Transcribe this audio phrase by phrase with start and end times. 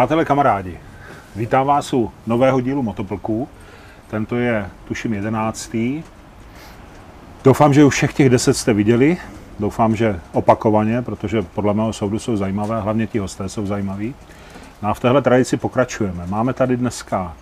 [0.00, 0.78] Přátelé, kamarádi,
[1.36, 3.48] vítám vás u nového dílu Motoplků.
[4.10, 6.02] Tento je, tuším, jedenáctý.
[7.44, 9.16] Doufám, že už všech těch deset jste viděli.
[9.58, 14.14] Doufám, že opakovaně, protože podle mého soudu jsou zajímavé, hlavně ti hosté jsou zajímaví.
[14.82, 16.26] No a v téhle tradici pokračujeme.
[16.26, 17.36] Máme tady dneska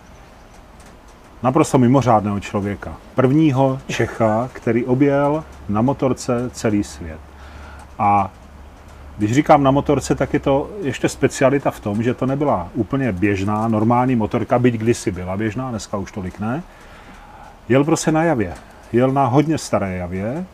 [1.43, 2.95] naprosto mimořádného člověka.
[3.15, 7.19] Prvního Čecha, který objel na motorce celý svět.
[7.99, 8.31] A
[9.19, 13.11] když říkám na motorce, tak je to ještě specialita v tom, že to nebyla úplně
[13.11, 16.63] běžná, normální motorka, byť kdysi byla běžná, dneska už tolik ne.
[17.69, 18.53] Jel prostě na javě.
[18.91, 20.45] Jel na hodně staré javě.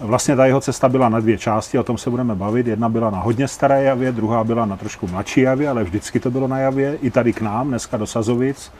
[0.00, 2.66] Vlastně ta jeho cesta byla na dvě části, o tom se budeme bavit.
[2.66, 6.30] Jedna byla na hodně staré javě, druhá byla na trošku mladší javě, ale vždycky to
[6.30, 6.98] bylo na javě.
[7.02, 8.72] I tady k nám, dneska do Sazovic,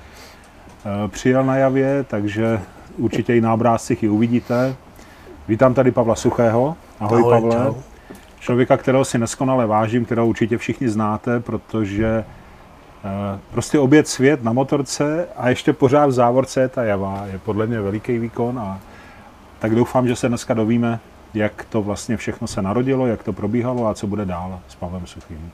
[0.85, 2.61] eh, přijel na javě, takže
[2.97, 4.77] určitě i na obrázcích ji uvidíte.
[5.49, 6.77] Vítám tady Pavla Suchého.
[7.01, 7.57] Ahoj, Ahoj Pavle.
[7.57, 7.88] Čau.
[8.49, 12.25] Člověka, kterého si neskonale vážím, kterého určitě všichni znáte, protože
[13.05, 17.27] eh, prostě obět svět na motorce a ještě pořád v závorce je ta java.
[17.33, 18.79] Je podle mě veliký výkon a
[19.59, 21.01] tak doufám, že se dneska dovíme,
[21.35, 25.07] jak to vlastně všechno se narodilo, jak to probíhalo a co bude dál s Pavlem
[25.07, 25.53] Suchým.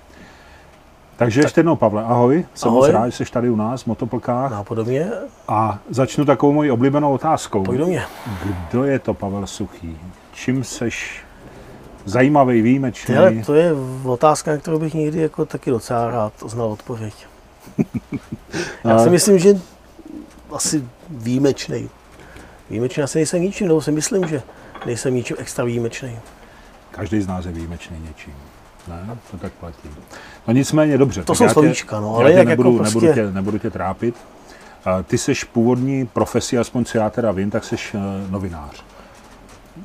[1.17, 1.45] Takže tak.
[1.45, 2.47] ještě jednou, Pavle, ahoj.
[2.55, 2.81] Jsem ahoj.
[2.81, 4.51] moc rád, že jsi tady u nás v Motoplkách.
[4.51, 5.11] Nápodobně.
[5.49, 7.63] A začnu takovou mojí oblíbenou otázkou.
[7.63, 8.03] Pojď do mě.
[8.71, 9.99] Kdo je to Pavel Suchý?
[10.33, 11.25] Čím seš
[12.05, 13.07] zajímavý, výjimečný?
[13.07, 13.73] Tyhle, to je
[14.05, 17.15] otázka, na kterou bych někdy jako taky docela rád znal odpověď.
[18.85, 19.61] Já si myslím, že
[20.53, 21.91] asi výjimečný.
[22.71, 24.43] Výjimečný asi nejsem ničím, nebo si myslím, že
[24.87, 26.19] nejsem ničím extra výjimečný.
[26.91, 28.35] Každý z nás je výjimečný něčím.
[28.89, 29.89] Ne, to tak platí.
[30.49, 31.23] No nicméně dobře.
[31.23, 32.99] To jsou slovíčka, no, ale jak nebudu, jako prostě...
[33.01, 34.15] nebudu, tě, nebudu tě trápit.
[35.05, 37.99] Ty jsi původní profesí, aspoň co já teda vím, tak jsi eh,
[38.31, 38.85] novinář.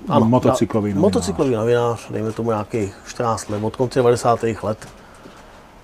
[0.07, 1.01] Ano, motocyklový novinář.
[1.01, 4.44] Motocyklový novinář, dejme tomu nějakých 14 let, od konce 90.
[4.63, 4.88] let.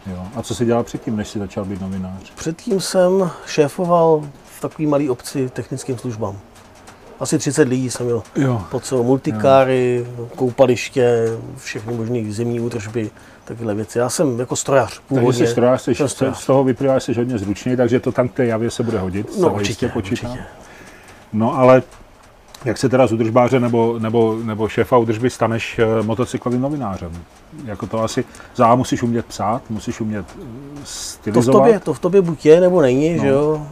[0.08, 0.28] Jo.
[0.36, 2.32] A co jsi dělal předtím, než jsi začal být novinář?
[2.36, 4.24] Předtím jsem šéfoval
[4.58, 6.38] v takové malé obci technickým službám.
[7.20, 8.62] Asi 30 lidí jsem měl jo.
[8.72, 10.28] po celou multikáry, jo.
[10.36, 11.28] koupaliště,
[11.58, 13.10] všechny možné zimní údržby,
[13.46, 13.98] takové věci.
[13.98, 15.28] Já jsem jako strojař původně.
[15.28, 16.38] Takže jsi strojař, jsi, strojař.
[16.38, 19.00] z toho vyplývá, že jsi hodně zručný, takže to tam k té javě se bude
[19.00, 19.40] hodit.
[19.40, 20.28] No určitě, určitě.
[21.34, 21.84] No ale
[22.66, 27.12] jak se teda z údržbáře nebo, nebo, nebo šéfa údržby staneš eh, motocyklovým novinářem?
[27.66, 30.26] Jako to asi za musíš umět psát, musíš umět
[30.84, 31.46] stylizovat.
[31.46, 33.22] To v tobě, to v tobě buď je, nebo není, no.
[33.22, 33.68] že jo?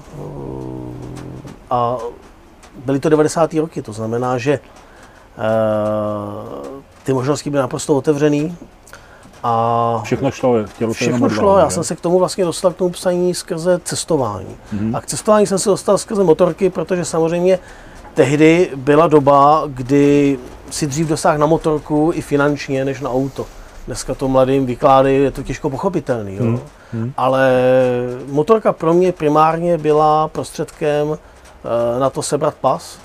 [1.69, 1.97] A
[2.85, 3.53] byly to 90.
[3.53, 4.59] roky, to znamená, že
[5.37, 6.65] uh,
[7.03, 8.57] ty možnosti byly naprosto otevřený.
[9.43, 12.89] A všechno šlo, chtělo Všechno šlo, já jsem se k tomu vlastně dostal k tomu
[12.89, 14.55] psaní skrze cestování.
[14.75, 14.97] Mm-hmm.
[14.97, 17.59] A k cestování jsem se dostal skrze motorky, protože samozřejmě
[18.13, 23.45] tehdy byla doba, kdy si dřív dosáhl na motorku i finančně, než na auto.
[23.85, 26.35] Dneska to mladým vykládá, je to těžko pochopitelný.
[26.35, 26.43] Jo?
[26.43, 26.59] Hmm.
[26.93, 27.13] Hmm.
[27.17, 27.51] Ale
[28.27, 31.17] motorka pro mě primárně byla prostředkem uh,
[31.99, 32.99] na to sebrat pas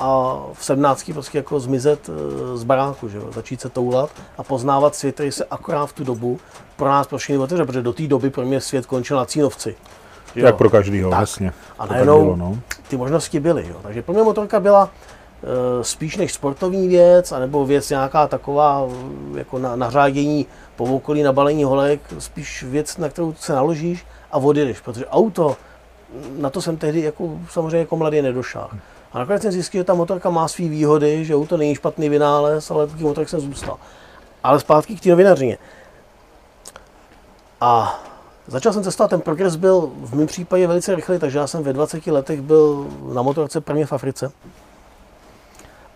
[0.00, 2.14] a v 17 prostě jako zmizet uh,
[2.56, 3.24] z baráku, že jo?
[3.34, 6.38] začít se toulat a poznávat svět, který se akorát v tu dobu
[6.76, 9.76] pro nás pro všechny otevře, protože do té doby pro mě svět končil na Cínovci.
[10.34, 10.46] Jo.
[10.46, 11.20] Jak pro každýho, tak.
[11.20, 11.52] jasně.
[11.78, 12.58] A najednou bylo, no.
[12.88, 13.66] ty možnosti byly.
[13.68, 13.76] Jo.
[13.82, 18.88] Takže pro mě motorka byla e, spíš než sportovní věc, anebo věc nějaká taková
[19.34, 20.46] jako na, nařádění
[20.76, 25.56] po okolí, na balení holek, spíš věc, na kterou se naložíš a odjedeš, protože auto,
[26.38, 28.68] na to jsem tehdy jako, samozřejmě jako mladý nedošel.
[29.12, 32.70] A nakonec jsem zjistil, že ta motorka má své výhody, že auto není špatný vynález,
[32.70, 33.76] ale taky motorek jsem zůstal.
[34.42, 35.58] Ale zpátky k té novinařině.
[37.60, 38.00] A
[38.50, 41.72] Začal jsem cestovat, ten progres byl v mém případě velice rychlý, takže já jsem ve
[41.72, 44.32] 20 letech byl na motorce prvně v Africe.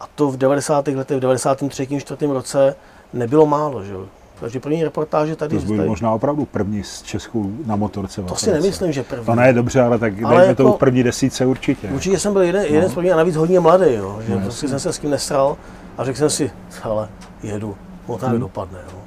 [0.01, 0.89] A to v 90.
[0.89, 2.01] letech, v 93.
[2.01, 2.27] 4.
[2.27, 2.77] roce
[3.13, 4.07] nebylo málo, že jo.
[4.41, 5.59] Takže první reportáže tady...
[5.59, 8.23] To byl možná opravdu první z Česku na motorce.
[8.23, 9.27] To si nemyslím, že první.
[9.27, 11.89] To ne, dobře, ale tak ale dejme jako, to první desíce určitě.
[11.89, 12.75] Určitě jsem byl jeden, no.
[12.75, 15.11] jeden z prvních a navíc hodně mladý, jo, že no, prostě jsem se s tím
[15.11, 15.57] nesral
[15.99, 16.51] a řekl jsem si,
[16.83, 17.09] ale
[17.43, 17.77] jedu,
[18.09, 18.41] možná hmm.
[18.41, 18.79] dopadne.
[18.93, 19.04] Jo.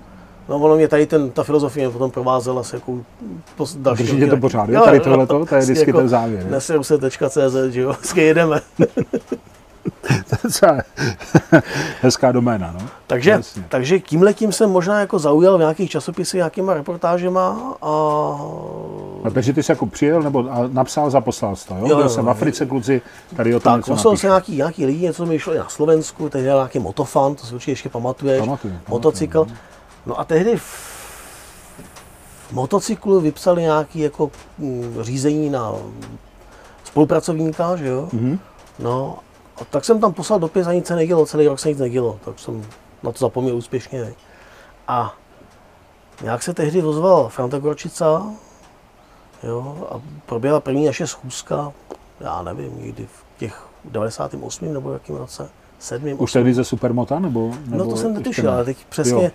[0.49, 2.99] No ono mě tady ten, ta filozofie potom provázela se jako
[3.75, 4.81] další Držíte to pořád, jo?
[4.81, 6.45] Tady tohle to, je vždycky jako ten závěr.
[6.45, 6.97] Neseru se
[7.29, 8.61] .cz, že jo, vždycky jedeme.
[10.29, 10.83] to je
[12.01, 12.87] hezká doména, no.
[13.07, 17.91] Takže, takže tím letím jsem možná jako zaujal v nějakých časopisech, nějakýma reportážema a...
[19.23, 21.87] a takže ty jsi jako přijel nebo a napsal, zaposlal jsi to, jo?
[21.87, 23.01] jo, Byl jo jsem v Africe, kluci,
[23.35, 26.29] tady o tom Tak, poslal jsem nějaký, nějaký lidi, něco mi šlo i na Slovensku,
[26.29, 29.39] tady nějaký motofan, to si určitě ještě pamatuješ, pamatuju, motocykl.
[29.39, 29.57] Pamatuju,
[30.07, 30.19] no.
[30.19, 35.73] A tehdy v motocyklu vypsali nějaké jako mm, řízení na
[36.83, 38.09] spolupracovníka, že jo?
[38.13, 38.39] Mm-hmm.
[38.79, 39.17] No
[39.61, 42.19] a tak jsem tam poslal dopis a nic se nedělo, celý rok se nic nedělo,
[42.25, 42.65] tak jsem
[43.03, 44.01] na to zapomněl úspěšně.
[44.01, 44.13] Ne?
[44.87, 45.13] A
[46.23, 48.25] nějak se tehdy ozval Franta Gorčica,
[49.43, 51.73] jo, a proběhla první naše schůzka,
[52.19, 54.73] já nevím, někdy v těch 98.
[54.73, 55.49] nebo jakým roce,
[55.79, 56.15] 7.
[56.17, 58.49] Už tehdy ze Supermota, nebo, nebo No to jsem netušil, ne?
[58.51, 59.31] ale teď přesně Jo.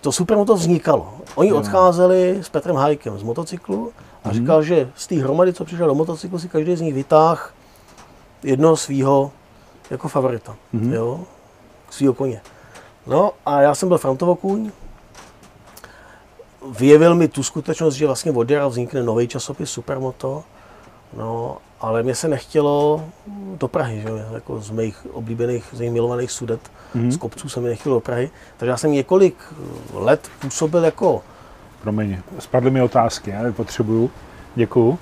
[0.00, 1.12] To Supermoto vznikalo.
[1.34, 3.92] Oni odcházeli s Petrem Hajkem z motocyklu
[4.24, 4.36] a Mhm.
[4.38, 7.40] říkal, že z té hromady, co přišel do motocyklu, si každý z nich vytáhl
[8.42, 9.30] jednoho svýho
[9.90, 10.92] jako favorita, Mhm.
[10.92, 11.20] jo,
[11.90, 12.40] svýho koně.
[13.06, 14.70] No a já jsem byl Frantovo kůň,
[16.78, 20.42] vyjevil mi tu skutečnost, že vlastně od jara vznikne nový časopis Supermoto,
[21.16, 23.04] no, ale mě se nechtělo
[23.58, 24.08] do Prahy, že?
[24.34, 26.60] jako z mých oblíbených, z mých milovaných sudet,
[26.94, 27.12] Mhm.
[27.12, 29.36] z kopců se mi nechtělo do Prahy, takže já jsem několik
[29.94, 31.22] let působil jako,
[31.82, 34.10] Promiň, spadly mi otázky, já je potřebuju.
[34.54, 34.98] Děkuju.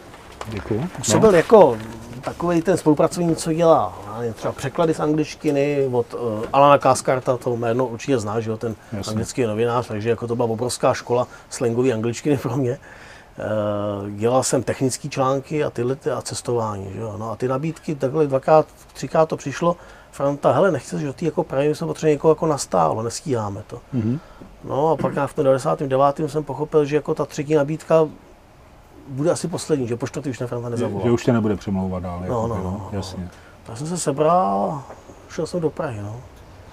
[0.49, 0.89] Děkuju.
[0.97, 1.79] působil jako
[2.21, 3.99] takový ten spolupracovník, co dělá
[4.35, 6.21] třeba překlady z angličtiny od uh,
[6.53, 9.11] Alana Kaskarta, to jméno určitě znáš, že jo, ten Jasně.
[9.11, 12.71] anglický novinář, takže jako to byla obrovská škola slangové angličtiny pro mě.
[12.71, 12.77] Uh,
[14.11, 17.15] dělal jsem technické články a tyhle ty a cestování, že jo.
[17.19, 19.77] No a ty nabídky takhle dvakrát, třikrát to přišlo.
[20.11, 23.79] Franta, hele, nechceš do té jako Prahy, jsme potřebovali někoho jako nastálo, nestíháme to.
[23.93, 24.19] Mhm.
[24.65, 26.29] No a pak v tom 99.
[26.31, 28.09] jsem pochopil, že jako ta třetí nabídka
[29.09, 31.05] bude asi poslední, že po čtvrtý už na Franta Že, nezavolá.
[31.05, 32.19] že už tě nebude přemlouvat dál.
[32.21, 32.89] No, jako, no, no, no.
[32.93, 33.29] Jasně.
[33.63, 34.83] Tak jsem se sebral
[35.31, 36.17] šel jsem do Prahy, no.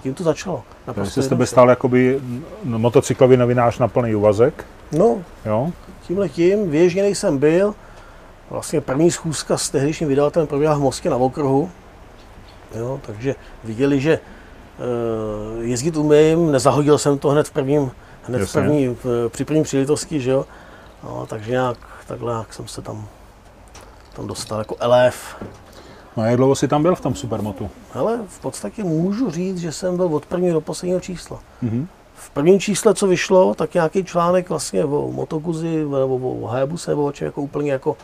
[0.02, 0.56] Tím to začalo.
[0.56, 2.20] Takže Naprosto se z tebe stal jakoby
[2.64, 4.64] motocyklový novinář na plný úvazek.
[4.92, 5.72] No, Jo?
[6.06, 7.74] Tímhle tím, vyježděný jsem byl.
[8.50, 11.70] Vlastně první schůzka s tehdejším vydavatelem proběhla v Mostě na okruhu.
[12.74, 17.90] Jo, takže viděli, že uh, jezdit umím, nezahodil jsem to hned v prvním,
[18.22, 20.46] hned v první, v, při první příležitosti, že jo.
[21.04, 23.08] No, takže nějak takhle jak jsem se tam,
[24.12, 25.36] tam dostal jako elef.
[26.16, 27.70] No a jak dlouho jsi tam byl v tom supermotu?
[27.94, 31.40] Ale v podstatě můžu říct, že jsem byl od prvního do posledního čísla.
[31.62, 31.88] Mhm.
[32.26, 37.04] V prvním čísle, co vyšlo, tak nějaký článek vlastně o Motoguzi nebo o Hayabuse nebo
[37.04, 37.96] o čem jako úplně jako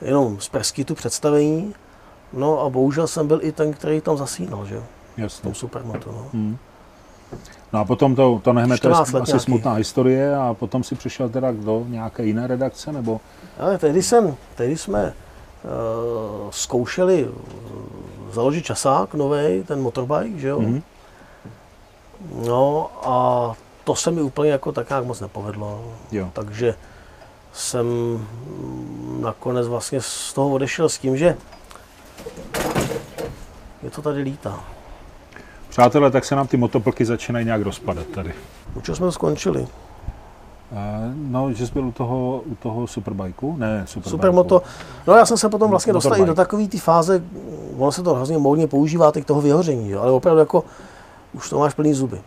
[0.00, 1.74] jenom z preskytu představení.
[2.32, 4.82] No a bohužel jsem byl i ten, který tam zasínal, že jo,
[5.16, 5.42] v Jasně.
[5.42, 6.10] tom supermotu.
[6.12, 6.24] No.
[6.32, 6.56] Mhm.
[7.72, 9.44] No a potom to, to nehme, to je 14 let asi nějaký.
[9.44, 13.20] smutná historie a potom si přišel teda do nějaké jiné redakce, nebo?
[13.58, 17.34] Ale tehdy, jsem, tehdy jsme uh, zkoušeli uh,
[18.32, 20.60] založit časák nový, ten motorbike, že jo.
[20.60, 20.82] Mhm.
[22.46, 23.54] No a
[23.88, 25.84] to se mi úplně jako tak nějak moc nepovedlo.
[26.12, 26.30] Jo.
[26.32, 26.74] Takže
[27.52, 27.86] jsem
[29.20, 31.36] nakonec vlastně z toho odešel s tím, že
[33.82, 34.60] je to tady lítá.
[35.68, 38.34] Přátelé, tak se nám ty motoplky začínají nějak rozpadat tady.
[38.74, 39.66] U čeho jsme skončili?
[40.72, 43.56] Eh, No, že jsi byl u toho, u toho superbajku?
[43.58, 44.10] Ne, superbajku.
[44.10, 44.62] Supermoto.
[45.06, 46.30] No já jsem se potom vlastně dostal i Motorbike.
[46.30, 47.22] do takové té fáze,
[47.78, 50.64] ono se to hrozně módně používá teď k toho vyhoření, jo, ale opravdu jako
[51.32, 52.20] už to máš plný zuby.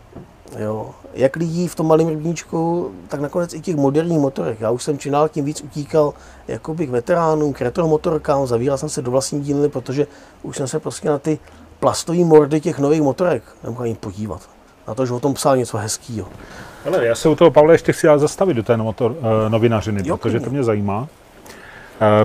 [0.60, 0.90] Jo.
[1.14, 4.62] Jak lidí v tom malém rybníčku, tak nakonec i těch moderních motorech.
[4.62, 6.14] Já už jsem čím dál tím víc utíkal
[6.48, 10.08] jakoby k veteránům, k retro motorkám, zavíral jsem se do vlastní dílny, protože
[10.44, 11.40] už jsem se prostě na ty
[11.80, 14.50] plastové mordy těch nových motorek nemohl ani podívat.
[14.88, 16.28] Na to, že o tom psal něco hezkýho.
[16.86, 20.02] Hele, já se u toho, Pavle, ještě chci ale zastavit do té motor, uh, novinařiny,
[20.06, 21.00] Jo, protože to mě zajímá.
[21.02, 21.08] Uh,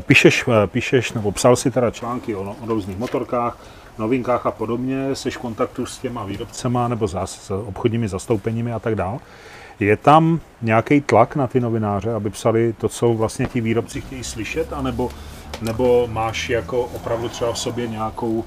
[0.01, 3.59] píšeš, eh, píšeš, nebo psal si teda články o, no- o různých motorkách,
[3.99, 8.95] novinkách a podobně, jsi v kontaktu s těma výrobcema nebo s obchodními zastoupeními a tak
[8.95, 9.19] dál.
[9.81, 14.25] Je tam nějaký tlak na ty novináře, aby psali to, co vlastně ti výrobci chtějí
[14.25, 15.11] slyšet, anebo,
[15.63, 18.45] nebo máš jako opravdu třeba v sobě nějakou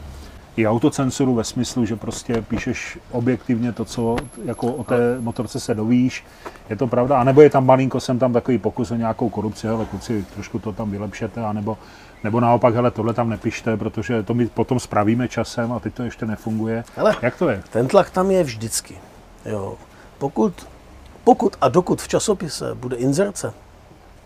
[0.58, 4.16] i autocenzuru ve smyslu, že prostě píšeš objektivně to, co
[4.46, 6.26] jako o té motorce se dovíš.
[6.70, 7.20] Je to pravda?
[7.20, 10.60] A nebo je tam malinko, jsem tam takový pokus o nějakou korupci, hele kluci, trošku
[10.60, 11.78] to tam vylepšete, anebo,
[12.24, 16.04] nebo naopak, hele, tohle tam nepište, protože to my potom spravíme časem a teď to
[16.04, 16.84] ještě nefunguje.
[16.96, 17.64] Hele, Jak to je?
[17.72, 18.98] Ten tlak tam je vždycky.
[19.46, 19.76] Jo.
[20.18, 20.68] Pokud,
[21.24, 23.54] pokud a dokud v časopise bude inzerce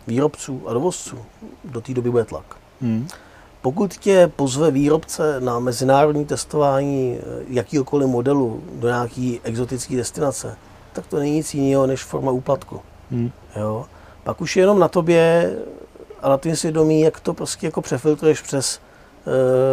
[0.07, 1.17] výrobců a dovozců,
[1.63, 2.45] do té doby bude tlak.
[2.81, 3.07] Hmm.
[3.61, 10.57] Pokud tě pozve výrobce na mezinárodní testování eh, jakýkoliv modelu do nějaký exotické destinace,
[10.93, 12.81] tak to není nic jiného než forma úplatku.
[13.11, 13.31] Hmm.
[13.55, 13.85] Jo?
[14.23, 15.51] Pak už je jenom na tobě
[16.23, 18.79] a na tvým svědomí, jak to prostě jako přefiltruješ přes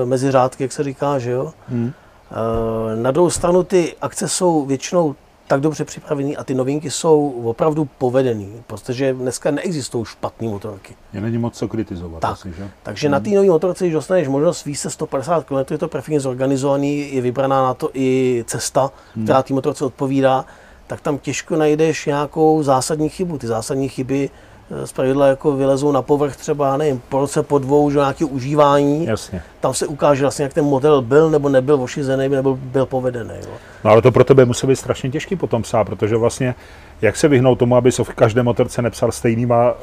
[0.02, 1.52] e, mezi řádky, jak se říká, že jo.
[1.68, 1.92] Hmm.
[2.32, 5.14] Eh, Na druhou stranu ty akce jsou většinou
[5.46, 10.94] tak dobře připravený a ty novinky jsou opravdu povedený, protože dneska neexistují špatné motorky.
[11.12, 12.32] Je není moc co kritizovat Tak.
[12.32, 12.68] asi, že?
[12.82, 16.20] Takže na té nové motorce, když dostaneš možnost víc se 150 km, je to perfektně
[16.20, 18.90] zorganizovaný, je vybraná na to i cesta,
[19.24, 20.44] která té motorce odpovídá,
[20.86, 23.38] tak tam těžko najdeš nějakou zásadní chybu.
[23.38, 24.30] Ty zásadní chyby
[24.70, 28.24] eh, z pravidla jako vylezou na povrch třeba, nevím, po roce, po dvou, že nějaké
[28.24, 29.06] užívání.
[29.06, 29.42] Jasně.
[29.60, 33.34] Tam se ukáže vlastně, jak ten model byl nebo nebyl ošizený, nebo byl povedený.
[33.40, 33.50] Jo.
[33.84, 36.54] No ale to pro tebe musí být strašně těžký potom psát, protože vlastně
[37.02, 39.78] jak se vyhnout tomu, aby se v každé motorce nepsal stejnýma uh,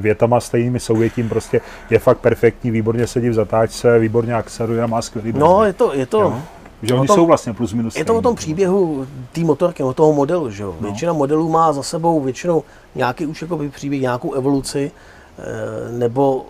[0.00, 1.60] větama, stejnými souvětím, prostě
[1.90, 6.06] je fakt perfektní, výborně sedí v zatáčce, výborně akceruje, má skvělý No, je to, je
[6.06, 6.42] to, jo?
[6.82, 9.92] Že oni tom, jsou vlastně plus minus Je to o tom příběhu té motorky, o
[9.92, 10.74] toho modelu, že jo.
[10.80, 10.88] No.
[10.88, 14.90] Většina modelů má za sebou většinou nějaký už jako příběh, nějakou evoluci,
[15.38, 16.46] eh, nebo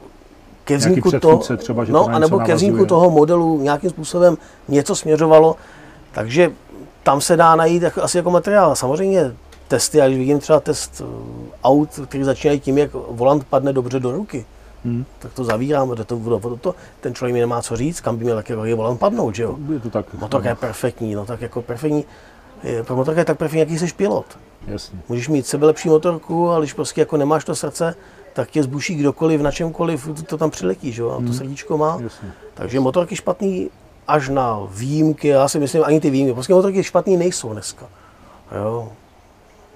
[0.64, 4.36] ke vzniku toho, třeba, že no, to anebo ke vzniku toho modelu nějakým způsobem
[4.68, 5.56] něco směřovalo,
[6.12, 6.52] takže
[7.02, 8.76] tam se dá najít jako, asi jako materiál.
[8.76, 9.32] Samozřejmě
[9.68, 11.04] testy, a když vidím třeba test eh,
[11.64, 14.46] aut, který začínají tím, jak volant padne dobře do ruky,
[14.84, 15.04] Hmm.
[15.18, 18.24] Tak to zavírám, to, to, to, to, ten člověk mi nemá co říct, kam by
[18.24, 19.56] měl taky volant padnout, že jo?
[19.72, 20.14] Je to tak.
[20.14, 22.04] Motorka je perfektní, no tak jako perfektní,
[22.82, 24.38] pro motorka je tak perfektní, jaký jsi pilot.
[24.66, 24.98] Jasně.
[25.08, 27.94] Můžeš mít sebe lepší motorku, ale když prostě jako nemáš to srdce,
[28.32, 31.10] tak tě zbuší kdokoliv, na čemkoliv, to, to tam přiletí, že jo?
[31.10, 31.32] A to hmm.
[31.32, 31.98] srdíčko má.
[32.02, 32.32] Jasně.
[32.54, 33.70] Takže motorky špatný
[34.08, 37.86] až na výjimky, já si myslím, ani ty výjimky, prostě motorky špatný nejsou dneska.
[38.62, 38.92] Jo?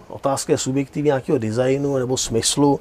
[0.09, 2.81] Otázka je subjektivní nějakého designu nebo smyslu,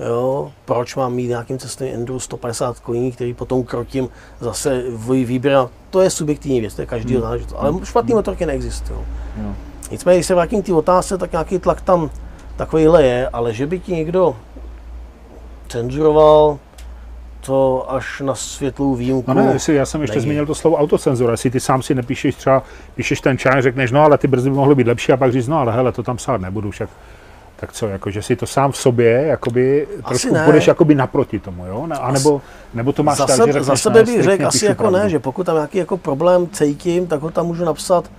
[0.00, 4.08] jo, proč mám mít nějakým cestovním enduro 150 koní, který potom krotím
[4.40, 4.82] zase
[5.24, 5.58] výběr.
[5.90, 7.22] To je subjektivní věc, to je každý hmm.
[7.22, 7.58] záležitost.
[7.58, 8.18] Ale špatný hmm.
[8.18, 8.98] motorky neexistují.
[9.36, 9.54] Hmm.
[9.90, 12.10] Nicméně, když se vrátím k té otázce, tak nějaký tlak tam
[12.56, 14.36] takovýhle je, ale že by ti někdo
[15.68, 16.58] cenzuroval,
[17.46, 19.32] to až na světlou výjimku.
[19.32, 20.24] No ne, jestli, já jsem ještě není.
[20.24, 22.62] zmínil to slovo autocenzura, jestli ty sám si nepíšeš třeba,
[22.94, 25.48] píšeš ten článek, řekneš, no ale ty brzdy by mohly být lepší a pak říct,
[25.48, 26.90] no ale hele, to tam psát nebudu, však
[27.56, 31.66] tak co, jako, že si to sám v sobě jakoby, trošku budeš jakoby naproti tomu,
[31.66, 31.86] jo?
[31.86, 32.42] Ne, a nebo,
[32.74, 34.98] nebo to máš za tak, sebe, že Za sebe bych řekl asi jako pravdu.
[34.98, 38.10] ne, že pokud tam nějaký jako problém cítím, tak ho tam můžu napsat,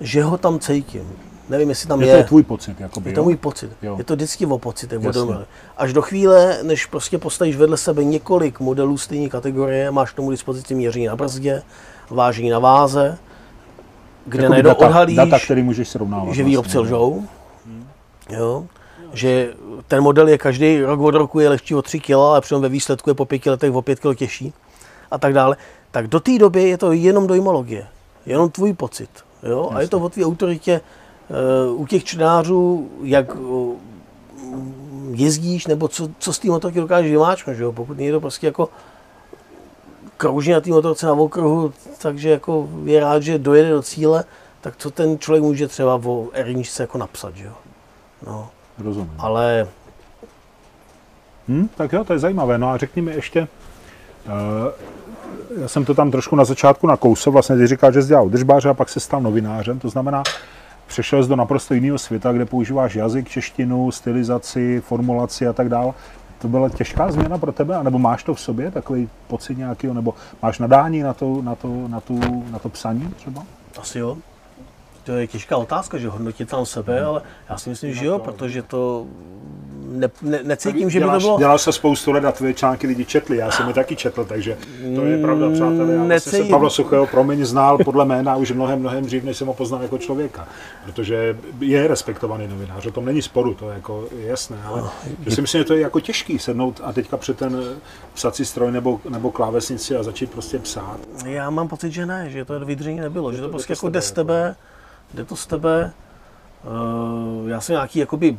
[0.00, 1.12] že ho tam cítím.
[1.48, 2.06] Nevím, jestli tam je.
[2.06, 2.12] je.
[2.12, 3.24] To je tvůj pocit, jakoby, Je to jo?
[3.24, 3.70] můj pocit.
[3.82, 3.94] Jo.
[3.98, 5.00] Je to vždycky o pocitech,
[5.76, 10.74] Až do chvíle, než prostě postavíš vedle sebe několik modelů stejné kategorie, máš tomu dispozici
[10.74, 11.62] měření na brzdě,
[12.10, 13.18] vážení na váze,
[14.26, 16.34] kde najednou odhalíš, data, který můžeš srovnávat.
[16.34, 17.22] Že výrobci vlastně, lžou,
[18.28, 18.66] Jo?
[19.12, 19.54] Že
[19.88, 22.68] ten model je každý rok od roku je lehčí o 3 kg, ale přitom ve
[22.68, 24.52] výsledku je po 5 letech o 5 kg těžší
[25.10, 25.56] a tak dále.
[25.90, 27.86] Tak do té doby je to jenom dojmologie,
[28.26, 29.10] jenom tvůj pocit.
[29.42, 29.70] Jo?
[29.74, 30.80] A je to o tvý autoritě
[31.70, 33.76] uh, u těch čtenářů, jak uh,
[35.10, 37.56] jezdíš, nebo co, co s tím motorky dokážeš vymáčknout.
[37.56, 37.72] Že jo?
[37.72, 38.68] Pokud někdo prostě jako
[40.16, 44.24] krouží na té motorce na okruhu, takže jako je rád, že dojede do cíle,
[44.60, 47.52] tak co ten člověk může třeba o r jako napsat, že jo?
[48.26, 48.50] No.
[48.78, 49.14] Rozumím.
[49.18, 49.68] Ale...
[51.48, 52.58] Hmm, tak jo, to je zajímavé.
[52.58, 53.48] No a řekni mi ještě,
[54.26, 58.28] uh, já jsem to tam trošku na začátku nakousl, vlastně ty říkáš, že jsi dělal
[58.28, 60.22] držbáře a pak se stal novinářem, to znamená,
[60.86, 65.92] přešel jsi do naprosto jiného světa, kde používáš jazyk, češtinu, stylizaci, formulaci a tak dále.
[66.38, 70.14] To byla těžká změna pro tebe, anebo máš to v sobě, takový pocit nějakého, nebo
[70.42, 73.42] máš nadání na to, na to, na tu, na to psaní třeba?
[73.80, 74.16] Asi jo
[75.08, 77.06] to je těžká otázka, že hodnotit sám sebe, hmm.
[77.08, 79.06] ale já si myslím, že jo, protože to
[79.88, 81.38] ne, ne, necítím, že by to bylo...
[81.38, 84.58] Dělal se spoustu let a tvoje články lidi četli, já jsem je taky četl, takže
[84.94, 85.94] to je pravda, přátelé.
[85.94, 89.46] Já vlastně jsem Pavla Suchého, promiň, znal podle jména už mnohem, mnohem dřív, než jsem
[89.46, 90.48] ho poznal jako člověka,
[90.84, 94.90] protože je respektovaný novinář, o tom není sporu, to je jako jasné, ale no,
[95.26, 97.64] že si myslím, že to je jako těžký sednout a teďka před ten
[98.14, 100.98] psací stroj nebo, nebo klávesnici a začít prostě psát.
[101.24, 104.12] Já mám pocit, že ne, že to vydržení nebylo, že to prostě jako jde z
[104.12, 104.77] tebe, jako
[105.14, 105.92] jde to z tebe.
[106.64, 108.38] Uh, já jsem nějaký jakoby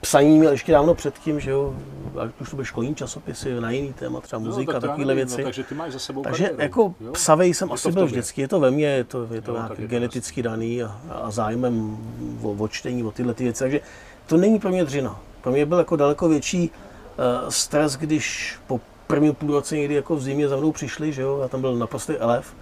[0.00, 1.74] psaní měl ještě dávno předtím, že jo,
[2.18, 5.38] ať už to byly školní časopisy na jiný téma, třeba no, muzika, no, takovéhle věci.
[5.38, 7.12] No, takže ty máš za sebou Takže kariéru, jako jo?
[7.12, 9.56] psavej jsem je asi byl vždycky, je to ve mně, je to, je to jo,
[9.56, 11.98] nějak geneticky daný a, a zájmem
[12.42, 13.80] o, o čtení, o tyhle ty věci, takže
[14.26, 15.20] to není pro mě dřina.
[15.40, 20.16] Pro mě byl jako daleko větší uh, stres, když po prvním půl roce někdy jako
[20.16, 22.54] v zimě za mnou přišli, že jo, já tam byl naprostý elef,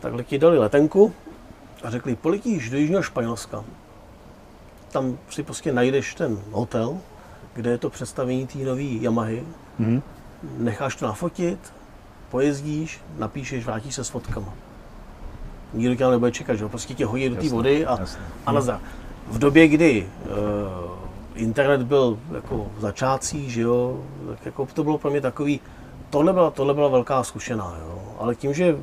[0.00, 1.12] takhle ti dali letenku,
[1.84, 3.64] a řekli, politíš do Jižního Španělska,
[4.92, 6.98] tam si prostě najdeš ten hotel,
[7.54, 9.44] kde je to představení té nové Yamahy,
[9.80, 10.02] mm-hmm.
[10.58, 11.72] necháš to nafotit,
[12.30, 14.54] pojezdíš, napíšeš, vrátíš se s fotkama.
[15.74, 17.98] Nikdo tě nebude čekat, že prostě tě hodí do té vody a,
[18.46, 18.80] a nazdar.
[19.28, 20.32] V době, kdy uh,
[21.34, 25.60] internet byl jako v začátcích, že jo, tak jako to bylo pro mě takový,
[26.10, 28.02] tohle byla, tohle byla velká zkušená, jo.
[28.18, 28.76] Ale tím, že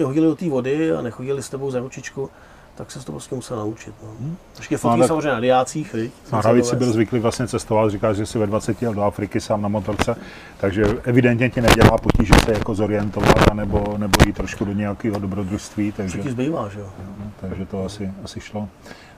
[0.00, 2.30] tě hodili do té vody a nechodili s tebou za ručičku,
[2.74, 3.94] tak se to prostě musel naučit.
[4.02, 4.08] No.
[4.20, 4.36] Hmm.
[4.58, 6.12] Ještě no, samozřejmě na diácích, viď?
[6.32, 9.62] No, si byl zvyklý vlastně cestovat, říkáš, že jsi ve 20 jel do Afriky sám
[9.62, 10.16] na motorce,
[10.60, 15.92] takže evidentně ti nedělá potíže se jako zorientovat, nebo, nebo jít trošku do nějakého dobrodružství.
[15.92, 16.86] Takže, ti zbývá, že jo?
[17.18, 18.68] No, takže to asi, asi šlo.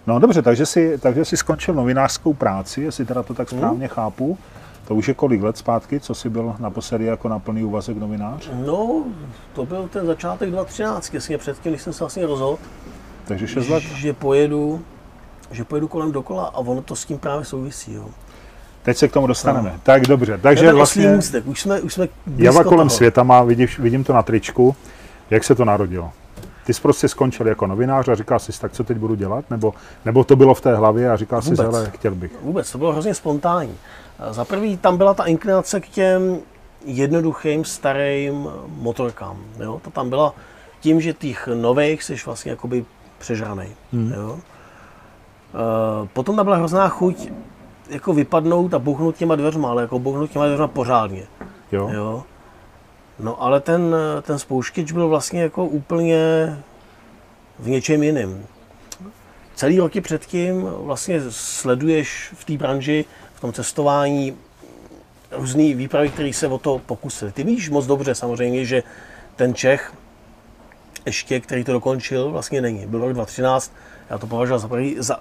[0.06, 3.60] No dobře, takže si, takže si skončil novinářskou práci, jestli teda to tak hmm.
[3.60, 3.94] správně hmm.
[3.94, 4.38] chápu.
[4.92, 8.50] To už je kolik let zpátky, co jsi byl naposledy jako na plný úvazek novinář?
[8.66, 9.04] No,
[9.52, 12.58] to byl ten začátek 2013, jasně předtím, když jsem se vlastně rozhodl,
[13.24, 13.82] Takže 6 let.
[13.82, 14.82] že pojedu,
[15.50, 17.94] že pojedu kolem dokola a ono to s tím právě souvisí.
[17.94, 18.04] Jo.
[18.82, 19.74] Teď se k tomu dostaneme.
[19.82, 21.08] Tak dobře, takže Takže vlastně...
[21.08, 22.90] Můstek, už jsme, už jsme Java kolem toho.
[22.90, 24.76] světa má, vidíš, vidím to na tričku.
[25.30, 26.12] Jak se to narodilo?
[26.66, 29.44] Ty jsi prostě skončil jako novinář a říkal jsi, tak co teď budu dělat?
[29.50, 32.32] Nebo, nebo to bylo v té hlavě a říkal jsi, hele, chtěl bych.
[32.42, 33.74] Vůbec, to bylo hrozně spontánní.
[34.30, 36.38] Za prvý tam byla ta inklinace k těm
[36.84, 39.44] jednoduchým starým motorkám.
[39.60, 39.80] Jo?
[39.84, 40.34] To tam byla
[40.80, 42.84] tím, že těch nových jsi vlastně jakoby
[43.18, 43.68] přežranej.
[43.92, 44.12] Hmm.
[44.12, 44.38] Jo?
[44.38, 47.30] E, potom tam byla hrozná chuť
[47.90, 51.22] jako vypadnout a bouchnout těma dveřma, ale jako bouchnout těma dveřma pořádně.
[51.72, 51.90] Jo?
[51.92, 52.24] Jo?
[53.18, 56.18] No ale ten, ten spouštěč byl vlastně jako úplně
[57.58, 58.46] v něčem jiném.
[59.54, 63.04] Celý roky předtím vlastně sleduješ v té branži,
[63.42, 64.36] tom cestování
[65.30, 67.32] různý výpravy, které se o to pokusili.
[67.32, 68.82] Ty víš moc dobře samozřejmě, že
[69.36, 69.92] ten Čech
[71.06, 72.86] ještě, který to dokončil, vlastně není.
[72.86, 73.72] Byl rok 2013,
[74.10, 75.20] já to považoval za, první, za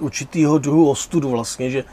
[0.00, 1.84] určitýho druhu ostudu vlastně, že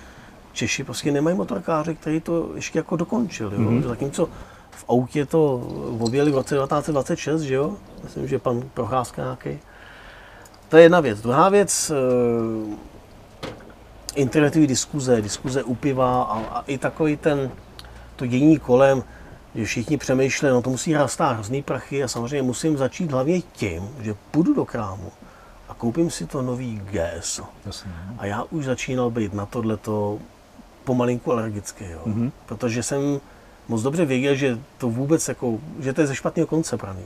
[0.54, 3.54] Češi prostě nemají motorkáře, který to ještě jako dokončil.
[3.54, 3.60] Jo?
[3.60, 3.88] Mm-hmm.
[3.88, 4.30] Zatímco
[4.72, 5.56] v autě to
[6.00, 7.78] objeli v roce 1926, že jo?
[8.04, 9.60] Myslím, že pan Procházka nějaký.
[10.70, 11.22] To je jedna věc.
[11.22, 12.95] Druhá věc, eh,
[14.16, 17.52] internetový diskuze, diskuze u piva a, a i takový ten,
[18.16, 19.04] to dění kolem,
[19.56, 23.90] že všichni přemýšleli, no to musí stát hrozný prachy a samozřejmě musím začít hlavně tím,
[24.02, 25.12] že půjdu do krámu
[25.70, 27.42] a koupím si to nový GS.
[27.66, 28.16] Jasně, no.
[28.18, 30.20] A já už začínal být na tohleto
[30.84, 32.00] pomalinku alergický, jo.
[32.08, 32.32] Mm-hmm.
[32.46, 33.20] protože jsem
[33.68, 37.04] moc dobře věděl, že to vůbec jako, že to je ze špatného konce braný.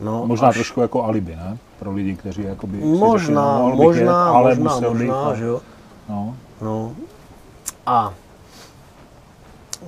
[0.00, 1.58] No, Možná až- trošku jako alibi, ne?
[1.78, 5.34] Pro lidi, kteří jakoby Možná, řekli, no, bych možná, jet, ale možná, bych, možná, a-
[5.34, 5.60] že jo.
[6.08, 6.92] No, No.
[7.86, 8.14] A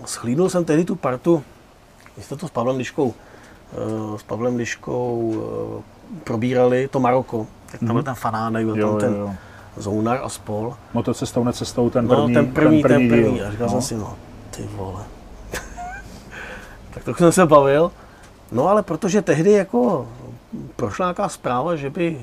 [0.07, 1.43] schlídnul jsem tehdy tu partu,
[2.17, 3.15] my jste to s Pavlem Liškou,
[3.73, 5.35] eh, s Pavlem Liškou
[5.79, 5.83] eh,
[6.25, 7.47] probírali to Maroko.
[7.73, 9.35] Tak tam byl ten fanánek, byl jo, tam ten jo, jo.
[9.77, 10.75] Zounar a spol.
[10.95, 13.35] Motocestou, necestou, ten No, první, ten první, ten první.
[13.35, 13.47] díl.
[13.47, 13.73] A říkal no.
[13.73, 14.17] jsem si, no,
[14.51, 15.03] ty vole.
[16.95, 17.93] tak to jsem se bavil.
[18.53, 20.09] No ale protože tehdy jako
[20.77, 22.21] prošla nějaká zpráva, že by,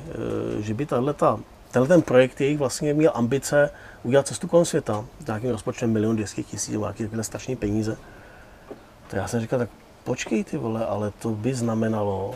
[0.58, 1.40] eh, že by tahleta,
[1.74, 3.70] tenhle ten projekt jejich vlastně měl ambice
[4.04, 7.98] udělat cestu kolem světa s nějakým rozpočtem milion 200 tisíc, nebo nějaké takové strašné peníze.
[9.10, 9.70] To já jsem říkal, tak
[10.04, 12.36] počkej ty vole, ale to by znamenalo,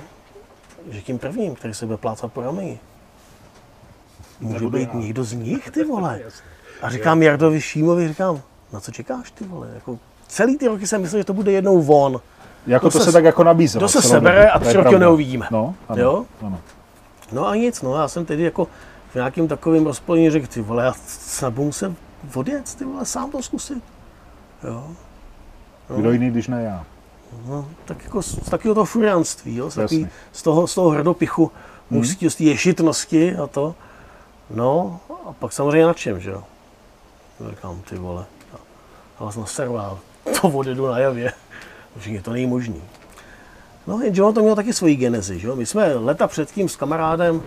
[0.89, 2.79] že tím prvním, který se bude plácat po rameni,
[4.39, 4.99] může Nebudu být já.
[4.99, 6.19] někdo z nich, ty vole.
[6.81, 8.41] A říkám Jardovi Šímovi, říkám,
[8.73, 9.67] na co čekáš ty vole?
[9.75, 12.21] Jako, celý ty roky jsem myslel, že to bude jednou von.
[12.67, 13.81] Jako To to, se- se, tak jako nabízelo.
[13.81, 14.99] to se sebere dobu, a tři roky pravda.
[14.99, 15.47] neuvidíme.
[15.51, 16.25] No, ano, Jo?
[16.41, 16.59] ano.
[17.31, 18.67] No a nic, no, já jsem tedy jako
[19.09, 21.91] v nějakým takovým rozpolení řekl, ty vole, já snad budu muset
[22.35, 23.83] odjet, ty vole, sám to zkusit.
[24.63, 24.87] Jo.
[25.97, 26.85] Kdo jiný, když ne já.
[27.45, 30.89] No, tak jako z, z takového toho furianství, jo, z, takový, z, toho, z toho
[30.89, 31.51] hrdopichu,
[31.89, 33.75] mužství, z té ješitnosti a to.
[34.49, 36.43] No, a pak samozřejmě na čem, že jo.
[37.49, 38.25] Říkám, ty vole,
[39.19, 39.99] a vás naserval,
[40.41, 41.33] to odjedu na javě.
[41.99, 42.81] Říkám, to není možný.
[43.87, 45.55] No, jenže ono to mělo taky svoji genezi, že jo.
[45.55, 47.41] My jsme leta předtím s kamarádem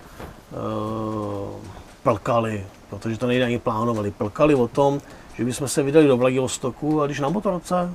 [2.03, 5.01] plkali, protože to nejde ani plánovali, plkali o tom,
[5.37, 7.93] že bychom se vydali do Vladivostoku a když na motorce,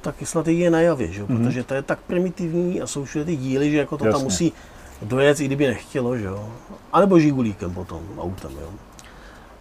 [0.00, 1.20] tak snad je na javě, že?
[1.20, 1.26] jo?
[1.26, 4.24] protože to je tak primitivní a jsou všude ty díly, že jako to tam Jasně.
[4.24, 4.52] musí
[5.02, 6.48] dojet, i kdyby nechtělo, že jo.
[6.92, 8.68] A nebo žigulíkem potom, autem, jo.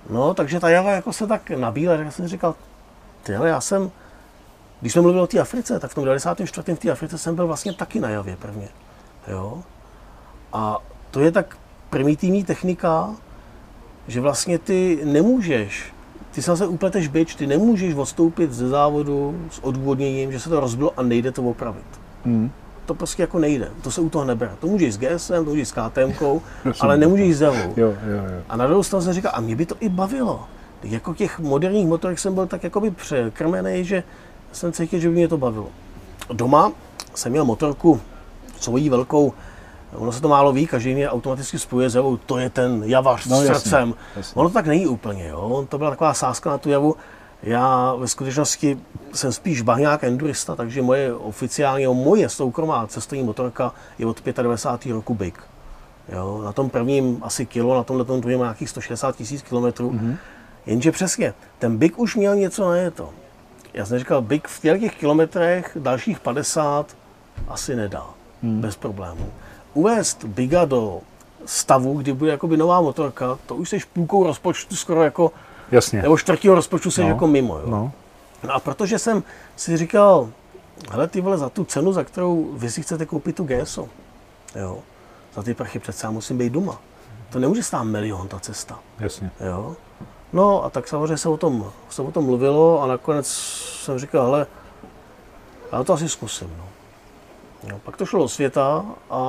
[0.10, 2.56] No, takže ta java jako se tak nabíla, tak jsem říkal,
[3.24, 3.92] ty ale já jsem,
[4.82, 6.76] když jsme mluvili o té Africe, tak v tom 94.
[6.76, 8.68] v té Africe jsem byl vlastně taky na javě prvně,
[9.28, 9.64] jo.
[10.54, 10.78] A
[11.12, 11.58] to je tak
[11.90, 13.16] primitivní technika,
[14.08, 15.94] že vlastně ty nemůžeš,
[16.32, 20.60] ty se zase upleteš bič, ty nemůžeš odstoupit ze závodu s odůvodněním, že se to
[20.60, 21.86] rozbilo a nejde to opravit.
[22.26, 22.52] Hmm.
[22.86, 24.52] To prostě jako nejde, to se u toho nebere.
[24.60, 26.26] To můžeš s GSM, to můžeš s KTM,
[26.80, 27.42] ale nemůžeš s.
[27.42, 28.42] Jo, jo, jo.
[28.50, 30.46] A na druhou stranu jsem říkal, a mě by to i bavilo.
[30.84, 34.04] Jako těch moderních motorek jsem byl tak jakoby překrmený, že
[34.52, 35.68] jsem cítil, že by mě to bavilo.
[36.34, 36.72] Doma
[37.16, 38.02] jsem měl motorku
[38.60, 39.34] svojí velkou,
[39.96, 43.26] ono se to málo ví, každý mě automaticky spojuje s Evou, to je ten javař
[43.26, 43.94] No, s srdcem.
[44.16, 44.40] jasně.
[44.40, 45.66] Ono to tak není úplně, jo?
[45.70, 46.96] to byla taková sázka na tu javu.
[47.44, 48.80] Já ve skutečnosti
[49.14, 54.94] jsem spíš bahňák endurista, takže moje oficiálně, moje soukromá cestovní motorka je od 95.
[54.94, 55.44] roku Big.
[56.10, 59.92] Jo, na tom prvním asi kilo, na tomhle tom druhém nějakých 160 tisíc kilometrů.
[59.92, 60.16] Mm-hmm.
[60.66, 63.10] Jenže přesně, ten Big už měl něco na je to.
[63.74, 66.96] Já jsem říkal, Big v těch těch kilometrech dalších 50
[67.48, 68.06] asi nedá,
[68.42, 68.62] mm.
[68.62, 69.30] bez problémů.
[69.74, 71.02] Uvést Biga do
[71.46, 75.32] stavu, kdy bude jakoby nová motorka, to už jsi půlkou rozpočtu skoro jako
[75.72, 76.02] Jasně.
[76.02, 77.08] Nebo čtvrtýho rozpočtu jsi No.
[77.08, 77.56] jako mimo.
[77.58, 77.64] Jo?
[77.70, 77.92] No,
[78.44, 79.24] No a protože jsem
[79.56, 80.30] si říkal,
[80.92, 83.88] hele ty vole, za tu cenu, za kterou vy si chcete koupit tu GSO,
[84.56, 84.80] jo,
[85.36, 86.80] za ty prachy přece já musím být doma.
[87.30, 89.32] To nemůže stát milion ta cesta, jasně.
[89.48, 89.76] jo.
[90.34, 93.28] No a tak samozřejmě se o tom, se o tom mluvilo a nakonec
[93.84, 94.48] jsem říkal, hele,
[95.72, 96.64] já to asi zkusím, no.
[97.64, 99.20] Jo, pak to šlo do světa a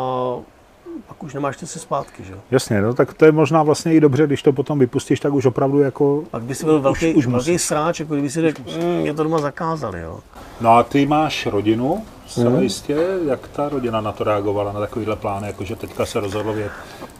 [1.06, 2.38] pak už nemáš ty si zpátky, že jo.
[2.50, 5.46] Jasně, no, tak to je možná vlastně i dobře, když to potom vypustíš, tak už
[5.46, 6.22] opravdu jako...
[6.30, 7.62] Pak by si byl velký, už velký musíš.
[7.62, 10.20] sráč, jako kdyby si řekl, mm, mě to doma zakázali, jo.
[10.60, 12.62] No a ty máš rodinu, zcela Mhm.
[12.62, 12.96] jistě.
[13.26, 16.72] Jak ta rodina na to reagovala, na takovýhle plány, jakože teďka se rozhodlo jet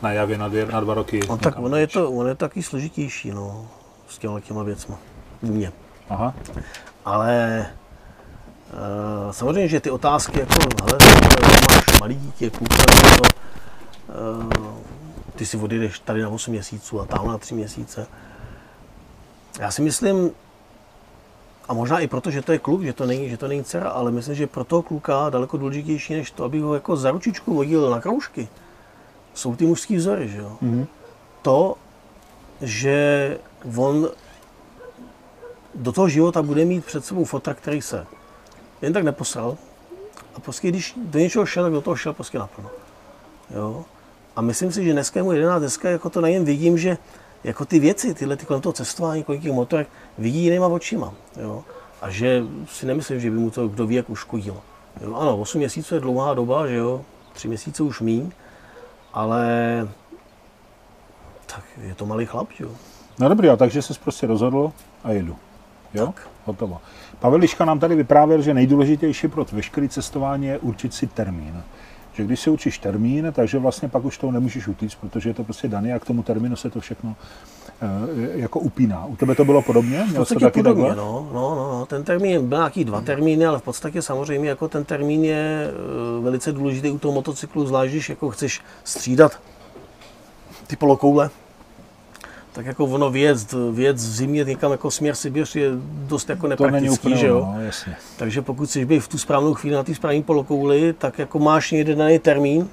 [0.03, 1.21] na javě na, dvě, na dva roky?
[1.29, 3.67] No tak ono je to, ono je taky složitější, no,
[4.09, 4.99] s těma těma věcma.
[5.43, 5.73] U mě.
[6.09, 6.35] Aha,
[7.05, 7.67] Ale
[9.31, 10.55] samozřejmě, že ty otázky, jako,
[10.85, 10.99] hele,
[11.71, 12.69] máš malý dítě, kluk,
[13.17, 14.75] to, uh,
[15.37, 18.07] ty si odjedeš tady na 8 měsíců a tam na 3 měsíce.
[19.61, 20.31] Já si myslím,
[21.69, 23.91] a možná i proto, že to je kluk, že to není, že to není dcera,
[23.91, 27.55] ale myslím, že pro toho kluka daleko důležitější, než to, aby ho jako za ručičku
[27.55, 28.49] vodil na kroužky,
[29.35, 30.57] jsou ty mužský vzory, že jo.
[30.61, 30.87] Mhm.
[31.43, 31.77] To,
[32.61, 33.39] že
[33.77, 34.09] on
[35.75, 38.07] do toho života bude mít před sebou fotra, který se
[38.83, 39.57] jen tak neposral.
[40.35, 42.71] A prostě když do něčeho šel, tak do toho šel prostě naplno.
[43.55, 43.85] Jo?
[44.37, 46.99] A myslím si, že dneska je mu 11, dneska jako to na něm vidím, že
[47.45, 49.89] jako ty věci, tyhle ty kolem toho cestování, kolem těch motorek,
[50.19, 51.15] vidí jinýma očima.
[51.41, 51.65] Jo?
[52.03, 54.63] A že si nemyslím, že by mu to kdo ví, jak uškodilo.
[55.01, 55.15] Jo?
[55.15, 58.31] Ano, 8 měsíců je dlouhá doba, že jo, 3 měsíce už míň,
[59.13, 59.49] ale
[61.47, 62.71] tak je to malý chlap, jo.
[63.19, 64.73] no dobrý, a takže jsi prostě rozhodl
[65.05, 65.37] a jedu.
[65.95, 66.07] Jo?
[66.07, 66.29] Tak.
[66.45, 66.81] Hotovo.
[67.21, 71.63] Pavel Liška nám tady vyprávěl, že nejdůležitější pro veškeré cestování je určit si termín.
[72.13, 75.45] Že když si určíš termín, takže vlastně pak už toho nemůžeš utíct, protože je to
[75.45, 77.17] prostě daný a k tomu termínu se to všechno
[77.83, 77.87] eh,
[78.39, 79.05] jako upíná.
[79.05, 80.07] U tebe to bylo podobně?
[80.11, 81.05] Měl jsi to taky podobně, takhle?
[81.05, 81.87] no, no, no, no.
[81.87, 86.21] Ten termín byl nějaký dva termíny, ale v podstatě samozřejmě jako ten termín je eh,
[86.21, 89.41] velice důležitý u toho motocyklu, zvlášť když jako chceš střídat
[90.67, 91.31] ty polokoule.
[92.53, 96.49] Tak jako ono vyjet, vyjet v zimě někam jako směr Sibiř je dost jako To
[96.49, 97.49] nepraktický, úplně že jo?
[97.55, 97.97] no, jasně.
[98.17, 101.71] Takže pokud chceš být v tu správnou chvíli na té správné polokouli, tak jako máš
[101.71, 102.69] někde daný termín.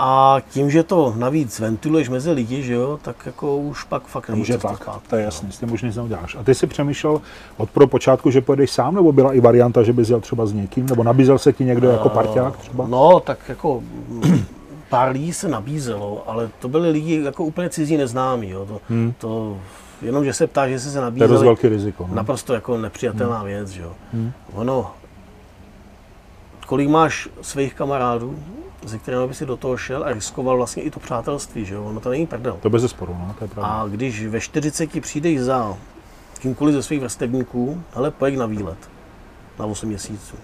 [0.00, 4.28] A tím, že to navíc ventiluješ mezi lidi, že jo, tak jako už pak fakt
[4.28, 5.24] není Může cesta tak, zpátky, to je no.
[5.24, 6.34] jasný, s tím už nic neuděláš.
[6.34, 7.20] A ty jsi přemýšlel
[7.56, 10.52] od pro počátku, že pojedeš sám, nebo byla i varianta, že bys jel třeba s
[10.52, 12.86] někým, nebo nabízel se ti někdo jako parťák třeba?
[12.88, 13.82] No, tak jako
[14.88, 18.48] pár lidí se nabízelo, ale to byli lidi jako úplně cizí neznámí.
[18.48, 18.66] Jo.
[18.66, 19.14] To, hmm.
[19.18, 19.58] to,
[20.02, 22.06] jenom, že se ptá, že se To je dost nabízeli, velký riziko.
[22.08, 22.14] No.
[22.14, 23.68] naprosto jako nepřijatelná věc.
[23.68, 23.92] Že jo.
[24.52, 24.90] Ono,
[26.66, 28.38] kolik máš svých kamarádů,
[28.86, 31.84] se kterými by si do toho šel a riskoval vlastně i to přátelství, že jo?
[31.84, 32.58] ono to není prdel.
[32.62, 33.72] To bez zesporu, no, to je pravda.
[33.72, 35.76] A když ve 40 přijdeš za
[36.38, 38.78] kýmkoliv ze svých vrstevníků, hele, pojď na výlet
[39.58, 40.36] na 8 měsíců.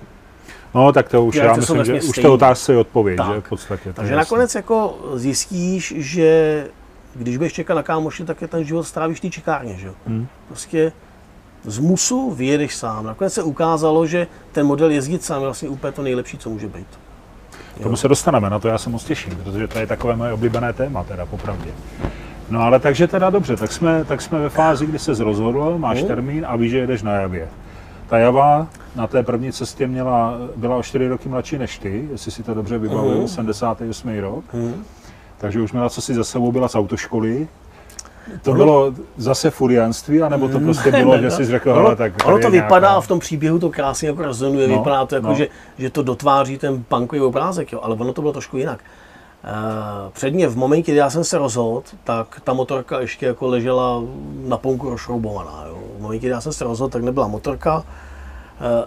[0.74, 3.16] No, tak to už, Ty já jsou myslím, že vesměs už to otázce je odpověď,
[3.16, 3.34] Tak.
[3.34, 3.92] že v podstatě.
[3.92, 4.16] Takže jasný.
[4.16, 6.66] nakonec jako zjistíš, že
[7.14, 9.92] když budeš čekat na kámoši, tak je ten život strávíš v té čekárně, že jo?
[10.06, 10.26] Hmm.
[10.48, 10.92] Prostě
[11.64, 13.06] z musu vyjedeš sám.
[13.06, 16.66] Nakonec se ukázalo, že ten model jezdit sám je vlastně úplně to nejlepší, co může
[16.68, 16.86] být.
[17.80, 20.32] K tomu se dostaneme, na to já se moc těším, protože to je takové moje
[20.32, 21.70] oblíbené téma, teda popravdě.
[22.50, 25.98] No ale takže teda dobře, tak jsme, tak jsme ve fázi, kdy se rozhodl, máš
[25.98, 26.06] Mhm.
[26.08, 27.48] termín a víš, že jedeš na javě.
[28.08, 32.30] Ta java na té první cestě měla, byla o 4 roky mladší než ty, jestli
[32.30, 33.28] si to dobře vybavil, Mhm.
[33.28, 34.20] 78.
[34.20, 34.44] rok.
[34.52, 34.84] Hmm.
[35.38, 37.48] Takže už měla co si za sebou, byla z autoškoly.
[38.42, 42.38] To Ono- bylo zase furianství, anebo to prostě bylo, že jsi řekl, ono, tak ono
[42.38, 45.26] to je vypadá, nějaká- v tom příběhu to krásně jako rezonuje, No, vypadá to jako,
[45.26, 45.34] no.
[45.34, 48.80] že, že to dotváří ten punkový obrázek, jo, ale ono to bylo trošku jinak.
[49.44, 54.02] Uh, předně v momentě, kdy já jsem se rozhodl, tak ta motorka ještě jako ležela
[54.48, 55.64] na ponku rozšroubovaná.
[55.68, 55.78] Jo.
[55.98, 57.84] V momentě, kdy já jsem se rozhodl, tak nebyla motorka,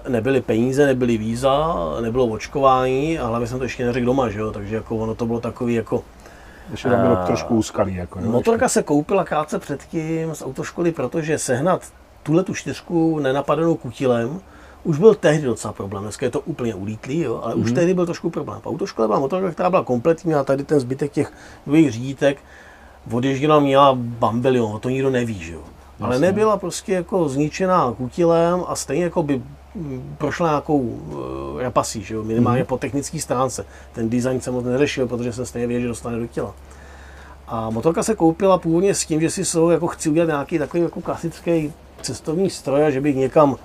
[0.05, 4.39] eh, nebyly peníze, nebyly víza, nebylo očkování a hlavně jsem to ještě neřekl doma, že
[4.39, 6.03] jo, takže jako ono to bylo takový jako
[6.71, 7.95] Ještě tam bylo A- trošku úskalý.
[7.95, 11.81] Jako, jo, Motorka se koupila krátce předtím z autoškoly, protože sehnat
[12.23, 14.39] tuhle tu čtyřku nenapadenou kutilem
[14.83, 16.03] už byl tehdy docela problém.
[16.03, 17.63] Dneska je to úplně ulítlý, jo, ale Mhm.
[17.63, 18.59] už tehdy byl trošku problém.
[18.61, 21.31] V autoškole byla motorka, která byla kompletní, měla tady ten zbytek těch
[21.65, 22.37] dvojích řídítek,
[23.11, 25.61] odježděla měla bambilion, to nikdo neví, že jo.
[26.01, 26.27] Ale Jasně.
[26.27, 29.41] nebyla prostě jako zničená kutilem a stejně jako by
[29.75, 31.17] mm, prošla nějakou uh,
[31.59, 32.67] repasí, že jo, minimálně Mhm.
[32.67, 33.65] po technické stránce.
[33.93, 36.53] Ten design jsem moc neřešil, protože jsem stejně věděl, že dostane do těla.
[37.47, 40.83] A motorka se koupila původně s tím, že si jsou jako chci udělat nějaký takový
[40.83, 43.55] jako klasický cestovní stroj a že bych někam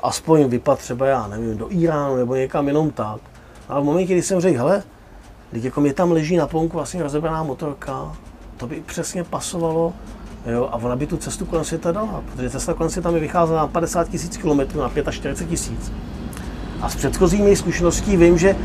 [0.00, 3.20] aspoň vypadl třeba, já nevím, do Iránu nebo někam jenom tak.
[3.68, 4.82] A v momentě, kdy jsem řekl, hele,
[5.50, 8.12] teď jako mě tam leží na ponku vlastně rozebraná motorka,
[8.56, 9.92] to by přesně pasovalo
[10.46, 13.60] Jo, a ona by tu cestu kolem světa dala, protože cesta kolem světa mi vycházela
[13.60, 15.92] na 50 tisíc kilometrů, na 45 tisíc.
[16.80, 18.56] A z předchozími zkušeností vím, že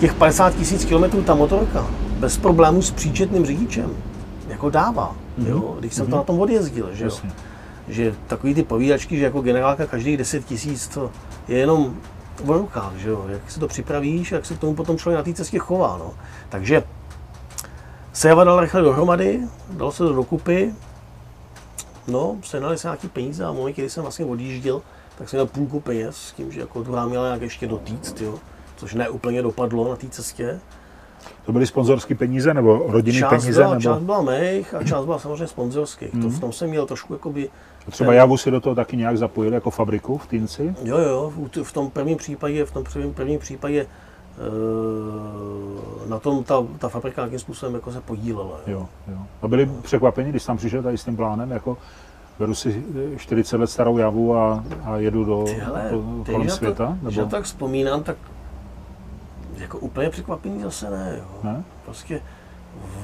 [0.00, 1.86] těch 50 tisíc kilometrů ta motorka
[2.18, 3.90] bez problémů s příčetným řidičem
[4.48, 5.48] jako dává, mm-hmm.
[5.48, 6.10] jo, když jsem mm-hmm.
[6.10, 7.10] to na tom odjezdil, že jo.
[7.10, 7.30] Jasně.
[7.92, 11.10] Že takový ty povídačky, že jako generálka každých 10 tisíc, to
[11.48, 11.96] je jenom
[12.44, 15.22] v rukách, že jo, jak si to připravíš, jak se k tomu potom člověk na
[15.24, 16.14] té cestě chová, no.
[16.48, 16.82] Takže
[18.12, 20.74] se dal rychle dohromady, dal se to dokupy,
[22.08, 24.82] no, sehnali se nějaký peníze a v momentě, kdy jsem vlastně odjížděl,
[25.18, 28.38] tak jsem měl půlku peněz s tím, že jako druhá měla nějak ještě dotýct, jo,
[28.76, 30.60] což ne úplně dopadlo na té cestě.
[31.46, 33.52] To byly sponzorské peníze nebo rodinné peníze?
[33.60, 33.82] Byla, nebo?
[33.82, 36.14] Část byla mých a část byla samozřejmě sponzorských.
[36.14, 36.22] Hmm.
[36.22, 37.50] To, v tom jsem měl trošku jakoby...
[37.90, 38.16] Třeba ten...
[38.16, 40.74] Javu si do toho taky nějak zapojili jako fabriku v Týnci?
[40.84, 41.32] Jo, jo,
[41.62, 43.86] v tom prvním případě, v tom prvním, prvním případě
[44.38, 48.60] Eh, na tom ta, ta fabrika nějakým způsobem jako se podílela.
[48.66, 49.18] Jo, jo.
[49.42, 51.78] A byli překvapeni, když tam přišel tady s tím plánem, jako
[52.38, 52.84] beru si
[53.16, 56.86] 40 let starou javu a, a jedu do, Tyhle, do kolem světa?
[56.86, 57.08] To, nebo?
[57.10, 58.16] Když tak vzpomínám, tak
[59.62, 61.14] jako úplně překvapení zase ne.
[61.18, 61.40] Jo.
[61.42, 61.64] ne?
[61.84, 62.20] Prostě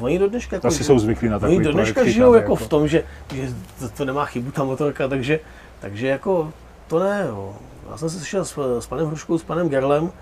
[0.00, 0.56] oni do dneška...
[0.56, 3.04] Jako, Asi jsou zvyklí na takový Oni do dneška žijou jako, jako v tom, že,
[3.34, 5.40] že to, to, nemá chybu ta motorka, takže,
[5.80, 6.52] takže jako
[6.86, 7.24] to ne.
[7.28, 7.56] Jo.
[7.90, 10.12] Já jsem se sešel s, s panem Hruškou, s panem Gerlem,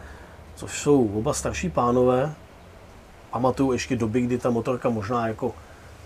[0.54, 2.34] což jsou oba starší pánové.
[3.30, 5.54] Pamatuju ještě doby, kdy ta motorka možná jako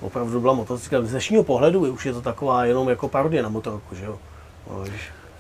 [0.00, 1.06] opravdu byla motocykl.
[1.06, 4.18] Z dnešního pohledu už je to taková jenom jako parodie na motorku, že jo?
[4.70, 4.84] No,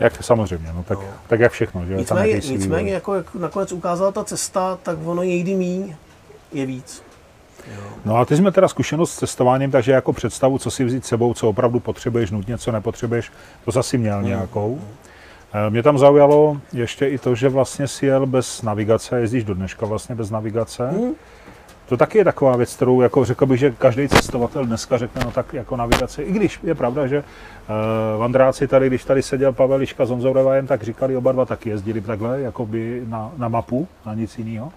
[0.00, 1.04] jak samozřejmě, no, tak, no.
[1.26, 1.86] tak jak všechno.
[1.86, 1.94] Že?
[1.94, 5.94] Nicméně, nicméně jako, jak nakonec ukázala ta cesta, tak ono někdy míň
[6.52, 7.02] je víc.
[7.74, 7.80] Jo.
[8.04, 11.34] No a ty jsme teda zkušenost s cestováním, takže jako představu, co si vzít sebou,
[11.34, 13.32] co opravdu potřebuješ nutně, co nepotřebuješ,
[13.64, 14.26] to zase měl mm.
[14.26, 14.80] nějakou.
[15.52, 19.54] Eh, mě tam zaujalo ještě i to, že vlastně si jel bez navigace, jezdíš do
[19.54, 20.90] dneška vlastně bez navigace.
[20.90, 21.12] Mm.
[21.90, 25.30] To taky je taková věc, kterou jako řekl bych, že každý cestovatel dneska řekne, no
[25.30, 26.22] tak jako navigace.
[26.22, 30.34] I když je pravda, že uh, vandráci tady, když tady seděl Pavel Liška s Honzou
[30.66, 34.72] tak říkali, oba dva taky jezdili takhle, jako by na, na mapu, na nic jiného.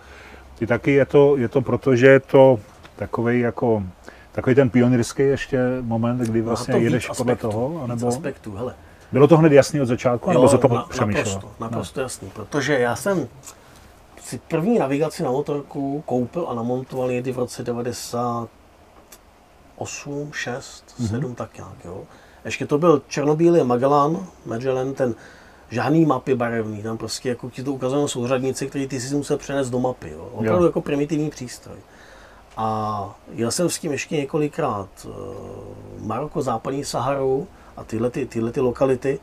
[0.60, 2.60] Ty taky je to, je to proto, že je to
[2.96, 3.84] takový jako
[4.32, 7.84] takový ten pionýrský ještě moment, kdy vlastně jedeš aspektu, podle toho?
[7.84, 8.08] Anebo...
[8.08, 8.74] aspektů, hele.
[9.12, 11.36] Bylo to hned jasný od začátku, jo, nebo se to na, přemýšlelo?
[11.36, 12.04] Naprosto, naprosto no.
[12.04, 13.28] jasný, protože já jsem
[14.24, 21.10] si první navigaci na motorku koupil a namontoval někdy v roce 98, 6, mm-hmm.
[21.10, 22.04] 7, tak nějak, jo.
[22.46, 25.16] Ještě to byl černobílý Magellan, Magellan, ten
[25.70, 29.70] žádný mapy barevný, tam prostě jako ti to ukazují souřadnici, který ty si musel přenést
[29.70, 30.30] do mapy, jo.
[30.34, 30.68] Opravdu jo.
[30.68, 31.78] jako primitivní přístroj.
[32.58, 35.12] A jel jsem s tím ještě několikrát uh,
[36.00, 39.20] Maroko, západní Saharu, a tyhle, ty, tyhle ty lokality.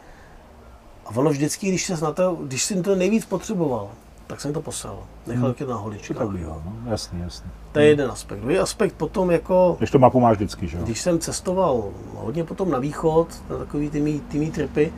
[1.06, 3.90] A ono vždycky, když, se na to, když jsem to nejvíc potřeboval,
[4.31, 4.99] tak jsem to poslal.
[5.27, 5.55] Nechal hmm.
[5.55, 6.16] to na holičkách.
[6.16, 6.90] Tak bývá, no.
[6.90, 7.51] jasný, jasný.
[7.73, 7.90] To je hmm.
[7.90, 8.40] jeden aspekt.
[8.40, 9.75] Druhý aspekt potom jako...
[9.79, 10.85] Když to mapu máš vždycky, že jo?
[10.85, 14.93] Když jsem cestoval hodně potom na východ, na takový ty mý, ty mý tripy,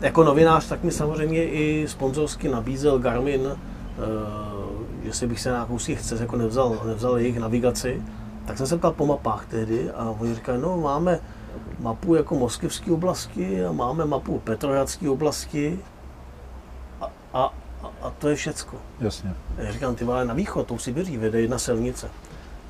[0.00, 3.56] jako novinář, tak mi samozřejmě i sponzorsky nabízel Garmin, uh,
[5.04, 8.02] že si bych se na kousky chce, jako nevzal, nevzal jejich navigaci,
[8.46, 11.20] tak jsem se ptal po mapách tehdy a oni říkali, no máme
[11.80, 15.78] mapu jako moskevské oblasti a máme mapu petrohradské oblasti
[17.00, 17.52] a, a,
[18.02, 18.76] a, to je všecko.
[19.00, 19.34] Jasně.
[19.58, 22.10] Já říkám, ty vole, na východ, tou Sibiří vede jedna silnice.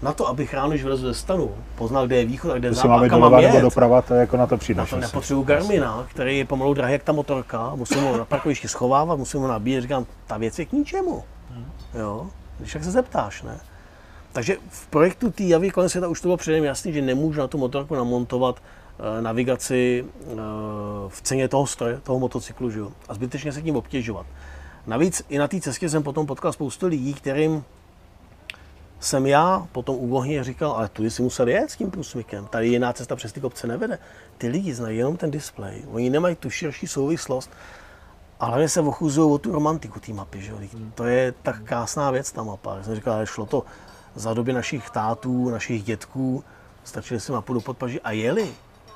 [0.03, 2.75] Na to, abych ráno, když vylez ze stanu, poznal, kde je východ a kde je
[2.75, 3.63] západ, kam mám jet.
[3.63, 4.79] doprava, to je jako na to přijde.
[4.81, 8.69] Na to nepotřebuji Garmina, který je pomalu drahý jak ta motorka, musím ho na parkovišti
[8.69, 11.25] schovávat, musím ho nabíjet, říkám, ta věc je k ničemu.
[11.95, 12.27] Jo?
[12.59, 13.61] Když tak se zeptáš, ne?
[14.33, 17.49] Takže v projektu té javy kolem světa už to bylo předem jasný, že nemůžu na
[17.49, 18.61] tu motorku namontovat
[18.99, 20.35] Eh, navigaci eh,
[21.09, 22.93] v ceně toho stroje, toho motocyklu, že jo?
[23.09, 24.27] a zbytečně se tím obtěžovat.
[24.89, 27.65] Navíc i na té cestě jsem potom potkal spoustu lidí, kterým
[29.01, 32.93] jsem já potom u říkal, ale tu si musel jet s tím průsmykem, tady jiná
[32.93, 33.99] cesta přes ty kopce nevede.
[34.39, 37.51] Ty lidi znají jenom ten displej, oni nemají tu širší souvislost,
[38.41, 40.41] ale hlavně se ochuzují o tu romantiku té mapy.
[40.41, 40.53] Že?
[40.95, 42.77] To je tak krásná věc, ta mapa.
[42.77, 43.65] Já jsem říkal, ale šlo to
[44.15, 46.45] za doby našich tátů, našich dětků,
[46.85, 48.51] stačili si mapu do podpaží a jeli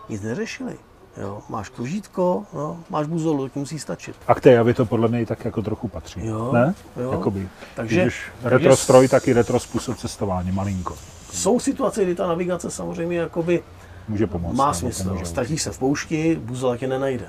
[0.08, 0.78] nic neřešili.
[1.16, 4.16] Jo, máš kružítko, no, máš buzolu, to musí stačit.
[4.28, 6.74] A k té javě to podle mě tak jako trochu patří, jo, ne?
[6.96, 7.12] Jo.
[7.12, 10.96] Jakoby, takže, když retro stroj, tak i retro způsob cestování, malinko.
[11.32, 13.62] Jsou situace, kdy ta navigace samozřejmě jakoby
[14.08, 14.56] Může pomoct.
[14.56, 15.18] Má smysl.
[15.24, 17.26] Ztratíš se v poušti, buzola tě nenajde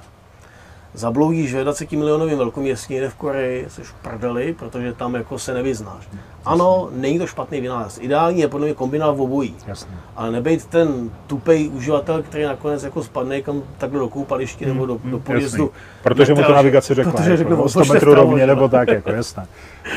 [0.94, 5.54] zabloudíš ve 20 milionovým velkoměstě někde v Koreji, jsi v prdeli, protože tam jako se
[5.54, 6.10] nevyznáš.
[6.46, 8.00] Ano, není to špatný vynález.
[8.02, 9.56] Ideální je podle mě kombinovat v obojí.
[9.68, 9.92] Jasně.
[10.16, 14.94] Ale nebejt ten tupej uživatel, který nakonec jako spadne kam takhle do koupaliště nebo do,
[14.94, 15.64] do hmm, podjezdu.
[15.64, 15.80] Jasný.
[16.04, 19.46] Protože mu to navigace řekla, protože jako, řekl, 100 metrů rovně nebo tak, jako jasné.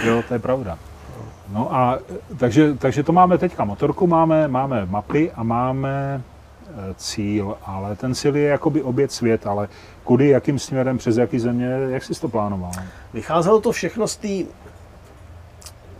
[0.04, 0.78] Jo, to je pravda.
[1.52, 1.98] No a
[2.36, 6.22] takže, takže to máme teďka motorku, máme, máme mapy a máme
[6.96, 9.68] cíl, ale ten cíl je jakoby obět svět, ale
[10.04, 12.72] kudy, jakým směrem, přes jaký země, jak jsi to plánoval?
[13.12, 14.28] Vycházelo to všechno z té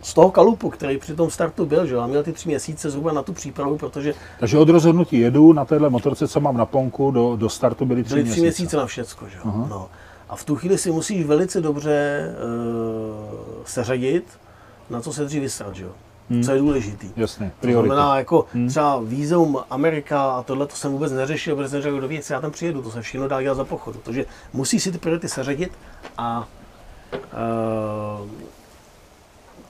[0.01, 3.11] z toho kalupu, který při tom startu byl, že já měl ty tři měsíce zhruba
[3.11, 4.13] na tu přípravu, protože...
[4.39, 8.03] Takže od rozhodnutí jedu na téhle motorce, co mám na ponku, do, do startu byly
[8.03, 8.35] tři byly měsíce.
[8.35, 9.67] tři měsíce na všecko, že uh-huh.
[9.69, 9.89] no.
[10.29, 14.39] A v tu chvíli si musíš velice dobře uh, seřadit,
[14.89, 15.91] na co se dřív vysrat, že jo.
[16.29, 16.43] Hmm.
[16.43, 17.11] Co je důležitý.
[17.15, 17.89] Jasně, priority.
[17.89, 18.67] To znamená, jako hmm.
[18.67, 22.41] třeba vízum Amerika a tohle to jsem vůbec neřešil, protože jsem řekl, do věci, já
[22.41, 23.99] tam přijedu, to se všechno dá dělat za pochodu.
[24.03, 25.71] Takže musí si ty priority seřadit
[26.17, 26.47] a
[27.13, 28.27] uh,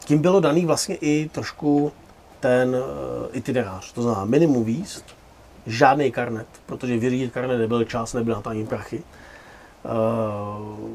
[0.05, 1.91] tím bylo daný vlastně i trošku
[2.39, 2.81] ten uh,
[3.31, 3.93] itinerář.
[3.93, 5.05] To znamená minimum výst,
[5.65, 9.03] žádný karnet, protože vyřídit karnet nebyl čas, nebyl na to ani prachy.
[9.83, 10.89] Uh,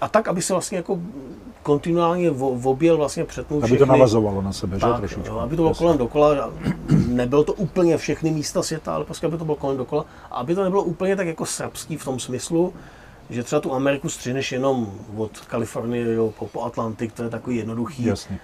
[0.00, 0.98] a tak, aby se vlastně jako
[1.62, 2.30] kontinuálně
[2.64, 3.76] objel vlastně přetnul všechny.
[3.76, 5.34] Aby to navazovalo na sebe, tak, že trošičku.
[5.34, 6.50] Jo, aby to bylo kolem dokola,
[7.06, 10.04] nebylo to úplně všechny místa světa, ale prostě aby to bylo kolem dokola.
[10.30, 12.72] A aby to nebylo úplně tak jako srbský v tom smyslu,
[13.30, 17.56] že třeba tu Ameriku střineš jenom od Kalifornie jo, po, po Atlantik, to je takový
[17.56, 18.04] jednoduchý.
[18.04, 18.38] Jasně.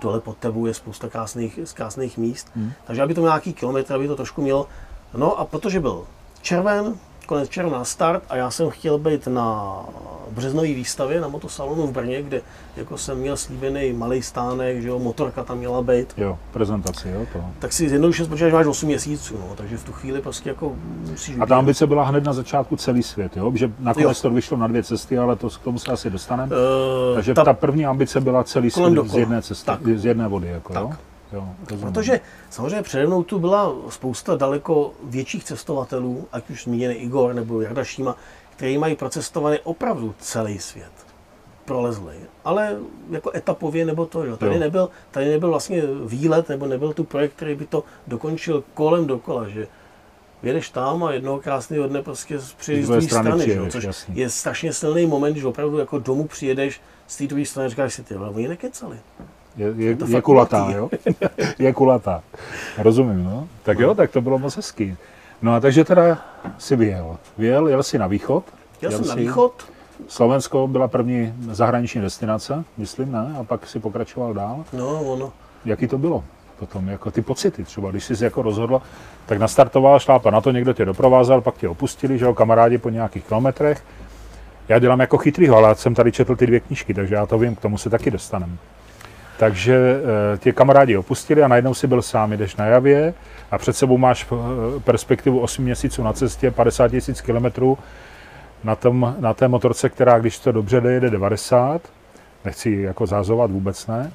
[0.00, 2.50] Dole pod tebou je spousta krásných, krásných míst.
[2.56, 2.72] Hmm.
[2.84, 4.66] Takže aby to nějaký kilometr, aby to trošku mělo.
[5.16, 6.04] No a protože byl
[6.42, 9.78] červen, konec června start a já jsem chtěl být na
[10.30, 12.40] březnové výstavě na motosalonu v Brně, kde
[12.76, 16.14] jako jsem měl slíbený malý stánek, že jo, motorka tam měla být.
[16.16, 17.44] Jo, prezentaci, jo, to.
[17.58, 20.72] Tak si zjednoduše protože máš 8 měsíců, no, takže v tu chvíli prostě jako
[21.10, 21.36] musíš...
[21.40, 24.22] A ta ambice byla hned na začátku celý svět, jo, že nakonec jo.
[24.22, 26.56] to vyšlo na dvě cesty, ale to k tomu se asi dostaneme.
[26.56, 29.80] Uh, takže ta, ta, první ambice byla celý svět z jedné cesty, tak.
[29.94, 30.82] z jedné vody, jako tak.
[30.82, 30.92] jo.
[31.34, 31.48] Jo,
[31.80, 32.20] Protože
[32.50, 37.84] samozřejmě přede mnou tu byla spousta daleko větších cestovatelů, ať už zmíněný Igor nebo Jarda
[37.84, 38.16] Šíma,
[38.56, 40.92] kteří mají procestovaný opravdu celý svět.
[41.64, 42.16] Prolezli.
[42.44, 42.76] Ale
[43.10, 44.36] jako etapově nebo to, jo.
[44.36, 44.60] Tady, jo.
[44.60, 49.48] Nebyl, tady nebyl vlastně výlet, nebo nebyl tu projekt, který by to dokončil kolem dokola,
[49.48, 49.66] že
[50.42, 54.16] jedeš tam a jednoho krásného dne prostě přijedeš z druhé strany, strany přijedeš, což jasný.
[54.16, 57.94] je strašně silný moment, když opravdu jako domů přijedeš z té druhé strany a říkáš
[57.94, 58.98] si, ty, ale oni nekecali.
[59.56, 60.90] Je, je, je kulatá, jo?
[61.58, 62.22] je kulatá.
[62.78, 63.48] Rozumím, no.
[63.62, 64.96] Tak jo, tak to bylo moc hezký.
[65.42, 66.18] No a takže teda
[66.58, 67.16] si vyjel.
[67.38, 68.44] Vyjel, jel si na východ.
[68.82, 69.64] Jel, jel jsem na východ.
[70.08, 73.36] Slovensko byla první zahraniční destinace, myslím, ne?
[73.40, 74.64] A pak si pokračoval dál.
[74.72, 75.32] No, ono.
[75.64, 76.24] Jaký to bylo
[76.58, 78.82] potom, jako ty pocity třeba, když jsi jako rozhodl,
[79.26, 82.90] tak nastartoval, šlápa na to, někdo tě doprovázel, pak tě opustili, že jo, kamarádi po
[82.90, 83.84] nějakých kilometrech.
[84.68, 87.54] Já dělám jako chytrýho, ale jsem tady četl ty dvě knížky, takže já to vím,
[87.54, 88.56] k tomu se taky dostaneme.
[89.38, 90.00] Takže
[90.34, 93.14] eh, tě kamarádi opustili a najednou si byl sám, jdeš na javě
[93.50, 97.78] a před sebou máš eh, perspektivu 8 měsíců na cestě, 50 tisíc kilometrů
[98.64, 101.82] na, tom, na té motorce, která, když to dobře jde, jede 90,
[102.44, 104.12] nechci jako zázovat, vůbec ne.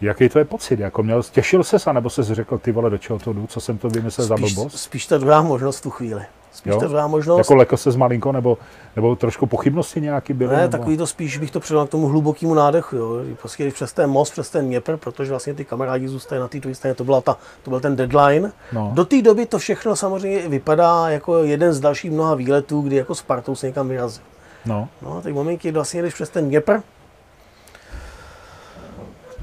[0.00, 0.80] Jaký to je pocit?
[0.80, 3.78] Jako měl, těšil ses, anebo jsi řekl, ty vole, do čeho to jdu, co jsem
[3.78, 4.78] to vymyslel spíš, za blbost?
[4.78, 6.22] Spíš ta druhá možnost v tu chvíli.
[6.52, 6.80] Spíš jo?
[6.80, 7.38] druhá možnost.
[7.38, 8.58] Jako leko se z malinko, nebo,
[8.96, 10.56] nebo trošku pochybnosti nějaký byly?
[10.56, 10.70] Ne, nebo?
[10.72, 12.96] takový to spíš bych to předal k tomu hlubokému nádechu.
[12.96, 13.20] Jo.
[13.40, 16.60] Prostě když přes ten most, přes ten Dněpr, protože vlastně ty kamarádi zůstají na té
[16.60, 18.52] druhé straně, to, byla ta, to byl ten deadline.
[18.72, 18.90] No.
[18.94, 23.14] Do té doby to všechno samozřejmě vypadá jako jeden z dalších mnoha výletů, kdy jako
[23.14, 24.22] Spartou se někam vyrazil.
[24.66, 24.88] No.
[25.02, 26.80] No a teď momenty, kdy vlastně jdeš přes ten Dněpr,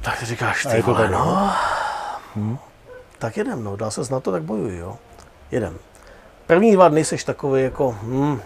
[0.01, 1.51] tak říkáš, ty vole, tak, no.
[2.35, 2.57] Hmm.
[3.19, 4.97] Tak jedem, no, dá se na to, tak bojuj, jo.
[5.51, 5.77] Jedem.
[6.49, 8.41] První dva dny seš takový jako, hm,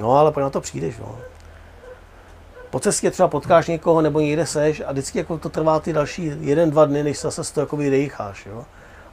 [0.00, 1.18] no ale pak na to přijdeš, no.
[2.70, 6.32] Po cestě třeba potkáš někoho nebo někde seš a vždycky jako to trvá ty další
[6.40, 8.64] jeden, dva dny, než se zase to jako vydecháš, jo.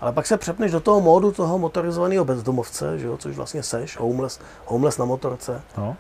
[0.01, 3.97] Ale pak se přepneš do toho módu toho motorizovaného bezdomovce, že jo, což vlastně seš,
[3.97, 5.61] homeless, homeless na motorce.
[5.77, 5.95] No.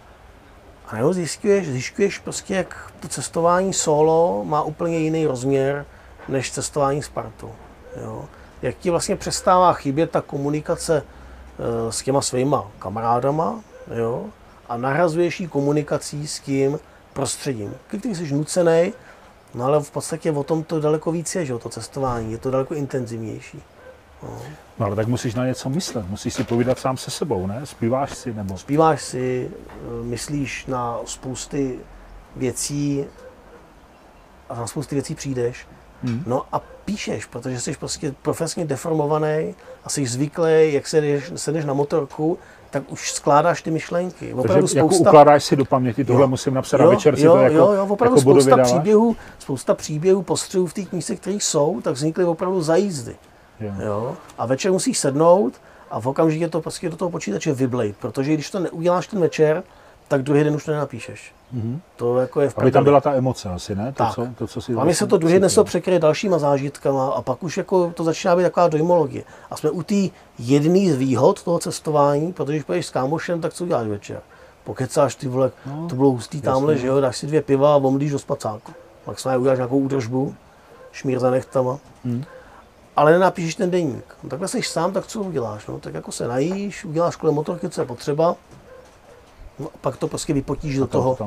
[0.87, 5.85] A nebo zjišťuješ, zjišťuješ prostě, jak to cestování solo má úplně jiný rozměr
[6.27, 7.51] než cestování Spartu.
[8.01, 8.25] Jo.
[8.61, 11.03] Jak ti vlastně přestává chybět ta komunikace
[11.89, 13.59] s těma svýma kamarádama
[13.95, 14.25] jo,
[14.69, 16.79] a nahrazuješ ji komunikací s tím
[17.13, 18.93] prostředím, který jsi nucený,
[19.53, 22.51] no ale v podstatě o tom to daleko víc je, že to cestování, je to
[22.51, 23.63] daleko intenzivnější.
[24.23, 24.37] No.
[24.79, 27.65] no ale tak musíš na něco myslet, musíš si povídat sám se sebou, ne?
[27.65, 28.57] Zpíváš si nebo?
[28.57, 31.79] Zpíváš si, eh, myslíš na spousty
[32.35, 33.05] věcí
[34.49, 35.67] a na spousty věcí přijdeš.
[36.03, 36.23] Hmm.
[36.27, 41.65] No a píšeš, protože jsi prostě profesně deformovaný a jsi zvyklý, jak se jdeš, sedeš
[41.65, 42.37] na motorku,
[42.69, 44.33] tak už skládáš ty myšlenky.
[44.33, 44.97] Opravdu Takže spousta...
[44.97, 46.27] jako ukládáš si do paměti, tohle jo.
[46.27, 49.15] musím napsat jo, a večer si jo, to jako, jo, jo, opravdu jako spousta příběhů,
[49.39, 53.15] spousta příběhů, postřehů v té knize, které jsou, tak vznikly opravdu za jízdy.
[53.59, 53.73] Jo.
[53.85, 54.17] Jo?
[54.37, 55.53] A večer musíš sednout
[55.91, 59.63] a v okamžitě to prostě do toho počítače vyblejt, protože když to neuděláš ten večer,
[60.09, 61.33] tak druhý den už to nenapíšeš.
[61.51, 61.81] Mhm.
[61.95, 63.91] To jako je v Aby tam byla ta emoce asi, ne?
[63.91, 64.15] To, Tak.
[64.15, 67.43] co, to, co si Hlavně se to druhý den se překryje dalšíma zážitkama a pak
[67.43, 69.23] už jako to začíná být taková dojmologie.
[69.51, 69.95] A jsme u té
[70.39, 74.21] jedné z výhod toho cestování, protože když půjdeš s kámošem, tak co uděláš večer?
[74.63, 77.77] Pokecáš ty vole, No, to bylo hustý tamhle, že jo, dáš si dvě piva a
[77.77, 78.71] omlíš do spacáku.
[79.07, 80.35] Maximálně uděláš nějakou údržbu,
[80.91, 81.79] šmír za nechtama.
[82.05, 82.23] Hmm.
[82.95, 84.15] Ale nenapíšeš ten deník.
[84.23, 85.67] No, takhle jsi sám, tak co uděláš?
[85.67, 88.35] No, tak jako se najíš, uděláš kolem motorky, co je potřeba.
[89.59, 91.17] No, pak to prostě vypotíš do to toho,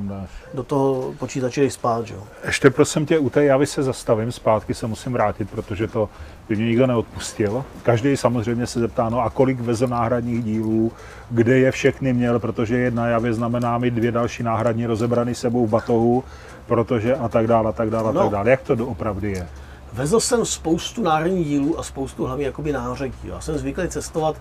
[0.55, 2.23] do toho počítače, jdeš spát, že jo.
[2.45, 6.09] Ještě prosím tě, u té javy se zastavím, zpátky se musím vrátit, protože to
[6.49, 7.65] by mě nikdo neodpustil.
[7.83, 10.93] Každý samozřejmě se zeptá, no a kolik vezl náhradních dílů,
[11.31, 15.71] kde je všechny měl, protože jedna javě znamená mít dvě další náhradní rozebraný sebou v
[15.71, 16.25] batohu,
[16.67, 18.21] protože a tak dále, a tak dále, a No.
[18.23, 18.51] tak dále.
[18.51, 19.49] Jak to doopravdy je?
[19.93, 23.15] Vezl jsem spoustu náhradních dílů a spoustu hlavně jakoby nářadí.
[23.25, 24.37] Já jsem zvyklý cestovat,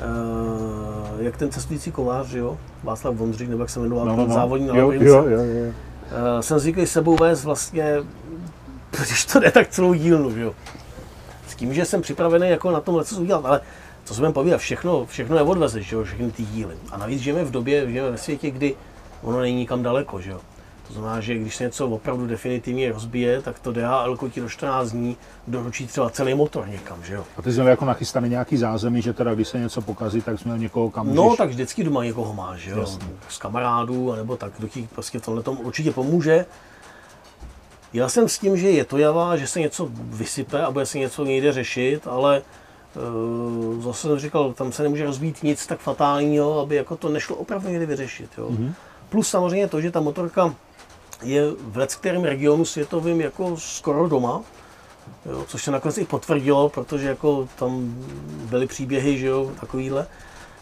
[0.00, 2.58] eh, jak ten cestující kovář, že jo?
[2.82, 4.34] Václav Vondřík, nebo jak se jmenoval, no, no, no.
[4.34, 5.72] závodní na jo, jo, jo, jo.
[6.12, 7.96] Eh, jsem zvyklý sebou vést vlastně,
[9.06, 10.54] když to jde, tak celou dílnu, že jo.
[11.48, 13.60] S tím, že jsem připravený jako na tom leco udělat, ale
[14.04, 16.74] co jsem povídat, všechno, všechno neodvezeš, že jo, všechny ty díly.
[16.90, 18.74] A navíc žijeme v době, žijeme ve světě, kdy
[19.22, 20.40] ono není nikam daleko, že jo.
[20.92, 24.90] To znamená, že když se něco opravdu definitivně rozbije, tak to DHL ti do 14
[24.90, 25.16] dní
[25.46, 27.24] doručí třeba celý motor někam, že jo.
[27.36, 30.38] A ty jsi měl jako nachystaný nějaký zázemí, že teda když se něco pokazí, tak
[30.38, 31.38] jsi měl někoho, kam No, můžeš...
[31.38, 32.78] tak vždycky doma někoho máš, že jo?
[32.80, 33.06] Jasně.
[33.28, 36.46] Z kamarádů, nebo tak, kdo ti prostě v tomhle tom určitě pomůže.
[37.92, 40.98] Já jsem s tím, že je to java, že se něco vysype a bude se
[40.98, 42.42] něco někde řešit, ale
[43.76, 47.36] uh, zase jsem říkal, tam se nemůže rozbít nic tak fatálního, aby jako to nešlo
[47.36, 48.30] opravdu někde vyřešit.
[48.38, 48.48] Jo?
[48.50, 48.72] Mm-hmm.
[49.08, 50.54] Plus samozřejmě to, že ta motorka
[51.22, 54.42] je v kterém regionu světovým jako skoro doma,
[55.26, 57.94] jo, což se nakonec i potvrdilo, protože jako tam
[58.50, 60.06] byly příběhy, že jo, takovýhle.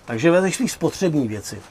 [0.05, 1.63] Takže vezeš si spotřební věci.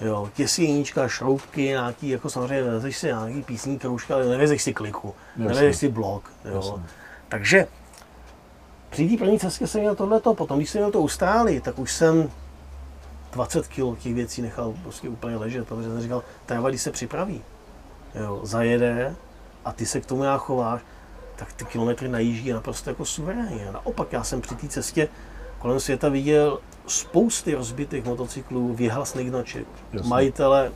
[0.00, 5.14] Jo, těsíníčka, šroubky, nějaký, jako samozřejmě vezeš si nějaký písní kroužka, ale nevezeš si kliku,
[5.36, 5.44] Jasně.
[5.44, 6.32] nevezeš si blok.
[6.44, 6.54] Jo.
[6.54, 6.82] Jasně.
[7.28, 7.66] Takže
[8.90, 11.92] při té první cestě jsem měl tohleto, potom když jsem měl to Austrálii, tak už
[11.92, 12.30] jsem
[13.32, 17.42] 20 kg těch věcí nechal prostě úplně ležet, protože jsem říkal, ta když se připraví,
[18.14, 19.16] jo, zajede
[19.64, 20.80] a ty se k tomu nějak chováš,
[21.36, 23.68] tak ty kilometry najíždí naprosto jako suverénně.
[23.72, 25.08] Naopak, já jsem při té cestě
[25.58, 30.08] kolem světa viděl spousty rozbitých motocyklů, vyhlasných značek, Jasně.
[30.08, 30.72] majitele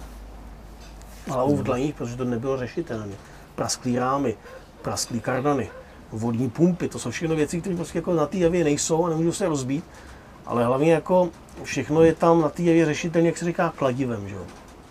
[1.27, 3.15] hlavu v dlaních, protože to nebylo řešitelné.
[3.55, 4.37] Prasklý rámy,
[4.83, 5.71] prasklý kardany,
[6.13, 9.33] vodní pumpy, to jsou všechno věci, které prostě jako na té javě nejsou a nemůžou
[9.33, 9.85] se rozbít.
[10.47, 11.29] Ale hlavně jako
[11.63, 14.29] všechno je tam na té javě řešitelné, jak se říká, kladivem.
[14.29, 14.35] Že?
[14.35, 14.43] jo.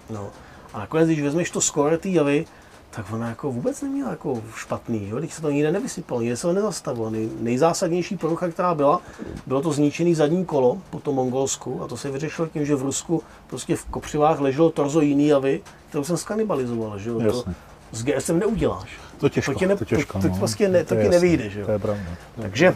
[0.09, 0.29] No.
[0.77, 2.45] A nakonec, když vezmeš to skóre té javy,
[2.89, 5.19] tak ona jako vůbec neměla jako špatný, jo?
[5.19, 7.09] když se to nikde nevysypalo, nikde se to nezastavilo.
[7.09, 9.01] Nej, nejzásadnější porucha, která byla,
[9.47, 12.81] bylo to zničený zadní kolo po tom Mongolsku a to se vyřešilo tím, že v
[12.81, 17.19] Rusku prostě v kopřivách leželo torzo jiný javy, kterou jsem skanibalizoval, že jo?
[17.31, 17.43] To
[17.91, 18.89] s GSM neuděláš.
[19.17, 20.37] To těžko, To ne- to těžko, to- to no.
[20.37, 21.65] prostě ne- to je ti nevyjde, že jo.
[21.65, 22.03] To je pravda.
[22.41, 22.75] Takže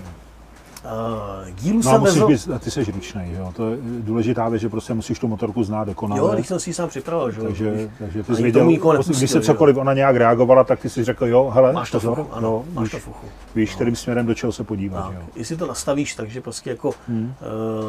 [0.85, 2.53] uh, dílu No a jsem musíš vezl...
[2.53, 3.53] být, ty jsi ručnej, jo.
[3.55, 6.21] To je důležitá věc, že prostě musíš tu motorku znát dokonale.
[6.21, 7.45] Jo, když jsem si ji sám připravil, že jo.
[7.45, 9.43] takže, takže ty jsi věděl, nikoho nepustil, když se jo.
[9.43, 12.47] cokoliv ona nějak reagovala, tak ty jsi řekl, jo, hele, Máš to pozor, fuchu, ano,
[12.49, 13.25] jo, máš víš, to fuchu.
[13.55, 15.21] víš, kterým směrem do čeho se podívat, Tak, jo.
[15.35, 17.33] jestli to nastavíš, takže prostě jako Hmm.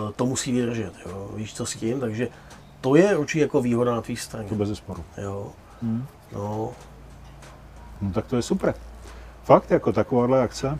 [0.05, 1.28] uh, to musí vydržet, jo.
[1.36, 2.28] Víš co s tím, takže
[2.80, 4.49] to je určitě jako výhoda na tvý straně.
[4.49, 5.05] To bez zesporu.
[5.22, 5.47] Jo.
[5.82, 6.05] Hmm.
[6.34, 6.70] No,
[8.03, 8.74] No tak to je super.
[9.45, 10.78] Fakt, jako takováhle akce.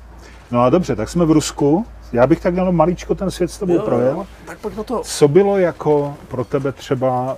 [0.51, 1.87] No a dobře, tak jsme v Rusku.
[2.13, 4.11] Já bych tak jenom maličko ten svět s tebou jo, projel.
[4.17, 4.27] jo.
[4.47, 5.01] Tak pojď na to.
[5.05, 7.37] Co bylo jako pro tebe třeba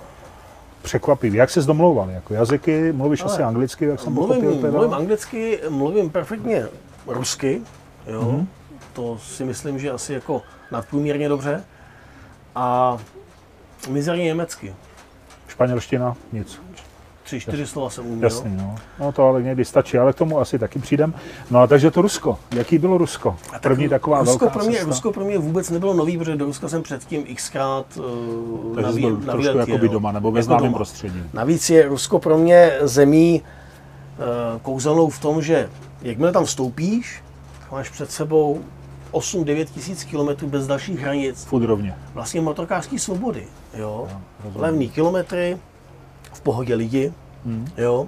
[0.81, 1.37] překvapivé?
[1.37, 2.09] Jak ses domlouval?
[2.09, 2.91] Jako jazyky?
[2.91, 4.61] Mluvíš Ale asi anglicky, jak jsem Mluvím, pochopil?
[4.61, 4.71] teda?
[4.71, 6.67] mluvím anglicky, mluvím perfektně
[7.07, 7.61] rusky,
[8.07, 8.21] jo.
[8.21, 8.47] Mhm.
[8.93, 11.63] To si myslím, že asi jako nadprůměrně dobře.
[12.55, 12.97] A
[13.89, 14.75] mizerně německy.
[15.47, 16.15] Španělština?
[16.33, 16.61] Nic.
[17.25, 18.23] Tři, čtyři slova jsem uměl.
[18.23, 18.75] Jasný, no.
[18.99, 21.13] No to ale někdy stačí, ale k tomu asi taky přijdem.
[21.51, 22.37] No a takže to Rusko.
[22.55, 23.35] Jaký bylo Rusko?
[23.49, 24.87] A tak První taková Rusko velká pro mě, cesta.
[24.89, 29.01] Rusko pro mě vůbec nebylo nový, protože do Ruska jsem předtím xkrát uh, Takže naví-
[29.01, 29.93] byl na trošku jakoby jel.
[29.93, 31.23] doma, nebo ve Jako známém prostředí.
[31.33, 33.41] Navíc je Rusko pro mě zemí
[34.17, 35.69] uh, kouzelnou v tom, že
[36.01, 37.23] jakmile tam vstoupíš,
[37.71, 38.61] máš před sebou
[39.11, 41.95] 8-9 tisíc kilometrů bez dalších hranic, Furt rovně.
[42.13, 43.43] vlastně motorkářské svobody.
[43.73, 44.07] Jo?
[44.43, 44.61] rozumím.
[44.63, 45.57] Levný kilometry,
[46.35, 47.13] v pohodě lidi,
[47.45, 47.67] Hmm.
[47.77, 48.07] jo?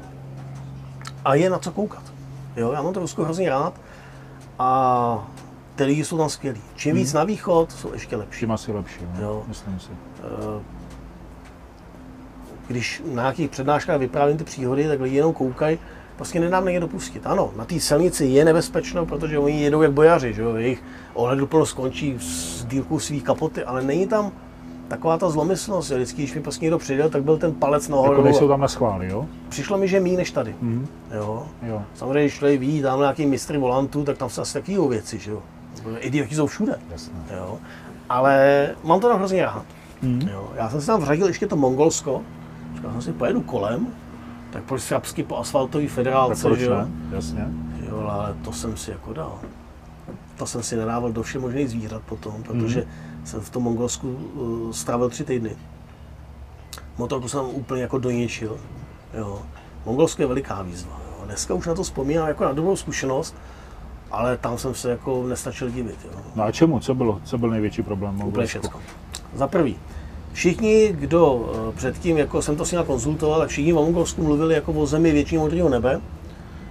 [1.25, 2.03] a je na co koukat.
[2.55, 2.71] Jo?
[2.71, 3.73] Já mám to Rusko hrozně rád
[4.59, 5.27] a
[5.75, 6.61] ty lidi jsou tam skvělí.
[6.75, 8.39] Čím víc na východ, jsou ještě lepší.
[8.39, 9.21] Čím asi lepší, no.
[9.25, 9.43] Jo.
[9.47, 9.89] myslím si.
[10.23, 10.61] Eh,
[12.67, 15.79] Když na nějakých přednáškách vyprávím ty příhody, tak lidi jenom koukají,
[16.15, 17.27] prostě nedám někde dopustit.
[17.27, 20.55] Ano, na té silnici je nebezpečno, protože oni jedou jak bojaři, že jo?
[20.55, 24.31] jejich ohleduplnost skončí s dílkou svý kapoty, ale není tam
[24.87, 25.97] taková ta zlomyslnost, jo.
[25.97, 28.11] vždycky, když mi prostě někdo přijel, tak byl ten palec nahoru.
[28.11, 29.25] Jako nejsou tam na schvály, jo?
[29.49, 30.55] Přišlo mi, že méně než tady.
[30.61, 30.87] Mhm.
[31.15, 31.45] Jo.
[31.61, 31.81] Jo.
[31.95, 35.31] Samozřejmě, když člověk ví, tam nějaký mistry volantů, tak tam se asi taky věci, že
[35.31, 35.41] jo.
[35.99, 36.79] Idioti jsou všude.
[36.91, 37.13] Jasné.
[37.37, 37.57] Jo.
[38.09, 39.65] Ale mám to tam hrozně rád.
[40.01, 40.29] Mhm.
[40.31, 40.49] Jo.
[40.55, 42.21] Já jsem si tam vřadil ještě to Mongolsko.
[42.75, 43.87] Říkal jsem si, pojedu kolem,
[44.51, 46.75] tak proč srabsky po asfaltové Tak federálce, proč že jo.
[46.75, 46.87] ne?
[47.11, 47.47] Jasně.
[47.89, 49.39] Jo, ale to jsem si jako dal.
[50.37, 52.85] To jsem si nedával do všech možných zvířat potom, protože
[53.27, 55.57] jsem v tom Mongolsku uh, strávil tři týdny.
[56.97, 58.57] Motorku jsem úplně jako doničil.
[59.13, 59.41] Jo.
[59.85, 60.99] Mongolsko je veliká výzva.
[61.09, 61.25] Jo.
[61.25, 63.35] Dneska už na to vzpomínám jako na dobrou zkušenost,
[64.11, 65.97] ale tam jsem se jako nestačil divit.
[66.05, 66.19] Jo.
[66.35, 66.79] No a čemu?
[66.79, 67.21] Co bylo?
[67.23, 68.11] Co byl největší problém?
[68.11, 68.59] v Úplně Mongolsku?
[68.59, 68.79] všecko.
[69.35, 69.77] Za prvý,
[70.33, 74.53] všichni, kdo eh, předtím, jako jsem to s nimi konzultoval, tak všichni v Mongolsku mluvili
[74.55, 76.01] jako o zemi většího modrého nebe.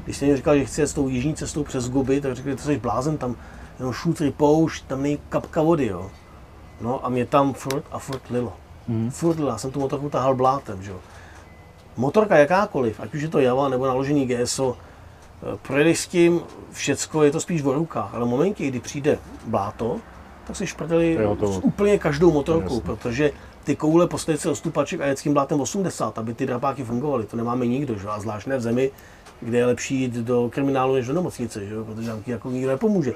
[0.05, 2.57] Když jsem jim říkal, že chci jet s tou jižní cestou přes Gobi, tak řekli,
[2.57, 3.37] to jsi blázen, tam
[3.79, 6.11] jenom šutry, poušť, tam není kapka vody, jo.
[6.81, 8.53] No a mě tam furt a furt lilo.
[8.89, 9.11] Mhm.
[9.11, 10.99] Furt lilo, já jsem tu motorku tahal blátem, že jo.
[11.97, 16.41] Motorka jakákoliv, ať už je to Java nebo naložení GSO, eh, projedeš s tím
[16.73, 20.01] všecko, je to spíš v rukách, ale v momentě, kdy přijde bláto,
[20.47, 22.81] tak si šprdeli s úplně každou motorkou, Jasně.
[22.81, 23.31] protože
[23.65, 26.85] ty koule postavit se do stupaček a jet s tím blátem 80, aby ty drapáky
[26.85, 27.27] fungovaly.
[27.27, 28.07] To nemáme nikdo, že?
[28.07, 28.91] jo, a zvlášť ne v zemi,
[29.41, 31.75] kde je lepší jít do kriminálu než do nemocnice, že?
[31.75, 33.15] jo, protože tam ti jako nikdo nepomůže.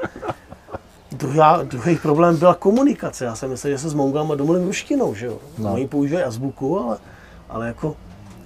[1.12, 3.24] Druhá, druhý problém byla komunikace.
[3.24, 5.38] Já jsem myslel, že se s Mongolama domluvím ruštinou, že jo.
[5.58, 5.72] No.
[5.74, 6.98] Oni používají azbuku, ale,
[7.48, 7.96] ale jako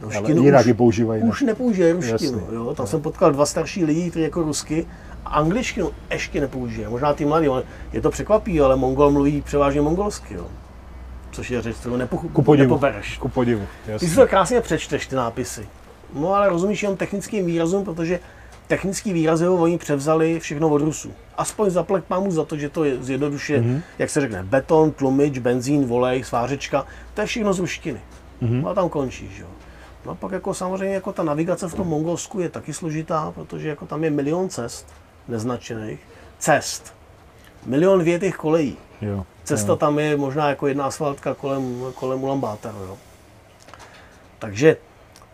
[0.03, 1.23] Ale ruštinu jinak už, používají.
[1.23, 1.29] ne?
[1.29, 2.39] už nepoužívají ruštinu.
[2.39, 2.55] Jasně.
[2.57, 2.75] Jo.
[2.75, 4.87] Tam jsem potkal dva starší lidi, kteří jako rusky
[5.27, 6.91] a angličtinu ještě nepoužívají.
[6.93, 7.63] Možná ty mladí, ale
[7.93, 10.35] je to překvapí, ale Mongol mluví převážně mongolsky.
[10.35, 10.47] Jo.
[11.31, 12.69] Což je řeč, kterou nepochu- Ku podivu.
[12.69, 13.19] nepobereš.
[13.19, 13.63] Ku podivu.
[13.87, 14.09] Ty Jasně.
[14.09, 15.69] si to krásně přečteš, ty nápisy.
[16.15, 18.21] No ale rozumíš jenom technickým výrazům, protože
[18.67, 21.13] technický výrazy jo, oni převzali všechno od Rusů.
[21.37, 23.71] Aspoň zaplať pámu za to, že to je zjednoduše, Mhm.
[23.71, 23.83] mm-hmm.
[23.99, 28.01] jak se řekne, beton, tlumič, benzín, volej, svářečka, to je všechno z ruštiny.
[28.41, 28.53] Mhm.
[28.63, 28.69] Mm-hmm.
[28.69, 29.47] A tam končíš, jo.
[30.07, 33.69] No a pak jako samozřejmě jako ta navigace v tom Mongolsku je taky složitá, protože
[33.69, 34.87] jako tam je milion cest
[35.29, 36.01] neznačených.
[36.39, 36.95] Cest.
[37.67, 38.77] Milion větých kolejí.
[39.01, 39.27] Jo.
[39.45, 39.77] Cesta jo.
[39.77, 42.97] tam je možná jako jedna asfaltka kolem, kolem Ulambátaru, jo.
[44.39, 44.77] Takže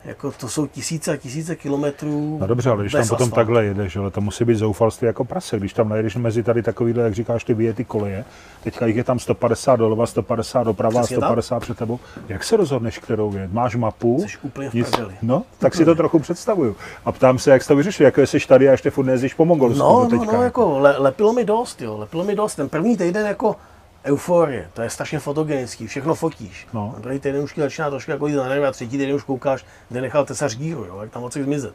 [0.05, 2.39] jako to jsou tisíce a tisíce kilometrů.
[2.41, 3.35] No dobře, ale když tam potom asfaltu.
[3.35, 5.59] takhle jedeš, ale to musí být zoufalství jako prase.
[5.59, 8.25] Když tam najedeš mezi tady takovýhle, jak říkáš, ty vyjetý koleje,
[8.65, 11.25] teďka jich je tam 150 doleva, 150 doprava, Přesně tak.
[11.29, 11.99] 150 před tebou.
[12.29, 13.53] Jak se rozhodneš, kterou jet?
[13.53, 14.25] Máš mapu?
[14.29, 15.11] Jsi úplně v Nic-.
[15.23, 16.77] No, tak si to trochu představuju.
[17.05, 19.45] A ptám se, jak jsi to vyřešil, jako jsi tady a ještě furt nejezdíš po
[19.45, 22.55] Mongolsku No, no, no, jako le, lepilo mi dost, jo, lepilo mi dost.
[22.55, 23.57] Ten první týden jako
[24.05, 26.67] euforie, to je strašně fotogenický, všechno fotíš.
[26.73, 26.95] No.
[26.97, 29.23] A druhý týden už ti začíná trošku jako jít na nervy a třetí týden už
[29.23, 31.75] koukáš, kde nechal tesař díru, jo, jak tam moc zmizet.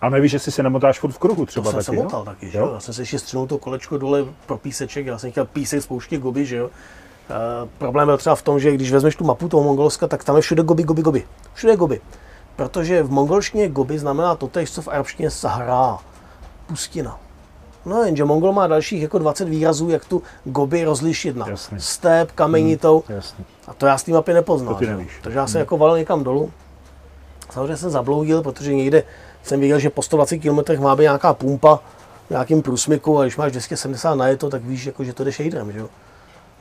[0.00, 2.02] A nevíš, jestli se nemotáš furt v kruhu To třeba jsem taky, se jo?
[2.02, 2.70] motal taky, že Jo?
[2.74, 6.18] Já jsem se ještě střelnul to kolečko dole pro píseček, já jsem chtěl písek spouště
[6.18, 6.64] goby, že jo.
[6.64, 10.36] Uh, problém byl třeba v tom, že když vezmeš tu mapu toho Mongolska, tak tam
[10.36, 11.26] je všude goby, goby, goby.
[11.54, 12.00] Všude goby.
[12.56, 15.98] Protože v mongolštině goby znamená to co v arabštině Sahara,
[16.66, 17.18] pustina.
[17.84, 21.80] No jenže Mongol má dalších jako 20 výrazů, jak tu goby rozlišit na Jasně.
[21.80, 23.02] step, kamenitou.
[23.08, 23.44] Jasně.
[23.66, 24.74] A to já z té mapy nepoznal.
[24.74, 24.84] To.
[25.22, 26.50] Takže já jsem jako valil někam dolů.
[27.50, 29.02] Samozřejmě jsem zabloudil, protože někde
[29.42, 31.76] jsem viděl, že po 120 km má být nějaká pumpa
[32.26, 35.32] v nějakým průsmyku a když máš 270 na to, tak víš, jako, že to jde
[35.32, 35.88] shaderem, že jo.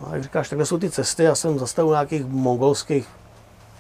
[0.02, 3.08] No, a jak říkáš, takhle jsou ty cesty, já jsem zastavil nějakých mongolských,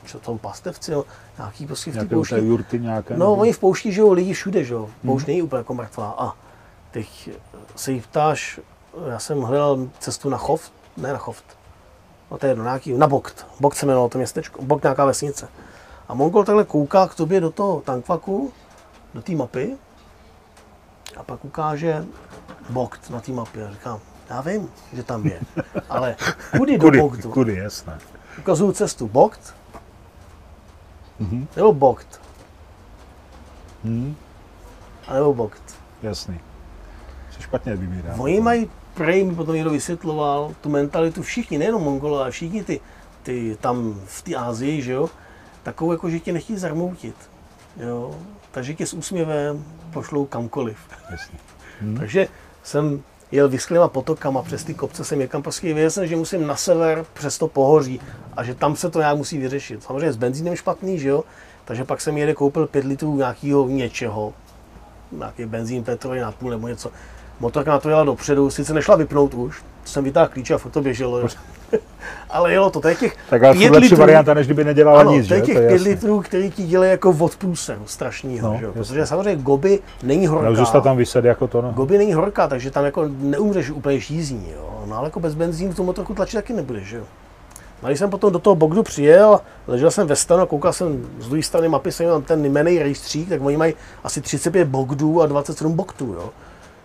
[0.06, 1.06] co to pastevci, no,
[1.38, 2.36] nějaký prostě v té poušti.
[2.36, 3.14] jurty nějaké?
[3.14, 4.80] No, nebo- oni v poušti žijou lidi všude, že jo.
[4.80, 4.90] Hmm.
[5.06, 6.16] Poušť není úplně jako mrtvá.
[6.18, 6.34] A
[6.92, 7.30] teď
[7.76, 8.60] se jí ptáš,
[9.10, 11.46] já jsem hledal cestu na Choft, ne na Choft,
[12.32, 13.48] no to je jedno, nějaký, na Bokt.
[13.60, 15.48] Bokt se jmenovalo to městečko, Bokt nějaká vesnice.
[16.08, 18.54] A Mongol takhle kouká k tobě do toho tankvaku,
[19.14, 19.78] do té mapy
[21.18, 22.06] a pak ukáže
[22.70, 23.68] Bokt na té mapě.
[23.68, 25.40] A říkám, já vím, že tam je,
[25.90, 26.16] ale
[26.58, 27.32] kudy do Kudy, Boktu?
[27.32, 28.00] kudy, jasné.
[28.40, 29.56] Ukazuju cestu Bokt
[31.20, 31.48] Mhm.
[31.56, 32.22] nebo Bokt,
[33.84, 34.16] Hm,
[35.08, 35.62] a nebo Bokt.
[36.02, 36.40] jasný.
[37.50, 38.16] Špatně vybírá.
[38.18, 42.80] Oni mají, prej mi potom někdo vysvětloval, tu mentalitu všichni, nejenom Mongolové, ale všichni ty,
[43.24, 45.10] ty tam v té Ázii, že jo,
[45.64, 47.16] takovou jako, že tě nechtějí zarmoutit,
[47.78, 48.16] jo,
[48.52, 50.78] takže tě s úsměvem pošlou kamkoliv.
[51.12, 51.40] Jasný.
[52.00, 52.28] Takže
[52.64, 56.56] jsem jel vysklýma potokama přes ty kopce, jsem někam prostě věděl jsem, že musím na
[56.56, 58.02] sever přes to pohoří
[58.38, 59.84] a že tam se to nějak musí vyřešit.
[59.84, 61.24] Samozřejmě s benzínem špatný, že jo,
[61.66, 64.34] takže pak jsem jede koupil 5 litrů nějakého něčeho,
[65.12, 66.92] nějaký benzín, petrol na půl nebo něco.
[67.40, 70.82] Motorka na to jela dopředu, sice nešla vypnout už, jsem vytáhl klíče a furt to
[70.82, 71.22] běželo.
[72.30, 75.28] Ale jelo to, to je těch Tak pět litrů- varianta, než kdyby nedělala ano, nic,
[75.28, 78.60] to je těch To je pět litrů, který ti dělají jako od průseru strašného, No,
[78.60, 80.50] že protože samozřejmě goby není horká.
[80.50, 81.72] No, zůstat tam vyset jako to, no.
[81.72, 84.84] Goby není horká, takže tam jako neumřeš úplně žízní, jo.
[84.86, 87.04] No ale jako bez benzínu tu motorku tlačit taky nebudeš, že jo.
[87.84, 91.28] A když jsem potom do toho Bogdu přijel, ležel jsem ve stanu koukal jsem z
[91.28, 93.74] druhé strany mapy, jsem tam ten jmenej rejstřík, tak oni mají
[94.04, 96.30] asi 35 Bogdů a 27 Boktů, jo.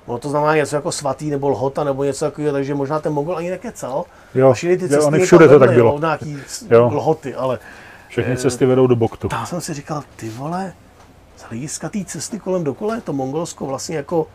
[0.09, 3.37] No to znamená něco jako svatý nebo lhota nebo něco takového, takže možná ten Mogol
[3.37, 4.05] ani nekecal.
[4.35, 5.93] Jo, A šli ty jo, cesty oni někam všude to tak bylo.
[5.93, 6.39] jo, Nějaký
[6.71, 6.91] Jo.
[6.93, 7.59] lhoty, ale
[8.09, 9.29] Všechny cesty vedou do Boktu.
[9.33, 10.73] já jsem si říkal, ty vole,
[11.37, 14.27] z hlediska té cesty kolem dokola je to Mongolsko vlastně jako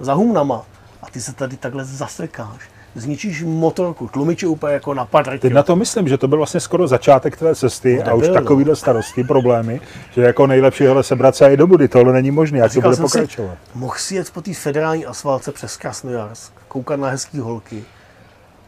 [0.00, 0.62] za humnama.
[1.02, 2.60] A ty se tady takhle zasekáš.
[2.96, 5.40] Zničíš motorku, tlumiče úplně jako na padrť.
[5.40, 8.28] Teď na to myslím, že to byl vlastně skoro začátek té cesty No, a už
[8.28, 8.34] no.
[8.34, 9.80] takovýhle starosti, problémy,
[10.10, 12.96] že jako nejlepší hele sebrat se i do budy, tohle není možné, jak to bude
[12.96, 13.58] jsem si, pokračovat.
[13.74, 17.84] mohl si jet po té federální asfalce přes Krasnojarsk, koukat na hezký holky.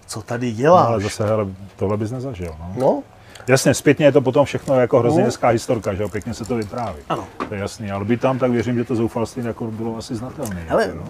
[0.06, 0.86] Co tady No, děláš?
[0.88, 1.46] ale zase, hele,
[1.76, 2.54] tohle bys nezažil.
[2.58, 2.72] No.
[2.78, 3.02] No,
[3.48, 5.24] Jasně, zpětně je to potom všechno jako hrozně No.
[5.26, 6.98] hezká historka, že jo, pěkně se to vypráví.
[7.08, 7.28] ano.
[7.48, 10.64] To je jasný, ale být tam, tak věřím, že to zoufalství jako bylo asi znatelné.
[10.68, 11.04] Hele, jako, no.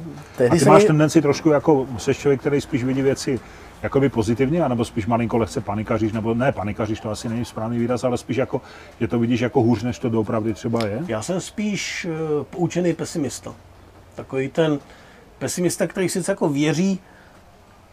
[0.46, 0.86] A ty máš mě...
[0.86, 3.40] tendenci trošku jako, jsi člověk, který spíš vidí věci
[3.82, 8.04] jakoby pozitivně, anebo spíš malinko lehce panikaříš, nebo ne panikaříš, to asi není správný výraz,
[8.04, 8.60] ale spíš jako,
[9.00, 11.00] že to vidíš jako hůř, než to doopravdy třeba je.
[11.08, 12.06] Já jsem spíš
[12.38, 13.54] uh, poučený pesimista.
[14.14, 14.78] Takový ten
[15.38, 17.00] pesimista, který sice jako věří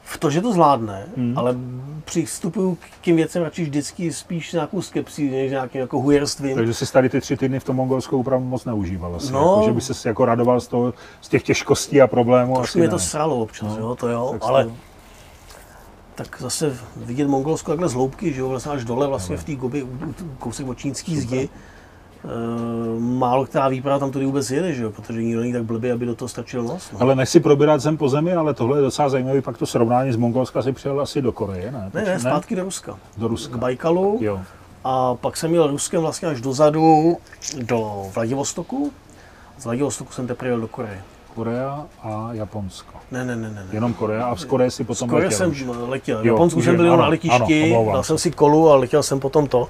[0.03, 1.37] v to, že to zvládne, hmm.
[1.37, 1.55] ale
[2.05, 6.55] přistupuju k těm věcem radši vždycky spíš s nějakou skepsí, než nějakým jako hujerstvím.
[6.55, 9.15] Takže jsi tady ty tři týdny v tom Mongolsku opravdu moc neužíval.
[9.15, 9.33] Asi.
[9.33, 9.39] No.
[9.39, 12.55] Jako, že by se jako radoval z, toho, z těch těžkostí a problémů.
[12.55, 13.01] Trošku asi mě to ne.
[13.01, 14.71] sralo občas, No, jo, to jo, tak ale to-
[16.15, 19.55] tak zase vidět Mongolsko takhle z hloubky, že jo, vlastně až dole vlastně v té
[19.55, 19.87] gobi,
[20.39, 21.49] kousek od čínský zdi,
[22.99, 26.05] málo která výprava tam tudy vůbec jede, že jo, protože nikdo není tak blbý, aby
[26.05, 26.91] do toho stačil nos.
[26.91, 27.01] No.
[27.01, 30.15] Ale nechci probírat zem po zemi, ale tohle je docela zajímavý, pak to srovnání z
[30.15, 31.91] Mongolska si přijel asi do Koreje, ne?
[31.93, 32.97] Ne, ne, zpátky do Ruska.
[33.17, 33.57] Do K Ruska.
[33.57, 34.41] Bajkalu Jo.
[34.83, 37.17] a pak jsem jel Ruskem vlastně až dozadu
[37.61, 38.91] do Vladivostoku.
[39.57, 41.01] Z Vladivostoku jsem teprve jel do Koreje.
[41.35, 42.93] Korea a Japonsko.
[43.11, 43.65] Ne, ne, ne, ne.
[43.71, 46.21] Jenom Korea a z Koreje si potom Skoro letěl jsem letěl.
[46.21, 48.07] V Japonsku jsem byl na letišti, ano, dal se.
[48.07, 49.69] jsem si kolu a letěl jsem potom to.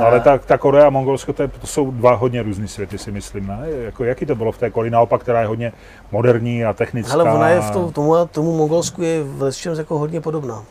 [0.00, 2.98] No, ale ta, ta Korea a Mongolsko, to, je, to jsou dva hodně různý světy,
[2.98, 3.58] si myslím, ne?
[3.84, 5.72] Jako, jaký to bylo v té Koreji, naopak, která je hodně
[6.12, 7.12] moderní a technická.
[7.12, 10.64] Hele, ona je v tom, tomu, tomu Mongolsku je v čem jako hodně podobná.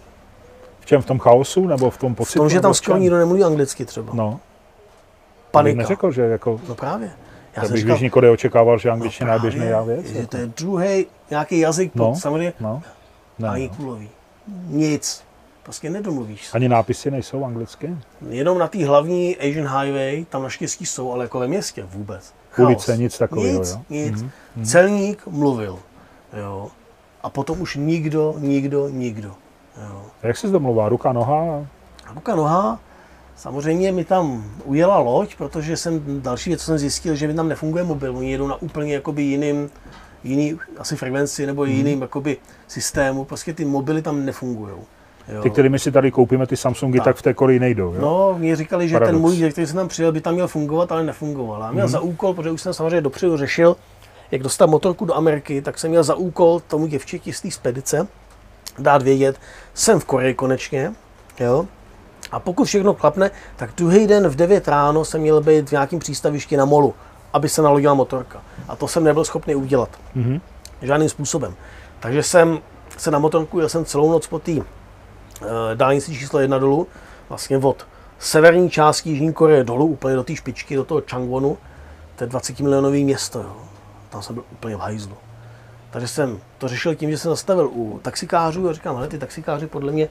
[0.80, 1.01] V čem?
[1.01, 2.39] V tom chaosu nebo v tom V pocitu?
[2.39, 4.14] tom, že tam v skoro nikdo nemluví anglicky třeba.
[4.14, 4.39] No, bych
[5.51, 5.78] Panika.
[5.82, 7.12] neřekl, že jako, No právě.
[7.56, 10.06] Já jsem bych v říkal, Jižní Koreji očekával, že no angličtina je běžný věc.
[10.06, 10.28] že jako.
[10.28, 12.06] to je druhý nějaký jazyk, No.
[12.08, 12.82] pod, samozřejmě, No,
[13.39, 13.76] ne, ani no.
[13.76, 14.10] kulový.
[14.68, 15.24] Nic.
[15.66, 16.51] Prostě nedomluvíš se.
[16.57, 17.97] Ani nápisy nejsou anglicky?
[18.30, 22.34] Jenom na té hlavní Asian Highway, tam naštěstí jsou, ale jako ve městě vůbec.
[22.57, 23.82] Ulice, nic takového, Nic, jo?
[23.89, 24.22] nic.
[24.22, 25.80] Mhm, Celník mluvil.
[26.41, 26.68] Jo.
[27.24, 29.28] A potom už nikdo, nikdo, nikdo.
[29.89, 30.01] Jo.
[30.24, 30.89] A jak se domluvá?
[30.89, 31.66] Ruka, noha?
[32.09, 32.80] A Ruka noha,
[33.36, 37.47] samozřejmě mi tam ujela loď, protože jsem, další věc, co jsem zjistil, že mi tam
[37.47, 38.18] nefunguje mobil.
[38.18, 39.70] Oni jedou na úplně jakoby jiným,
[40.24, 41.72] jiný asi frekvenci nebo Mhm.
[41.72, 42.38] jiným jakoby
[42.68, 43.26] systému.
[43.26, 44.74] Prostě ty mobily tam nefungují.
[45.28, 45.41] Jo.
[45.41, 47.15] Ty, kterými si tady koupíme ty Samsungy, tak, Tak.
[47.15, 48.01] v té Koreji nejdou, jo?
[48.01, 49.11] No, mě říkali, že Paradox.
[49.13, 51.59] ten můj, který jsem tam přijel, by tam měl fungovat, ale nefungoval.
[51.63, 51.73] Mhm.
[51.73, 53.76] měl za úkol, protože už jsem samozřejmě dopředu řešil,
[54.32, 58.07] jak dostat motorku do Ameriky, tak jsem měl za úkol tomu děvčeti z té spedice
[58.80, 59.39] dát vědět,
[59.73, 60.93] jsem v Koreji konečně,
[61.39, 61.65] jo.
[62.32, 65.99] A pokud všechno klapne, tak druhý den v 9 ráno jsem měl být v nějakém
[65.99, 66.93] přístavišti na molu,
[67.34, 68.41] aby se nalodila motorka.
[68.67, 69.89] A to jsem nebyl schopný udělat.
[70.15, 70.41] Mhm.
[70.82, 71.55] Žádným způsobem.
[71.99, 72.59] Takže jsem
[72.97, 74.51] se na motorku, jel jsem celou noc po té
[75.75, 76.88] dálnici číslo jedna dolů,
[77.29, 77.88] vlastně od
[78.19, 81.57] severní části Jižní Koreje dolů, úplně do té špičky, do toho Changwonu,
[82.15, 83.55] to je 20 milionový město, jo.
[84.09, 85.15] Tam jsem byl úplně v hajzlu.
[85.91, 89.67] Takže jsem to řešil tím, že jsem zastavil u taxikářů a říkám, hele, ty taxikáři
[89.67, 90.09] podle mě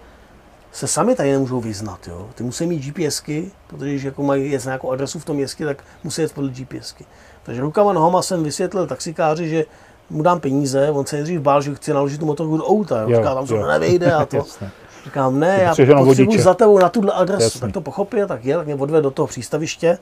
[0.72, 2.28] se sami tady nemůžou vyznat, jo.
[2.34, 5.84] Ty musí mít GPSky, protože když jako mají jet nějakou adresu v tom městě, tak
[6.04, 7.04] musí jet podle GPSky.
[7.42, 9.64] Takže rukama nohama jsem vysvětlil taxikáři, že
[10.10, 13.10] mu dám peníze, on se nejdřív bál, že chci naložit tu motorku do auta, jo.
[13.10, 14.44] Jo, Říká, tam se to nevejde a to.
[15.04, 15.74] Říkám, ne, já
[16.04, 17.42] potřebuji za tebou na tuhle adresu.
[17.42, 17.60] Jasný.
[17.60, 19.98] Tak to pochopil, tak je, tak mě odvedl do toho přístaviště.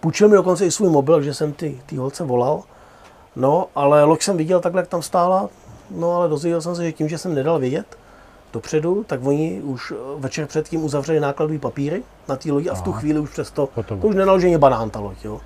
[0.00, 2.62] Půjčil mi dokonce i svůj mobil, že jsem ty, ty holce volal.
[3.36, 5.48] No, ale loď jsem viděl takhle, jak tam stála.
[5.90, 7.86] No, ale dozvěděl jsem se, že tím, že jsem nedal vědět
[8.52, 12.82] dopředu, tak oni už eh, večer předtím uzavřeli nákladové papíry na té lodi a v
[12.82, 14.00] tu chvíli už přesto, Hotovo.
[14.00, 15.40] to už nenaloženě banán ta loď, jo.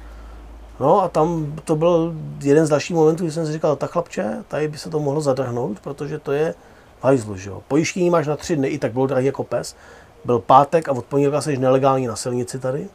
[0.80, 4.36] No a tam to byl jeden z dalších momentů, kdy jsem si říkal, tak chlapče,
[4.48, 6.54] tady by se to mohlo zadrhnout, protože to je
[7.02, 7.62] hajzlu, že jo.
[7.68, 9.76] Pojištění máš na tři dny, i tak bylo drahý jako pes.
[10.24, 12.86] Byl pátek a od pondělka jsi nelegální na silnici tady.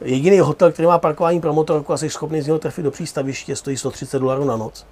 [0.00, 3.56] Jediný hotel, který má parkování pro motorku a jsi schopný z něho trefit do přístaviště,
[3.56, 4.86] stojí 130 dolarů na noc.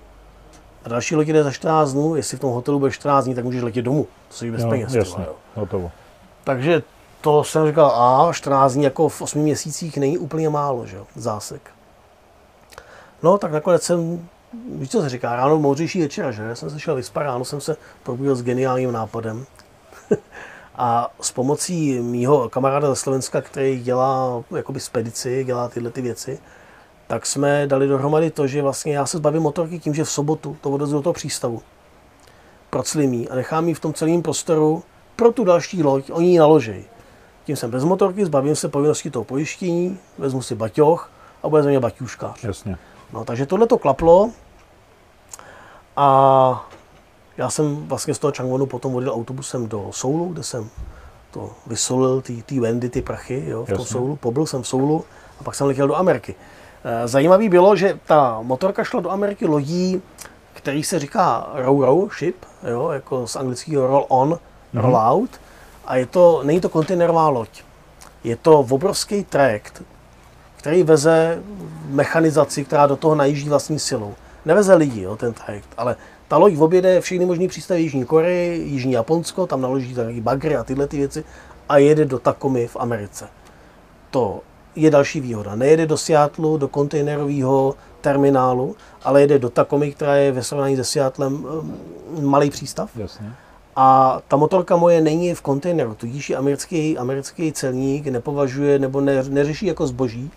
[0.84, 3.44] A další loď jde za 14 dnů, jestli v tom hotelu bude 14 dní, tak
[3.44, 4.06] můžeš letět domů.
[4.28, 4.94] To jsi bez Jo, peněz.
[4.94, 5.90] jasně, hotovo.
[6.44, 6.82] Takže
[7.20, 11.06] to jsem říkal, a 14 dní jako v 8 měsících není úplně málo, že jo,
[11.16, 11.70] zásek.
[13.22, 14.28] No, tak nakonec jsem,
[14.78, 16.42] víš, co se říká, ráno moudřejší večera, že?
[16.42, 19.46] Já jsem se šel vyspat, ráno jsem se probudil s geniálním nápadem.
[20.76, 26.38] A s pomocí mýho kamaráda ze Slovenska, který dělá jakoby spedici, dělá tyhle ty věci,
[27.06, 30.56] tak jsme dali dohromady to, že vlastně já se zbavím motorky tím, že v sobotu
[30.60, 31.62] to odvezu do toho přístavu.
[32.70, 34.82] Proclím jí a nechám ji v tom celém prostoru
[35.16, 36.84] pro tu další loď, oni ji naloží.
[37.44, 41.10] Tím jsem bez motorky, zbavím se povinnosti toho pojištění, vezmu si baťoch
[41.42, 42.44] a bude ze mě baťuškář.
[42.44, 42.76] Jasně.
[43.12, 44.30] No, takže tohle to klaplo
[45.96, 46.68] a
[47.36, 50.70] já jsem vlastně z toho Changwonu potom vodil autobusem do Soulu, kde jsem
[51.30, 53.84] to vysolil, ty, ty Wendy, ty prachy jo, v tom.
[53.84, 54.16] Soulu.
[54.16, 55.04] Pobyl jsem v Soulu
[55.40, 56.34] a pak jsem letěl do Ameriky.
[56.84, 60.02] Eh, Zajímavý bylo, že ta motorka šla do Ameriky lodí,
[60.52, 62.36] který se říká row-row ship,
[62.70, 64.38] jo, jako z anglického roll-on,
[64.74, 65.30] roll-out.
[65.84, 67.62] A je to, není to kontejnerová loď.
[68.24, 69.82] Je to obrovský trajekt,
[70.56, 71.42] který veze
[71.86, 74.14] mechanizaci, která do toho najíždí vlastní silou.
[74.44, 75.96] Neveze lidi, jo, ten trajekt, ale
[76.28, 80.64] ta loď objede všechny možné přístavy Jižní Koreji, Jižní Japonsko, tam naloží taky bagry a
[80.64, 81.24] tyhle ty věci
[81.68, 83.28] a jede do Takomy v Americe.
[84.10, 84.40] To
[84.76, 85.54] je další výhoda.
[85.54, 90.84] Nejede do Seattlu, do kontejnerového terminálu, ale jede do Takomy, která je ve srovnání se
[90.84, 91.46] Seattlem
[92.18, 92.90] eh, malý přístav.
[92.96, 93.32] Jasně.
[93.76, 99.22] A ta motorka moje není v kontejneru, tudíž ji americký, americký celník nepovažuje nebo ne,
[99.28, 100.30] neřeší jako zboží,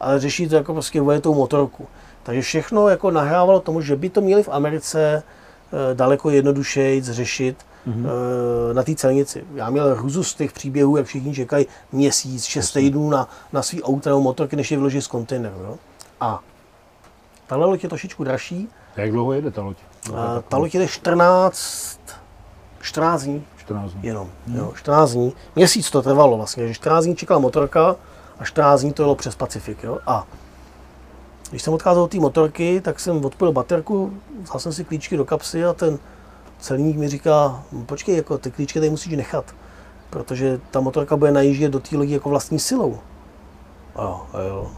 [0.00, 1.86] ale řeší to jako prostě vojetou motorku.
[2.22, 7.56] Takže všechno jako nahrávalo tomu, že by to měli v Americe eh, daleko jednodušeji řešit
[7.88, 8.06] mm-hmm.
[8.72, 9.44] na té celnici.
[9.54, 13.82] Já měl hruzu z těch příběhů, jak všichni čekají měsíc, šest týdnů na, na svý
[13.82, 15.56] auto nebo motorky, než je vyloží z kontejneru.
[15.60, 15.76] Jo?
[16.20, 16.40] A
[17.46, 18.68] tahle loď je trošičku dražší.
[18.96, 19.76] Jak dlouho jede ta loď?
[20.16, 21.98] A ta loď jede 14,
[22.80, 24.00] 14 dní 14 dní.
[24.02, 24.30] jenom.
[24.54, 25.32] Jo, 14 dní.
[25.56, 27.96] Měsíc to trvalo vlastně, že 14 dní čekala motorka
[28.38, 29.82] a 14 dní to jelo přes Pacifik.
[29.82, 29.98] Jo?
[30.06, 30.26] A
[31.52, 35.24] když jsem odcházel od té motorky, tak jsem odpojil baterku, vzal jsem si klíčky do
[35.24, 35.98] kapsy a ten
[36.58, 39.54] celník mi říká, počkej, jako ty klíčky tady musíš nechat,
[40.10, 42.98] protože ta motorka bude najíždět do té lodi jako vlastní silou.
[43.96, 44.70] A jo, a jo.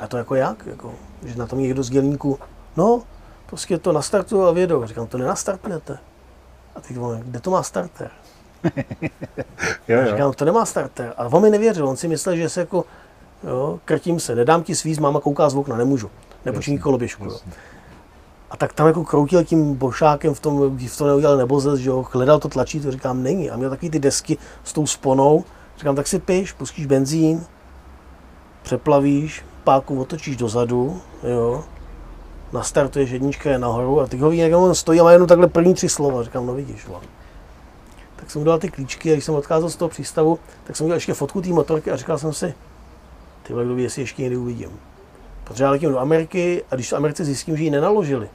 [0.00, 0.66] A to jako jak?
[0.66, 2.38] Jako, že na tom někdo z dělníku,
[2.76, 3.02] no,
[3.46, 4.86] prostě to nastartuju a vědou.
[4.86, 5.98] Říkám, to nenastartujete.
[6.76, 8.10] A teď on, kde to má starter?
[9.88, 10.10] Jo, jo.
[10.10, 11.14] říkám, to nemá starter.
[11.16, 12.84] A on mi nevěřil, on si myslel, že se jako,
[13.44, 16.10] jo, krtím se, nedám ti svíz, máma kouká z okna, nemůžu.
[16.44, 17.24] Nepočiní koloběžku.
[17.24, 17.30] Jo.
[17.32, 17.52] jasně.
[18.52, 22.06] A tak tam jako kroutil tím bošákem v tom, v tom neudělal nebozec, že jo,
[22.12, 23.50] hledal to tlačítko, říkám, není.
[23.50, 25.44] A měl takový ty desky s tou sponou,
[25.78, 27.46] říkám, tak si piš, pustíš benzín,
[28.62, 31.64] přeplavíš, páku otočíš dozadu, jo,
[32.52, 35.74] nastartuješ jednička je nahoru a ty ho jak on stojí a má jenom takhle první
[35.74, 36.22] tři slova.
[36.22, 37.00] Říkám, no vidíš, vole.
[38.16, 40.84] Tak jsem mu dal ty klíčky a když jsem odcházel z toho přístavu, tak jsem
[40.84, 42.54] udělal ještě fotku té motorky a říkal jsem si,
[43.42, 44.70] ty kdo ví, jestli ještě někdy uvidím.
[45.44, 48.28] Protože já letím do Ameriky a když v Americe zjistím, že ji nenaložili,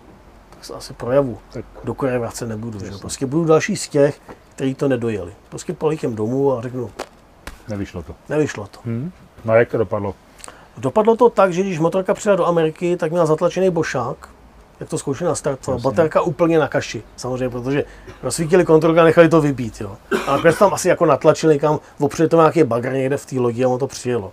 [0.50, 1.38] tak se asi projavu.
[1.54, 2.80] Tak Do Koreje vracet nebudu.
[2.80, 2.92] Že?
[3.00, 4.22] Prostě budu další z těch,
[4.56, 5.34] kteří to nedojeli.
[5.50, 6.90] Prostě poletím domů a řeknu,
[7.68, 8.16] nevyšlo to.
[8.30, 8.80] nevyšlo to.
[8.86, 9.12] Hm?
[9.46, 10.16] No a jak to dopadlo?
[10.78, 14.30] Dopadlo to tak, že když motorka přijela do Ameriky, tak měla zatlačený bošák,
[14.80, 15.78] jak to zkoušeli nastartovat.
[15.78, 15.90] Jasně.
[15.90, 17.84] Baterka úplně na kaši, samozřejmě, protože
[18.24, 19.82] rozsvítili kontrolku a nechali to vybít.
[19.82, 19.98] Jo.
[20.28, 23.64] A nakonec tam asi jako natlačili někam, opřeli to nějaký bagr někde v té lodi
[23.64, 24.32] a ono to přijelo.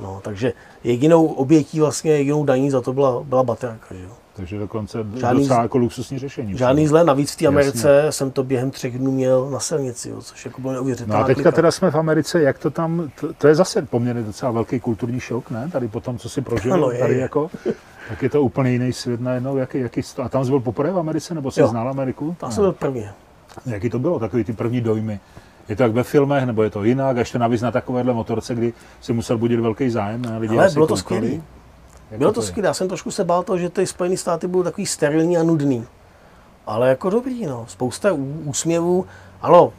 [0.00, 0.52] No, takže
[0.84, 3.94] jedinou obětí, vlastně jedinou daní za to byla, byla baterka.
[3.94, 4.10] Že jo.
[4.36, 6.56] Takže dokonce Žádný docela jako luxusní řešení.
[6.58, 7.48] Žádný zle, navíc v té Jasně.
[7.56, 11.22] Americe jsem to během třech dnů měl na silnici, jo, což jako bylo No neuvěřitelné.
[11.22, 14.52] a teďka teda jsme v Americe, jak to tam, to, to je zase poměrně docela
[14.52, 15.68] velký kulturní šok, ne?
[15.72, 17.20] Tady po tom, co si prožil, Ano, je, tady je.
[17.20, 17.50] jako,
[18.08, 20.98] tak je to úplně jiný svět najednou, jaký, jaký, a tam jsi byl poprvé v
[20.98, 21.68] Americe, nebo jsi Jo.
[21.68, 22.36] znal Ameriku?
[22.40, 23.06] Tam jsem byl první.
[23.66, 25.20] Jaký to bylo, takový ty první dojmy?
[25.68, 28.54] Je to jak ve filmech, nebo je to jinak, a ještě navíc na takovéhle motorce,
[28.54, 30.38] kdy si musel budit velký zájem, ne?
[30.38, 30.96] Lidi Ale bylo to.
[32.10, 32.46] Jak Bylo to je?
[32.46, 35.42] skvělé, já jsem trošku se bál toho, že ty Spojené státy budou takový sterilní a
[35.42, 35.84] nudný.
[36.66, 37.64] Ale jako dobrý, no.
[37.68, 38.12] Spousta
[38.44, 39.06] úsměvů.
[39.42, 39.72] Ano,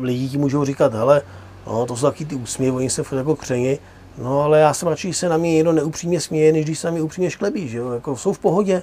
[0.00, 1.22] lidi ti můžou říkat, hele,
[1.66, 3.78] no, to jsou taky ty úsměvy, oni se furt jako křeni.
[4.18, 6.90] No ale já jsem radši, se na mě někdo neupřímně směje, než když se na
[6.90, 7.90] mě upřímně šklebí, že jo?
[7.90, 8.82] Jako jsou v pohodě.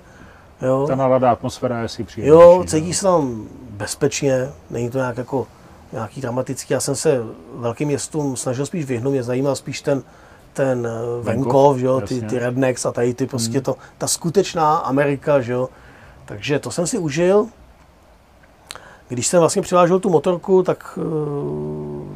[0.61, 2.41] Jo, Ta nálada, atmosféra je si příjemnější.
[2.41, 2.67] jo ne?
[2.67, 5.47] cítí se tam bezpečně, není to nějak jako
[5.91, 6.73] nějaký dramatický.
[6.73, 7.23] Já jsem se
[7.55, 10.03] velkým městům snažil spíš vyhnout, mě zajímal spíš ten,
[10.53, 14.77] ten eh, venkov, že jo, ty, ty rednecks a tady ty prostě to, ta skutečná
[14.77, 15.69] Amerika, že jo.
[16.25, 17.47] Takže to jsem si užil.
[19.07, 22.07] Když jsem vlastně přivážel tu motorku, tak uh,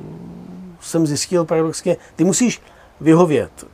[0.81, 2.61] jsem zjistil paradoxně, ty musíš
[3.01, 3.65] vyhovět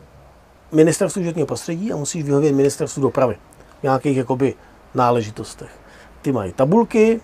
[0.72, 3.38] ministerstvu životního prostředí a musíš vyhovět ministerstvu dopravy
[3.80, 4.54] v nějakých jakoby
[4.94, 5.70] náležitostech.
[6.22, 7.22] Ty mají tabulky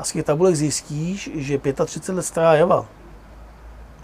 [0.00, 2.86] a z těch tabulek zjistíš, že 35 let stará java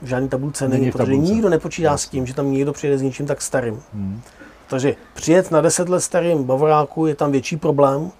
[0.03, 1.33] v žádné tabulce není, Není protože tabulce.
[1.33, 3.83] nikdo nepočítá s tím, že tam někdo přijede s něčím tak starým.
[3.95, 4.21] Hmm.
[4.69, 8.11] Takže přijet na 10 let starým Bavoráku je tam větší problém,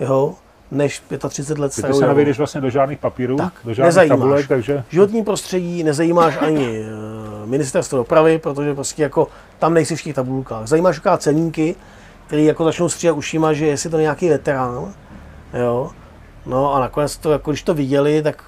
[0.00, 0.34] jo,
[0.70, 2.08] než 35 let Ty starou se javu.
[2.08, 4.18] nevejdeš vlastně do žádných papírů, Tak, do žádných nezajímáš.
[4.18, 10.02] tabulek, takže Životní prostředí nezajímáš ani eh, ministerstvo dopravy, protože prostě jako tam nejsi v
[10.02, 10.66] těch tabulkách.
[10.66, 11.74] Zajímáš akorát ceníky,
[12.26, 14.94] který jako začnou stříhat ušima, že jestli to nějaký veterán,
[15.54, 15.90] jo.
[16.46, 18.44] No a nakonec to, jako když to viděli, tak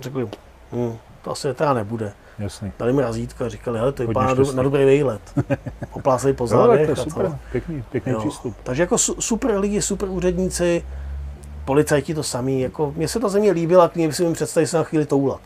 [0.00, 0.28] řekli,
[0.72, 2.12] hm, to asi veterán nebude.
[2.38, 2.72] jasný.
[2.78, 5.20] Dali mi razítko a říkali, hele, to vypadá na, do, na dobrý výlet.
[5.92, 7.02] Oplásali po tak zádech je a to.
[7.02, 8.18] super, pěkný, pěkný Jo.
[8.18, 8.54] přístup.
[8.62, 10.84] Takže jako su- super lidi, super úředníci,
[11.64, 12.60] policajti to samý.
[12.60, 15.40] Jako, mně se ta země líbila, klidně by si jim představit se na chvíli toulat.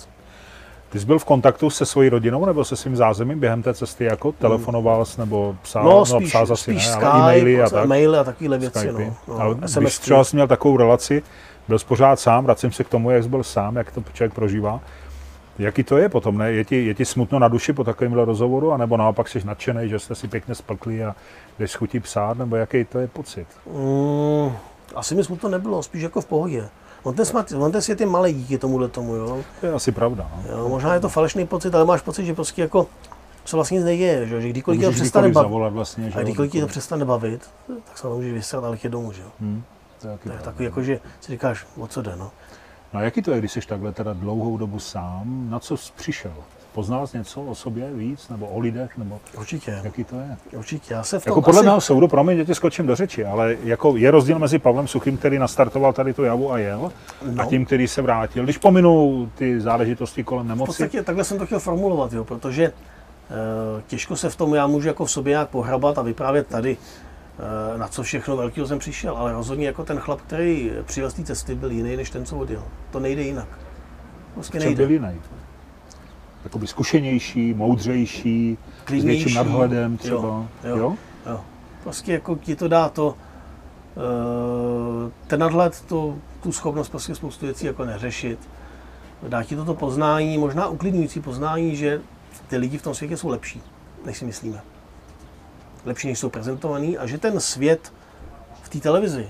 [0.90, 4.04] Ty jsi byl v kontaktu se svojí rodinou nebo se svým zázemím během té cesty,
[4.04, 7.70] jako telefonoval jsi nebo psal, No, spíš, psal zase spíš ne, Skype, ale e-maily a
[7.70, 8.78] tak, maily a takovéhle věci.
[8.78, 9.12] Skypey.
[9.28, 9.98] No, ale no, když SMS.
[9.98, 11.22] třeba jsi měl takovou relaci,
[11.68, 14.34] byl jsi pořád sám, vracím se k tomu, jak jsi byl sám, jak to člověk
[14.34, 14.80] prožívá.
[15.58, 16.52] Jaký to je potom, ne?
[16.52, 19.98] Je ti, je ti smutno na duši po takovémhle rozhovoru, anebo naopak jsi nadšený, že
[19.98, 21.14] jste si pěkně splkli a
[21.58, 23.46] jdeš schutí psát, nebo jaký to je pocit?
[23.66, 24.52] Mm,
[24.94, 26.68] asi mi smutno nebylo, spíš jako v pohodě.
[27.02, 29.42] On ten, smart, on ten svět je malý díky tomuhle tomu, jo.
[29.60, 30.30] To je asi pravda.
[30.36, 30.56] No.
[30.56, 30.68] jo.
[30.68, 32.86] Možná je to falešný pocit, ale máš pocit, že prostě jako
[33.44, 36.52] se vlastně nic neděje, že, že kdykoliv tě to přestane bavit, vlastně, že a kdykoliv
[36.52, 39.28] ti to přestane bavit, tak se můžeš vysrat a letět domů, že jo.
[39.40, 39.62] Hm,
[40.02, 42.30] to je To je takový jako, že si říkáš, o co jde, no.
[42.92, 45.46] No a jaký to je, když jsi takhle teda dlouhou dobu sám?
[45.50, 46.32] Na co jsi přišel?
[46.72, 50.36] Poznal jsi něco o sobě víc, nebo o lidech, nebo Určitě, jaký to je?
[50.58, 50.94] určitě.
[50.94, 51.66] Já se v tom Jako podle asi...
[51.66, 55.16] mého soudu, promiň, že ti skočím do řeči, ale jako je rozdíl mezi Pavlem Suchým,
[55.16, 56.92] který nastartoval tady tu javu a jel,
[57.32, 57.42] No.
[57.42, 58.44] a tím, který se vrátil.
[58.44, 62.64] Když pominu ty záležitosti kolem V nemoci, podstatě takhle jsem to chtěl formulovat, jo, protože
[62.64, 62.72] e,
[63.86, 66.76] těžko se v tom já můžu jako v sobě nějak pohrabat a vyprávět tady,
[67.76, 71.22] na co všechno velkého jsem přišel, ale rozhodně jako ten chlap, který přijel z té
[71.22, 72.64] cesty, byl jiný než ten, co odjel.
[72.90, 73.48] To nejde jinak.
[74.34, 74.86] Prostě čem nejde.
[74.86, 75.20] byl jiný?
[76.44, 79.24] Jakoby zkušenější, moudřejší, s Klidnější.
[79.24, 80.28] větším nadhledem třeba.
[80.28, 80.76] Jo, jo.
[80.76, 80.96] jo?
[81.26, 81.40] Jo.
[81.82, 83.16] Prostě jako ti to dá to,
[83.96, 88.38] e, ten nadhled, to, tu schopnost prostě spoustu věcí jako neřešit.
[89.28, 92.00] Dá ti to to poznání, možná uklidňující poznání, že
[92.48, 93.62] ty lidi v tom světě jsou lepší,
[94.06, 94.62] než si myslíme.
[95.84, 97.92] Lepší, než jsou prezentovaný a že ten svět
[98.62, 99.28] v té televizi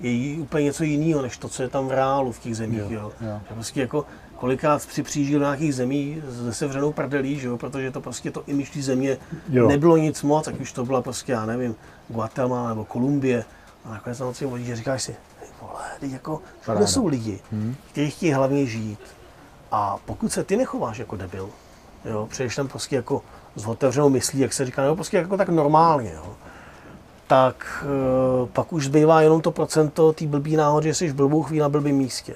[0.00, 2.78] je úplně něco jiného, než to, co je tam v reálu v těch zemích.
[2.80, 3.40] Jo, Jo, jo.
[3.48, 4.04] Že prostě jako
[4.36, 8.42] kolikrát při přijížděl do nějakých zemí se sevřenou prdelí, že jo, protože to prostě to
[8.46, 9.18] image té země
[9.48, 9.68] Jo.
[9.68, 11.74] nebylo nic moc, ať už to byla prostě, já nevím,
[12.08, 13.44] Guatemala nebo Kolumbie.
[13.84, 15.16] A nakonec tam si vodí, říkáš si,
[15.62, 16.40] vole, teď jako,
[16.76, 17.74] kde jsou lidi, Hmm.
[17.92, 18.98] kteří chtějí hlavně žít.
[19.72, 21.50] A pokud se ty nechováš jako debil,
[22.04, 23.22] jo, přejdeš tam prostě jako
[23.58, 26.34] s otevřenou myslí, jak se říká, nebo prostě jako tak normálně, jo,
[27.26, 31.42] tak e, pak už zbývá jenom to procento té blbý náhody, že jsi v blbou
[31.42, 32.34] chvíli na blbým místě.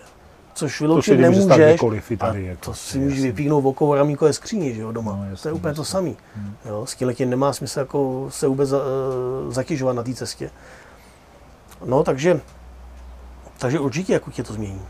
[0.55, 1.45] Což vyloučit nemůžeš.
[1.57, 5.13] kdykoliv tady, a jako, to si můžeš vypíchnout v okou ramínkové skříni, že jo, doma.
[5.13, 5.93] No, to jasně, je úplně to jasně.
[5.93, 6.13] samé.
[6.65, 10.51] Jo, s tím nemá smysl jako se vůbec za, eh, zatěžovat na té cestě.
[11.85, 12.41] No, takže,
[13.59, 14.83] takže určitě jako tě to změní.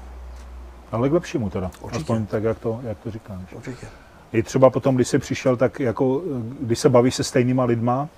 [0.93, 1.71] Ale k lepšímu teda.
[1.81, 2.03] Určitě.
[2.03, 3.53] Aspoň tak, jak to, jak to říkáš.
[3.53, 3.87] Určitě.
[4.33, 6.23] I třeba potom, když jsi přišel, tak jako,
[6.61, 8.09] když se bavíš se stejnýma lidma,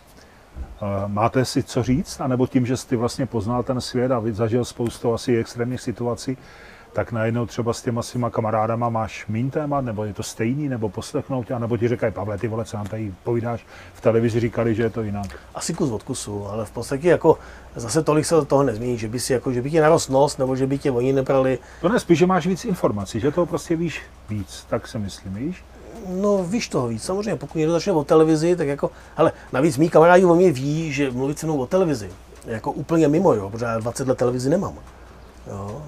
[0.56, 2.20] eh, máte si co říct?
[2.20, 6.36] A nebo tím, že jsi vlastně poznal ten svět a zažil spoustu asi extrémních situací,
[6.94, 10.88] tak najednou třeba s těma svýma kamarádama máš mín témat, nebo je to stejný, nebo
[10.88, 14.74] poslechnout tě, nebo ti říkají, Pavle, ty vole, co nám tady povídáš, v televizi říkali,
[14.74, 15.26] že je to jinak.
[15.54, 17.38] Asi kus od kusu, ale v podstatě jako
[17.76, 20.56] zase tolik se toho nezmění, že by si jako, že by ti narost nos, nebo
[20.56, 21.58] že by tě oni nebrali.
[21.80, 25.34] To ne, spíš, že máš víc informací, že toho prostě víš víc, tak si myslím,
[25.34, 25.64] víš?
[26.08, 29.88] No víš toho víc, samozřejmě, pokud někdo začne o televizi, tak jako, hele, navíc mý
[29.88, 32.10] kamarádi o mě ví, že mluvit se mnou o televizi,
[32.46, 34.74] jako úplně mimo, jo, protože já 20 let televizi nemám.
[35.46, 35.82] Jo,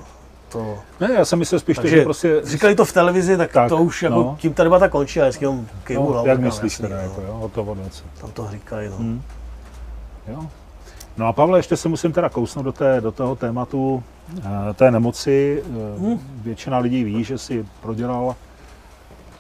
[0.49, 2.41] to, Ne, já jsem myslel spíš to, takže že prostě...
[2.45, 4.37] říkali to v televizi, tak, Tak, to už jako, no.
[4.41, 7.03] tím ta debata končí, ale jenom kejvu No, jak myslíš jasný, teda, no.
[7.03, 8.03] jako, jo, o to od věci.
[8.21, 8.97] Tam to říkají, no.
[8.97, 9.23] Hmm.
[10.29, 10.47] Jo.
[11.17, 14.03] No a Pavle, ještě se musím teda kousnout do, té, do toho tématu
[14.39, 15.63] eh, té nemoci.
[15.67, 16.21] Eh, Hmm.
[16.43, 18.35] Většina lidí ví, že si prodělal,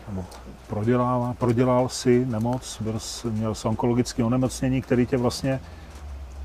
[0.08, 0.24] nebo
[0.68, 2.98] prodělal, prodělal si nemoc, byl,
[3.30, 5.60] měl jsi onkologické onemocnění, který tě vlastně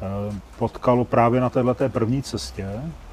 [0.02, 2.68] eh, potkalo právě na této první cestě.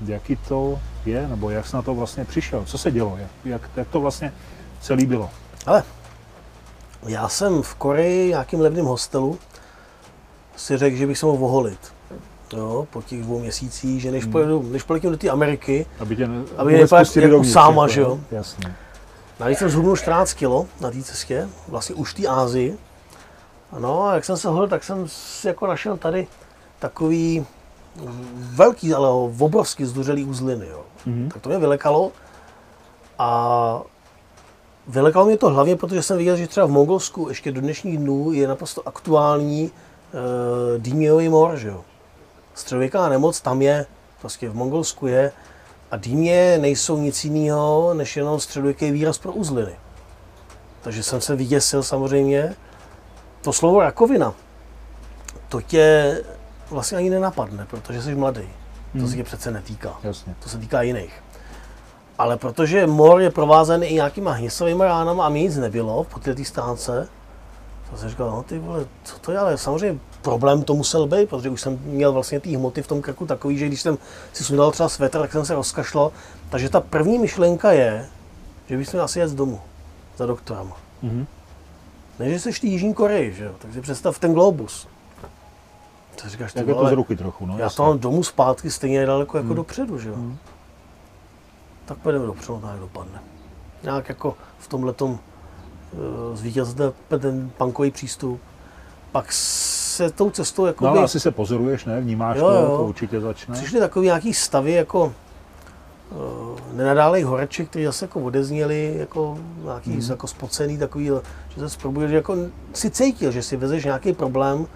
[0.07, 2.65] Jaký to je, nebo jak jsi na to vlastně přišel?
[2.65, 3.17] Co se dělo?
[3.17, 4.33] Jak, jak, jak to vlastně
[4.81, 5.31] celý bylo?
[5.67, 5.83] Ale
[7.07, 9.39] já jsem v Koreji, nějakým levným hostelu,
[10.57, 11.93] si řekl, že bych se mohl oholit.
[12.57, 14.33] Jo, po těch dvou měsících, že než, Hmm.
[14.33, 18.01] pojedu, než poletím do té Ameriky, Aby tě ne, Aby nevypadal pustili jako sáma, že
[18.01, 18.21] jo?
[18.31, 18.75] Jasně.
[19.41, 22.79] Navíc jsem zhubnul 14 kg na té cestě, vlastně už v té Ázii.
[23.79, 26.27] No a jak jsem se hodil, tak jsem si jako našel tady
[26.79, 27.47] takový
[28.35, 29.09] velký, ale
[29.41, 30.67] obrovský zduřelý uzliny.
[30.67, 30.83] Jo.
[31.07, 31.29] Mhm.
[31.33, 32.13] Tak to mě vylekalo
[33.19, 33.83] a
[34.87, 38.33] vylekalo mě to hlavně, protože jsem viděl, že třeba v Mongolsku ještě do dnešních dnů
[38.33, 41.85] je naprosto aktuální e, dýmějový mor, že jo.
[42.55, 43.87] Středověká nemoc tam je,
[44.21, 45.33] prostě v Mongolsku je,
[45.91, 49.77] A dýmě nejsou nic jiného, než jenom středověký výraz pro uzliny.
[50.83, 52.55] Takže jsem se vyděsil samozřejmě.
[53.43, 54.35] To slovo rakovina,
[55.49, 56.19] to tě
[56.71, 58.49] vlastně ani nenapadne, protože jsi mladý.
[59.01, 59.99] To se tě přece netýká.
[60.03, 60.35] Jasně.
[60.43, 61.23] To se týká jiných.
[62.19, 66.45] Ale protože mor je provázený i nějakýma hnisovými ránama a mi nic nebylo po této
[66.45, 67.09] stánce,
[67.91, 71.29] to jsem říkal, no ty vole, co to je, ale samozřejmě problém to musel být,
[71.29, 73.99] protože už jsem měl vlastně ty hmoty v tom krku takový, že když jsem
[74.33, 76.13] si sundal třeba svetr, tak jsem se rozkašlal.
[76.51, 78.07] Takže ta první myšlenka je,
[78.69, 79.61] že bych měl asi jet z domu
[80.17, 80.73] za doktorem.
[81.03, 81.27] Mhm.
[82.19, 83.53] Ne, že jsi v té Jižní Koreji, že jo?
[83.59, 84.89] Tak si představ ten globus.
[86.23, 87.55] To říkáš, Tak je to z ruky trochu, no.
[87.59, 87.77] já jasně.
[87.77, 89.57] to mám domů zpátky stejně daleko jako Hmm.
[89.57, 90.15] dopředu, že jo?
[91.85, 93.21] Tak pojedeme dopředu, tak dopadne.
[93.83, 95.19] Nějak jako v tomhle tom
[96.35, 98.41] zvítězil ten punkový přístup.
[99.13, 102.01] Pak se tou cestou jako No ale asi se pozoruješ, ne?
[102.01, 102.77] Vnímáš Jo, to, jo.
[102.77, 103.55] to určitě začne.
[103.55, 105.05] přišly takový nějaký stavy jako
[106.11, 110.01] uh, nenadálej horeček, který zase jako odezněli, jako nějaký Mhm.
[110.03, 110.11] mm.
[110.11, 111.11] jako spocený, takový,
[111.57, 112.37] že se probudil, že jako
[112.73, 114.67] si cítil, že si vezeš nějaký problém,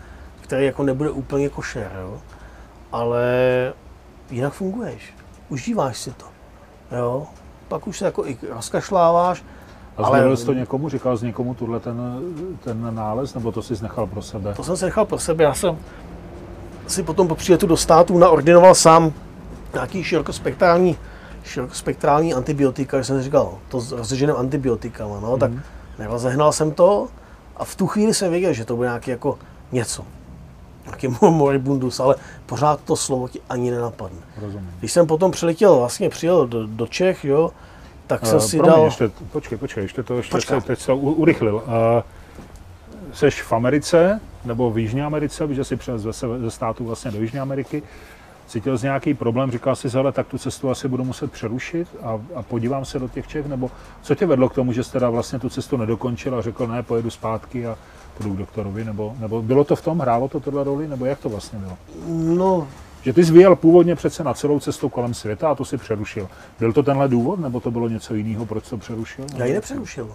[0.40, 2.18] který jako nebude úplně košer, jo?
[2.92, 3.22] ale
[4.30, 5.14] jinak funguješ,
[5.48, 6.24] užíváš si to,
[6.96, 7.26] jo?
[7.68, 9.44] Pak už se jako i rozkašláváš,
[9.96, 10.88] A ale- sdělil jsi to někomu?
[10.88, 12.20] Říkal jsi někomu tuhle ten,
[12.64, 14.54] ten nález, nebo to jsi nechal pro sebe?
[14.54, 15.44] To jsem si nechal pro sebe.
[15.44, 15.78] Já jsem
[16.86, 19.12] si potom po příletu do států naordinoval sám
[19.74, 20.96] nějaký širokospektrální,
[21.44, 25.50] širokospektrální antibiotika, že jsem si říkal, to s rozřeženým antibiotikama, no, tak
[25.98, 27.08] rozehnal jsem to
[27.56, 29.38] a v tu chvíli jsem věděl, že to bude nějaký jako
[29.72, 30.04] něco.
[30.84, 32.14] Nějaký moribundus, ale
[32.46, 34.18] pořád to slovo ti ani nenapadne.
[34.40, 34.70] Rozumím.
[34.78, 37.50] Když jsem potom přiletěl, vlastně přijel do, do Čech, jo,
[38.18, 38.84] tak jsem si promiň, dal...
[38.84, 41.54] ještě, počkej, počkej, ještě to ještě se, teď se urychlil.
[41.54, 41.62] Uh,
[43.12, 47.10] seš v Americe, nebo v Jižní Americe, víš, že jsi přes ze, ze států vlastně
[47.10, 47.82] do Jižní Ameriky,
[48.46, 52.20] cítil jsi nějaký problém, říkal jsi, hele, tak tu cestu asi budu muset přerušit a,
[52.34, 53.70] a podívám se do těch Čech, nebo
[54.02, 56.82] co tě vedlo k tomu, že jsi teda vlastně tu cestu nedokončil a řekl, ne,
[56.82, 57.78] pojedu zpátky a
[58.18, 61.18] půjdu k doktorovi, nebo, nebo bylo to v tom, hrálo to tohle roli, nebo jak
[61.18, 61.76] to vlastně bylo?
[62.36, 62.68] No,
[63.02, 66.28] Že ty jsi vyjel původně přece na celou cestu kolem světa a to si přerušil.
[66.58, 69.24] Byl to tenhle důvod, nebo to bylo něco jiného, proč to přerušil?
[69.36, 70.10] já ji nepřerušil.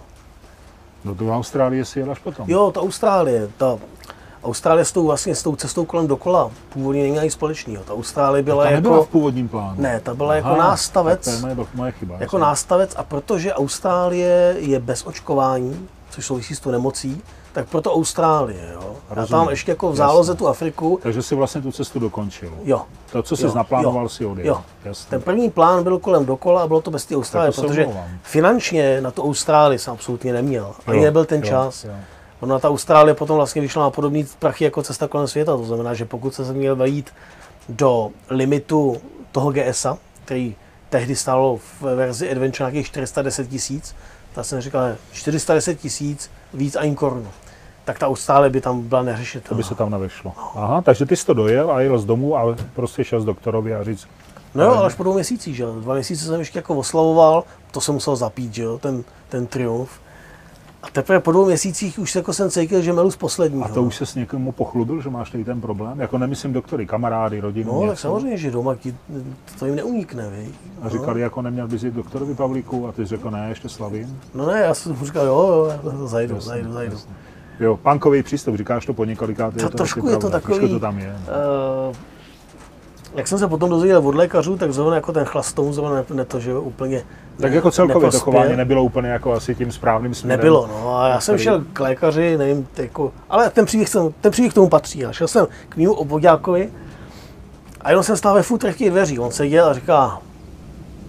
[1.04, 2.50] No do Austrálie si jel až potom.
[2.50, 3.78] Jo, ta Austrálie, ta
[4.44, 7.84] Austrálie s tou, vlastně, s tou cestou kolem dokola původně není nic společného.
[7.84, 9.82] Ta Austrálie byla ta jako, v původním plánu.
[9.82, 12.16] ne, ta byla jako Aha, nástavec, Tak to je moje, moje chyba.
[12.18, 17.22] jako nástavec a protože Austrálie je bez očkování, což souvisí s tou nemocí,
[17.58, 18.96] tak proto Austrálie, jo.
[19.10, 20.38] Já Rozumím, tam ještě jako v záloze jasně.
[20.38, 22.52] tu Afriku, Takže si vlastně tu cestu dokončil.
[22.64, 22.82] jo.
[23.12, 24.46] To, co jsi Jo, naplánoval, jo, si odjel.
[24.46, 24.64] jo.
[24.84, 25.10] Jasně.
[25.10, 28.08] Ten první plán byl kolem dokola a bylo to bez té Austrálie, protože omlouvám.
[28.22, 30.74] finančně na tu Austrálii jsem absolutně neměl.
[30.86, 31.84] Ani nebyl ten jo, čas.
[31.84, 31.90] jo.
[32.40, 35.56] Ona ta Austrálie potom vlastně vyšla na podobný prachy jako cesta kolem světa.
[35.56, 37.10] To znamená, že pokud se měl vejít
[37.68, 38.96] do limitu
[39.32, 40.56] toho GSA, který
[40.90, 43.94] tehdy stálo v verzi Adventure nějakých 410 tisíc,
[44.34, 44.82] tak jsem říkal,
[45.12, 47.28] 410 tisíc, víc ani korunu.
[47.88, 49.62] Tak ta Austrálie by tam byla To by neřešitelná.
[49.62, 50.32] se tam nevešlo.
[50.54, 53.74] Aha, takže ty jsi to dojel a jel z domu a prostě šel z doktorovi
[53.74, 54.06] a říct,
[54.54, 55.74] No jo, ale až po dvou měsících, že jo.
[55.80, 59.90] Dva měsíce jsem ještě jako oslavoval, to jsem musel zapít, že jo, ten, ten triumf.
[60.82, 63.64] A teprve po dvou měsících už jako jsem cítil, že melu z posledního.
[63.64, 66.00] a to už se s někomu pochlubil, že máš tady ten problém?
[66.00, 68.02] Jako nemyslím doktory, kamarády, rodinu, No, tak něco.
[68.02, 68.96] samozřejmě, že doma ti,
[69.58, 70.54] to jim neunikne, viď?
[70.82, 74.20] A říkali, jako neměl bys jít doktorovi Pavlíku a ty jsi řekl, ne, ještě slavím.
[74.34, 76.96] No ne, já jsem mu říkal, jo, jo, zajdu, Jasně, zajdu, zajdu.
[77.60, 80.58] Jo, punkový přístup, říkáš to po několikrát, je To to trošku je to pravda, takový,
[80.58, 81.16] Trošku to tam je.
[81.88, 81.96] Uh,
[83.14, 86.04] jak jsem se potom dozvěděl od lékařů, tak zrovna jako ten chlast tomu zrovna ne,
[86.14, 87.02] ne to, že úplně
[87.40, 88.32] Tak jako celkově to neprospěl.
[88.32, 90.38] chování nebylo úplně jako asi tím správným směrem.
[90.38, 90.98] Nebylo, no.
[90.98, 94.52] A já jsem Který- šel k lékaři, nevím, jako, ale ten příběh, jsem, ten příběh
[94.52, 94.98] k tomu patří.
[94.98, 96.70] Já šel jsem k mému obvodákovi
[97.80, 99.18] a jenom jsem stál ve futrech těch dveří.
[99.18, 100.18] On seděl a říká,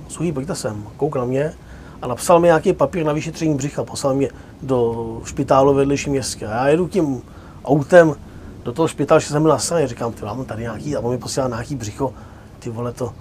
[0.07, 1.53] Suhý, pojďte sem, kouk na mě
[2.01, 4.29] a napsal mi nějaký papír na vyšetření břicha, poslal mě
[4.61, 6.47] do špitálu vedlejší městské.
[6.47, 7.21] A já jedu tím
[7.65, 8.15] autem
[8.63, 11.11] do toho špitálu, že jsem byl na straně, říkám, ty mám tady nějaký, a on
[11.11, 12.13] mi posílá nějaký břicho,
[12.59, 13.13] ty vole to.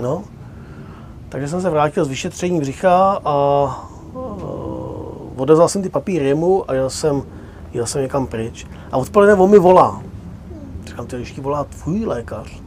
[0.00, 0.24] No,
[1.28, 3.34] takže jsem se vrátil z vyšetření břicha a
[4.12, 4.22] uh,
[5.36, 7.22] odezal jsem ty papíry jemu a jel jsem,
[7.72, 8.66] jel jsem někam pryč.
[8.92, 10.02] A odpoledne on mi volá.
[10.86, 12.62] Říkám, ty ti volá tvůj lékař,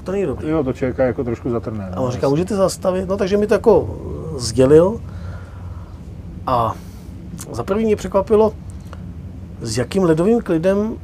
[0.00, 0.48] tak to není dobrý.
[0.48, 1.90] Jo, to člověka jako trošku zatrne.
[1.94, 3.08] A on říká, můžete zastavit?
[3.08, 3.98] No takže mi to jako
[4.36, 5.00] sdělil.
[6.46, 6.74] A
[7.52, 8.52] za první mě překvapilo,
[9.60, 10.96] s jakým ledovým klidem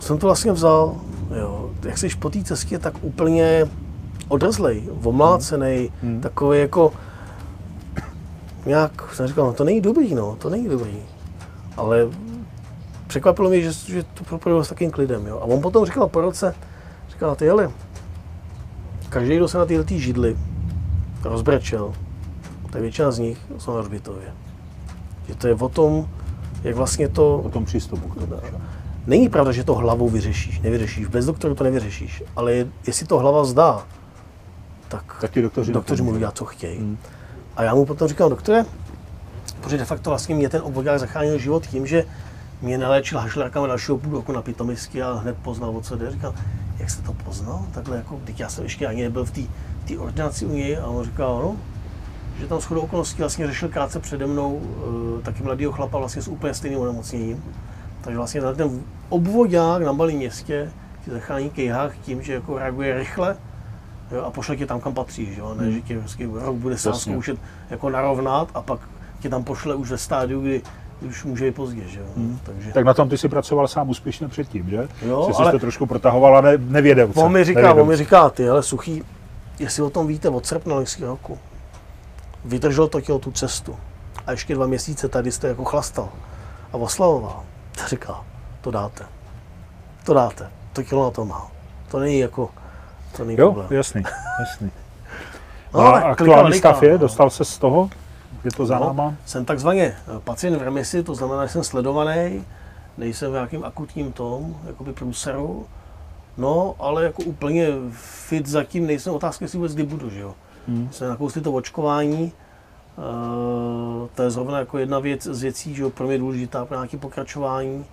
[0.00, 0.96] jsem to vlastně vzal.
[1.40, 1.70] Jo.
[1.84, 3.66] Jak jsi po té cestě, tak úplně
[4.28, 6.20] odrzlej, omlácený, Hmm.
[6.20, 6.92] takový jako
[8.66, 10.98] nějak, jsem říkal, no to není dobrý, no, to není dobrý.
[11.76, 12.06] Ale
[13.06, 15.38] překvapilo mě, že, že to propadlo s takým klidem, jo.
[15.38, 16.54] A on potom říkal po roce,
[17.10, 17.70] říkal, ty hele,
[19.14, 20.36] každý, kdo se na tyhle židly
[21.24, 21.92] rozbrečel,
[22.70, 24.34] tak většina z nich jsou na hřbitově.
[25.28, 26.08] Že to je o tom,
[26.64, 27.38] jak vlastně to...
[27.38, 28.36] O tom přístupu k tomu.
[29.06, 31.06] Není pravda, že to hlavou vyřešíš, nevyřešíš.
[31.06, 32.22] Bez doktoru to nevyřešíš.
[32.36, 33.86] Ale je- jestli to hlava zdá,
[34.88, 36.78] tak, Tak ti doktoři doktoři mu dělat, co chtějí.
[36.78, 36.98] Hmm.
[37.56, 38.64] A já mu potom říkám, doktore,
[39.60, 42.04] protože de facto vlastně mě ten obvodák zachránil život tím, že
[42.62, 46.10] mě naléčil hašlerkama dalšího půl roku na pitomysky a hned poznal, o co jde.
[46.10, 46.34] Říkal,
[46.78, 47.66] jak jste to poznal?
[47.72, 49.30] Takhle jako, teď já jsem ještě ani nebyl v
[49.84, 51.56] té ordinaci u něj a on říkal, no,
[52.40, 56.28] že tam shodou okolností vlastně řešil krátce přede mnou uh, taky mladýho chlapa vlastně s
[56.28, 57.44] úplně stejným onemocněním.
[58.00, 60.72] Takže vlastně na ten obvodák na malém městě
[61.04, 63.36] ti zachrání kejhách tím, že jako reaguje rychle
[64.12, 65.36] jo, a pošle tě tam, kam patříš.
[65.36, 65.54] Jo?
[65.54, 67.12] Ne, že tě vždycky rok bude sám Jasně.
[67.12, 67.38] zkoušet
[67.70, 68.80] jako narovnat a pak
[69.20, 70.62] tě tam pošle už ve stádiu, kdy
[71.02, 71.82] už může být pozdě.
[71.86, 72.06] Že jo?
[72.42, 72.72] Takže...
[72.72, 74.88] Tak na tom ty si pracoval sám úspěšně předtím, že?
[75.02, 77.10] Jo, Jsi ale- to trošku protahoval a ne, nevěděl.
[77.14, 79.02] On mi říká, on mi říká, ty, ale suchý,
[79.58, 81.38] jestli o tom víte od srpna loňského roku,
[82.44, 83.76] vydržel to tělo tu cestu
[84.26, 86.08] a ještě dva měsíce tady jste jako chlastal
[86.72, 87.42] a oslavoval,
[87.74, 88.24] tak říká,
[88.60, 89.04] to dáte,
[90.04, 91.46] to dáte, to kilo na to má.
[91.90, 92.50] To není jako,
[93.16, 93.66] to není Jo, problém.
[93.70, 94.02] jasný,
[94.40, 94.70] jasný.
[95.74, 96.92] No, No, a aktuální veliká, stav je?
[96.92, 96.98] no.
[96.98, 97.90] Dostal se z toho?
[98.44, 99.14] Je to za No, náma?
[99.26, 102.44] Jsem takzvaně eh, pacient v remisi, to znamená, že jsem sledovaný,
[102.98, 105.66] nejsem v nějakým akutním tom, jakoby průseru,
[106.36, 110.34] no, ale jako úplně fit zatím nejsem, otázka, jestli vůbec kdy budu, že jo.
[110.68, 110.88] Hmm.
[110.92, 115.90] Jsem nakousli to očkování, eh, to je zrovna jako jedna věc z věcí, že jo,
[115.90, 117.84] pro mě důležitá pro nějaké pokračování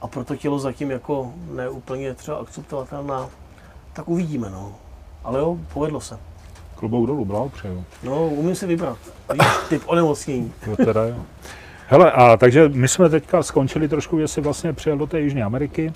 [0.00, 3.28] a pro to tělo zatím jako neúplně třeba akceptovatelná,
[3.92, 4.72] tak uvidíme, no.
[5.24, 6.18] Ale jo, povedlo se.
[6.82, 7.84] Klobouk dolů, blahopřeju.
[8.02, 8.98] No, umím si vybrat.
[9.32, 10.52] Víš, typ onemocnění.
[10.66, 11.16] Jo, teda jo.
[11.86, 15.42] Hele, a takže my jsme teďka skončili trošku, že jsi vlastně přijel do té Jižní
[15.42, 15.92] Ameriky.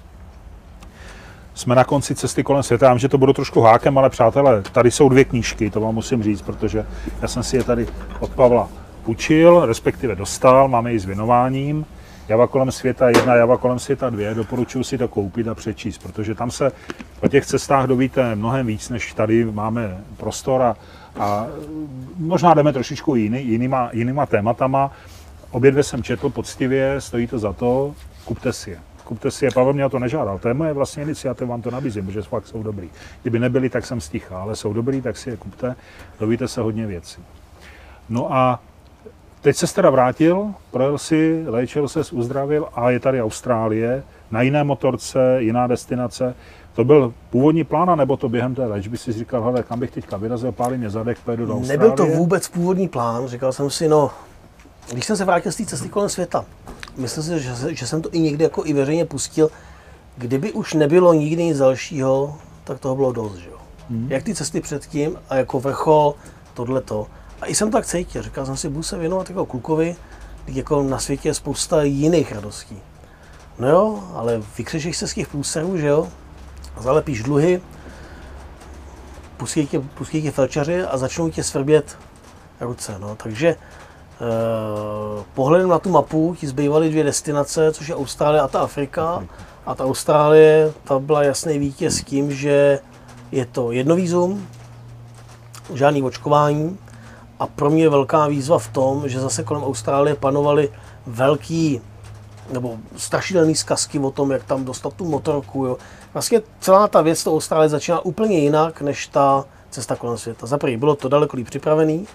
[1.55, 4.62] Jsme na konci cesty kolem světa, já vím, že to budu trošku hákem, ale přátelé,
[4.62, 6.87] tady jsou dvě knížky, to vám musím říct, protože
[7.22, 7.87] já jsem si je tady
[8.20, 8.68] od Pavla
[9.05, 11.87] půjčil, respektive dostal, máme ji s věnováním.
[12.29, 16.35] Java kolem světa jedna, Java kolem světa dvě, doporučuji si to koupit a přečíst, protože
[16.35, 16.72] tam se
[17.20, 20.77] o těch cestách dovíte mnohem víc, než tady máme prostor a,
[21.18, 21.47] a
[22.16, 24.91] možná jdeme trošičku jiný, jinýma, jinýma tématama.
[25.51, 28.79] Obě dvě jsem četl poctivě, stojí to za to, kupte si je.
[29.05, 31.70] Kupte si je, Pavel mě o to nežádal, to je moje vlastně iniciativa, vám to
[31.70, 32.91] nabízím, protože fakt jsou dobrý.
[33.22, 35.77] Kdyby nebyli, tak jsem sticha, ale jsou dobrý, tak si je kupte,
[36.20, 37.22] dovíte se hodně věcí.
[38.09, 38.61] No a
[39.41, 44.64] teď se teda vrátil, projel si, léčil se, uzdravil a je tady Austrálie, na jiné
[44.64, 46.34] motorce, jiná destinace.
[46.74, 50.16] To byl původní plán, nebo to během té léčby si říkal, hele, kam bych teďka
[50.16, 51.78] vyrazil, pálí mě zadek, pojedu do Austrálie.
[51.78, 54.11] Nebyl to vůbec původní plán, říkal jsem si, no,
[54.93, 56.45] když jsem se vrátil z té cesty kolem světa,
[56.97, 59.51] myslím si, že, že jsem to i někdy jako i veřejně pustil,
[60.16, 63.57] kdyby už nebylo nikdy nic dalšího, tak toho bylo dost, že jo.
[63.91, 64.07] Hmm.
[64.11, 66.14] Jak ty cesty předtím a jako vrchol,
[66.55, 67.07] tohleto.
[67.41, 69.97] A i jsem tak cítil, říkal jsem si, budu se věnovat jako klukovi,
[70.47, 72.78] jako na světě je spousta jiných radostí.
[73.59, 76.09] No jo, ale vykřešeš se z těch průserů, že jo,
[76.80, 77.61] zalepíš dluhy,
[79.37, 81.99] pustí tě, pustí tě felčaři a začnou tě svrbět
[82.61, 82.99] ruce.
[82.99, 83.16] No.
[83.16, 83.57] Takže eh,
[85.34, 89.24] pohledem na tu mapu ti zbývaly dvě destinace, což je Austrálie a ta Afrika.
[89.66, 92.80] A ta Austrálie, ta byla jasný vítěz tím, že
[93.32, 94.49] je to jedno vízum,
[95.74, 96.78] žádný očkování
[97.39, 100.72] a pro mě je velká výzva v tom, že zase kolem Austrálie panovaly
[101.07, 101.80] velký
[102.53, 105.67] nebo strašidelný zkazky o tom, jak tam dostat tu motorku.
[105.67, 105.76] Jo.
[106.14, 110.46] Vlastně celá ta věc to Austrálie začíná úplně jinak, než ta cesta kolem světa.
[110.46, 112.07] Za prvý bylo to daleko líp připravený.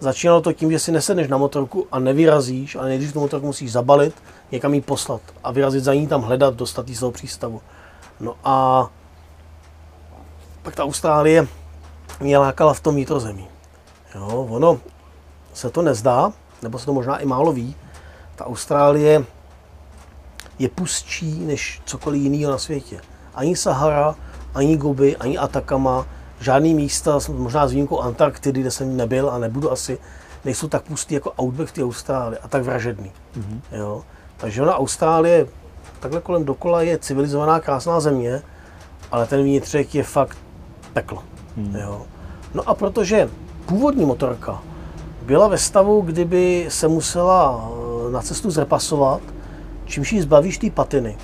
[0.00, 3.72] Začínalo to tím, že si nesedneš na motorku a nevyrazíš, ale nejdřív tu motorku musíš
[3.72, 4.14] zabalit,
[4.52, 7.60] někam ji poslat a vyrazit za ní tam hledat, dostat ji z toho přístavu.
[8.20, 8.88] No a
[10.62, 11.46] pak ta Austrálie
[12.20, 13.48] mě lákala v tom vnitrozemí.
[14.16, 14.80] Jo, ono
[15.54, 16.32] se to nezdá,
[16.62, 17.76] nebo se to možná i málo ví,
[18.36, 19.24] ta Austrálie
[20.58, 23.00] je pustší než cokoliv jiného na světě.
[23.34, 24.14] Ani Sahara,
[24.54, 26.06] ani Gobi, ani Atakama,
[26.40, 29.98] žádný místa, možná s výjimkou Antarktidy, kde jsem nebyl a nebudu asi,
[30.44, 33.12] nejsou tak pustý jako Outback v té Austrálii a tak vražedný.
[33.38, 33.60] Mm-hmm.
[33.72, 34.04] Jo?
[34.36, 35.46] Takže ona Austrálie
[36.00, 38.42] takhle kolem dokola je civilizovaná, krásná země,
[39.12, 40.38] ale ten vnitřek je fakt
[40.92, 41.22] peklo.
[41.56, 41.76] Mm.
[41.76, 42.06] Jo?
[42.54, 43.30] No a protože
[43.66, 44.62] původní motorka
[45.22, 47.68] byla ve stavu, kdyby se musela
[48.08, 49.20] eh, na cestu zrepasovat,
[49.84, 51.16] čímž ji zbavíš té patiny.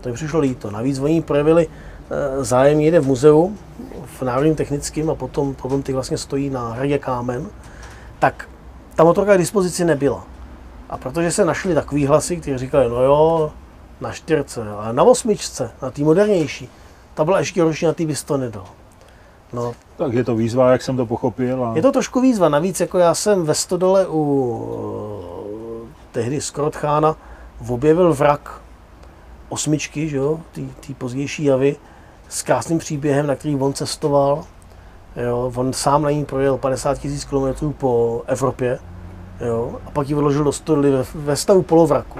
[0.00, 0.70] To mi přišlo líto.
[0.70, 3.56] Navíc oni projevili eh, zájem někde v muzeu,
[4.04, 7.46] v Národním technickém a potom, potom ty vlastně stojí na hradě kámen,
[8.18, 8.48] tak
[8.94, 10.26] ta motorka k dispozici nebyla.
[10.90, 13.52] A protože se našli takový hlasy, kteří říkali, no jo,
[14.00, 16.68] na čtyřce, ale na osmičce, na té modernější,
[17.14, 18.66] ta byla ještě roční, na té bys to nedal.
[19.52, 21.64] No, Tak je to výzva, jak jsem to pochopil.
[21.64, 21.76] A...
[21.76, 22.48] Je to trošku výzva.
[22.48, 24.22] Navíc jako já jsem ve Stodole u
[25.84, 27.16] eh, tehdy Skrotchána
[27.68, 28.60] objevil vrak
[29.48, 31.76] osmičky, že jo, té pozdější javy,
[32.28, 34.44] s krásným příběhem, na který on cestoval.
[35.16, 38.78] Jo, on sám na ní projel 50 000 km po Evropě.
[39.40, 42.18] Jo, a pak ji odložil do Stodly ve, ve stavu polovraku.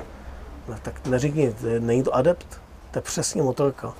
[0.68, 2.60] No, tak neříkni, není to adept?
[2.90, 3.94] To je přesně motorka,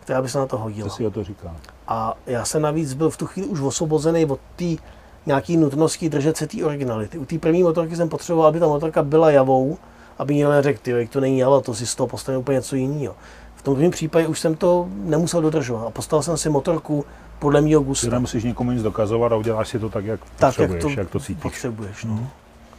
[0.00, 0.88] která by se na to hodila.
[0.88, 1.54] Co si o to říká?
[1.88, 4.82] A já jsem navíc byl v tu chvíli už osvobozený od té
[5.26, 7.18] nějaký nutnosti držet se té originality.
[7.18, 9.78] U té první motorky jsem potřeboval, aby ta motorka byla javou,
[10.18, 13.14] aby někdo neřekl, ty, to není java, to si z toho postavil úplně něco jiného.
[13.56, 17.04] V tom druhém případě už jsem to nemusel dodržovat a postavil jsem si motorku
[17.38, 18.06] podle mého gusta.
[18.06, 21.00] Ty nemusíš nikomu nic dokazovat a uděláš si to tak, jak tak, potřebuješ, jak to,
[21.00, 21.42] jak to cítíš.
[21.42, 22.14] Potřebuješ, no.
[22.14, 22.28] Mm.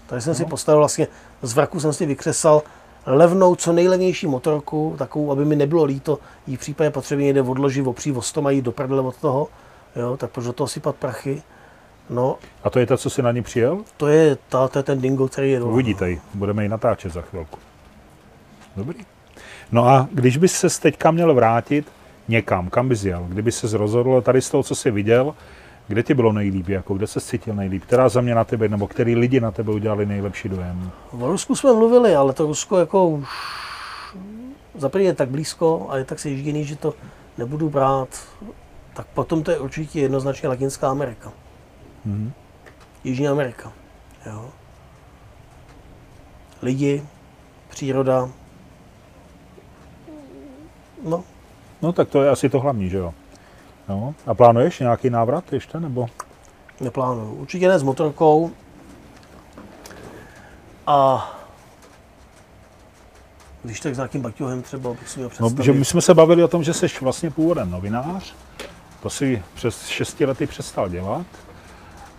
[0.08, 0.36] Takže jsem no.
[0.36, 1.08] si postavil vlastně,
[1.42, 2.62] z vraku jsem si vykřesal
[3.08, 7.88] levnou, co nejlevnější motorku, takovou, aby mi nebylo líto, jí v případě potřeby někde odložit,
[7.88, 9.48] opří o sto, mají do prdele od toho,
[9.96, 11.42] jo, tak proč do toho sypat prachy.
[12.10, 13.82] No, a to je to, co jsi na ní přijel?
[13.98, 17.22] To je, ta, to je ten dingo, který je Uvidíte ji, budeme ji natáčet za
[17.22, 17.60] chvilku.
[18.76, 19.00] Dobrý.
[19.72, 21.92] No a když bys se teďka měl vrátit
[22.28, 25.36] někam, kam bys jel, kdyby se rozhodl tady z toho, co jsi viděl,
[25.88, 27.84] kde ti bylo nejlíp, jako kde se cítil nejlíp?
[27.84, 30.92] Která země na tebe, nebo který lidi na tebe udělali nejlepší dojem?
[31.14, 33.28] V Rusku jsme mluvili, ale to Rusko jako už
[34.78, 36.94] za je tak blízko a je tak sežděný, že to
[37.38, 38.10] nebudu brát.
[38.94, 41.34] Tak potom to je určitě jednoznačně Latinská Amerika.
[42.08, 42.32] Mm-hmm.
[43.04, 43.74] Jižní Amerika.
[44.26, 44.50] Jo.
[46.62, 47.04] Lidi,
[47.70, 48.30] příroda.
[51.04, 51.24] No.
[51.82, 53.14] No tak to je asi to hlavní, že jo?
[53.90, 54.16] No.
[54.26, 56.08] A plánuješ nějaký návrat ještě, nebo?
[56.82, 57.34] Neplánuju.
[57.34, 58.52] Určitě ne s motorkou.
[60.88, 61.30] A
[63.64, 66.44] když tak s nějakým baťohem třeba bych si měl No, že my jsme se bavili
[66.44, 68.34] o tom, že jsi vlastně původem novinář.
[69.02, 71.26] To si přes šesti lety přestal dělat.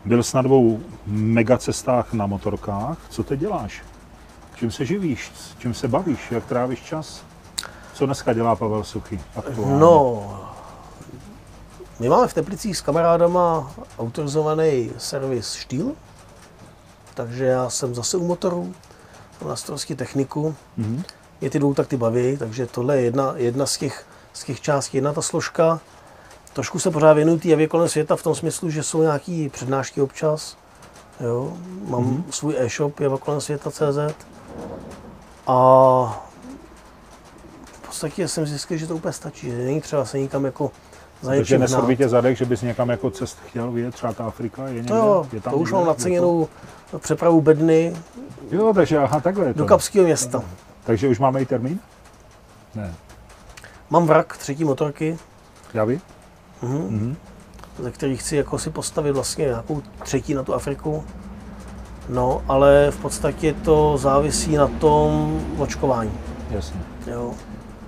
[0.05, 2.99] Byl jsi na dvou megacestách na motorkách.
[3.09, 3.83] Co teď děláš?
[4.55, 5.33] Čím se živíš?
[5.59, 6.31] Čím se bavíš?
[6.31, 7.25] Jak trávíš čas?
[7.95, 9.21] Co dneska dělá Pavel Suchy?
[9.37, 9.79] Aktuálně?
[9.79, 10.58] No,
[12.01, 15.93] my máme v Teplicích s kamarádama autorizovaný servis Štýl,
[17.15, 18.75] takže já jsem zase u motoru,
[19.47, 20.55] na starosti techniku.
[20.79, 21.03] Mm-hmm.
[21.41, 25.13] Mě ty takty baví, takže tohle je jedna, jedna z, těch, z těch částí, jedna
[25.13, 25.81] ta složka.
[26.53, 30.57] Trošku se pořád věnuju té kolem světa v tom smyslu, že jsou nějaké přednášky občas.
[31.21, 31.53] Jo,
[31.89, 32.31] mám mm-hmm.
[32.31, 33.99] svůj e-shop je kolem světa CZ.
[35.47, 36.25] A
[37.73, 40.71] v podstatě jsem zjistil, že to úplně stačí, že není třeba se nikam jako
[41.23, 44.69] za Takže nesrbí tě zadek, že bys někam jako cest chtěl vidět, třeba ta Afrika
[44.69, 44.89] je někde?
[44.89, 46.49] To jo, je tam to už mám naceněnou
[46.91, 46.99] to...
[46.99, 47.97] přepravu bedny
[48.51, 49.59] jo, takže aha, takhle je to.
[49.59, 50.43] do Kapského města.
[50.85, 51.79] Takže už máme i termín?
[52.75, 52.95] Ne.
[53.91, 55.19] Mám vrak třetí motorky.
[55.75, 56.01] Javy?
[56.63, 56.79] Mhm.
[56.79, 57.17] Mhm.
[57.79, 61.05] Ze kterých chci jako si postavit vlastně nějakou třetí na tu Afriku.
[62.09, 66.13] No, ale v podstatě to závisí na tom očkování.
[66.51, 66.81] Jasně.
[67.07, 67.35] Jo.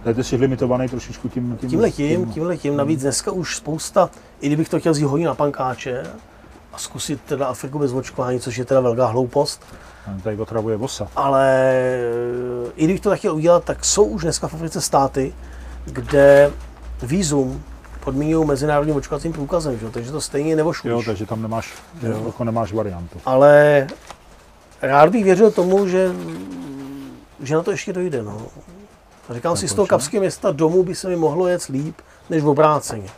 [0.04, 2.76] Tady jsi limitovaný trošičku tím, tím, tím letím, tím letím.
[2.76, 4.10] Navíc dneska už spousta,
[4.40, 6.02] i kdybych to chtěl hodně na pankáče
[6.72, 9.62] a zkusit teda Afriku bez očkování, což je teda velká hloupost.
[10.22, 11.08] Tady otravuje vosa.
[11.16, 11.72] Ale
[12.76, 15.34] i kdybych to tak chtěl udělat, tak jsou už dneska v Africe státy,
[15.84, 16.52] kde
[17.02, 17.62] výzum
[18.04, 19.90] podmínují mezinárodním očkovacím průkazem, že?
[19.90, 20.90] takže to stejně nevošlíš.
[20.90, 22.22] Jo, takže tam nemáš, jo.
[22.26, 23.20] jako nemáš variantu.
[23.24, 23.86] Ale
[24.82, 26.12] rád bych věřil tomu, že,
[27.40, 28.22] že na to ještě dojde.
[28.22, 28.46] No.
[29.30, 31.96] A říkám si, z toho kapského města domů by se mi mohlo jet líp,
[32.30, 33.08] než v obráceně.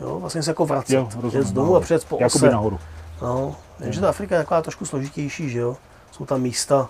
[0.00, 0.94] Jo, vlastně se jako vracet.
[0.94, 2.50] Jo, rozumím, z domu a přijet po ose.
[2.50, 2.78] nahoru.
[3.22, 5.76] No, jenže ta Afrika je taková trošku složitější, že jo.
[6.12, 6.88] Jsou tam místa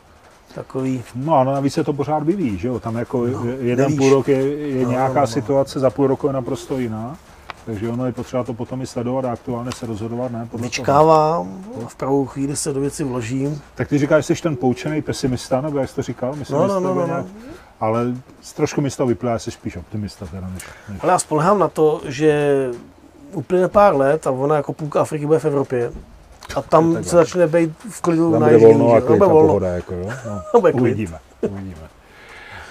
[0.55, 1.03] takový...
[1.15, 2.81] No a navíc se to pořád vyvíjí, že jo.
[2.81, 3.99] Tam jako no, jeden nevíš.
[3.99, 5.27] půl rok je, je no, nějaká no, no.
[5.27, 7.16] situace, za půl roku je naprosto jiná.
[7.66, 10.49] Takže ono je potřeba to potom i sledovat a aktuálně se rozhodovat, ne?
[10.51, 11.89] Podle Vyčkávám, toho.
[11.89, 13.62] v pravou chvíli se do věci vložím.
[13.74, 16.36] Tak ty říkáš, že jsi ten poučený pesimista, nebo jak jsi to říkal?
[16.36, 17.27] Myslím, no, no, no, no, no.
[17.82, 18.14] Ale
[18.56, 20.98] trošku mi z toho vyplývá, jsi spíš optimista teda než, než...
[21.02, 22.70] Ale já spolehám na to, že
[23.32, 25.92] uplyne pár let a ona jako půlka Afriky bude v Evropě.
[26.56, 28.74] A tam se začne být v klidu na ježdění.
[28.74, 29.46] Volno a klid volno.
[29.46, 30.10] pohoda, jako jo?
[30.26, 31.88] No, uvidíme, uvidíme.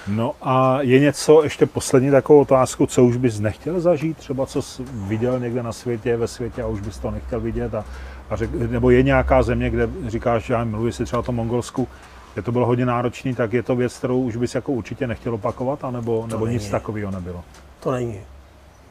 [0.07, 4.61] No a je něco, ještě poslední takovou otázku, co už bys nechtěl zažít, třeba co
[4.61, 7.85] jsi viděl někde na světě, ve světě a už bys to nechtěl vidět a,
[8.29, 11.35] a řek, nebo je nějaká země, kde říkáš, že já mluví si třeba o tom
[11.35, 11.87] Mongolsku,
[12.35, 15.33] je to bylo hodně náročný, tak je to věc, kterou už bys jako určitě nechtěl
[15.33, 17.43] opakovat, anebo, nebo nic takového nebylo?
[17.79, 18.19] To není.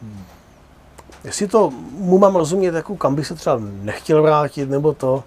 [0.02, 0.24] Hmm.
[1.24, 5.24] Jestli to mu mám rozumět, jako kam bych se třeba nechtěl vrátit, nebo to,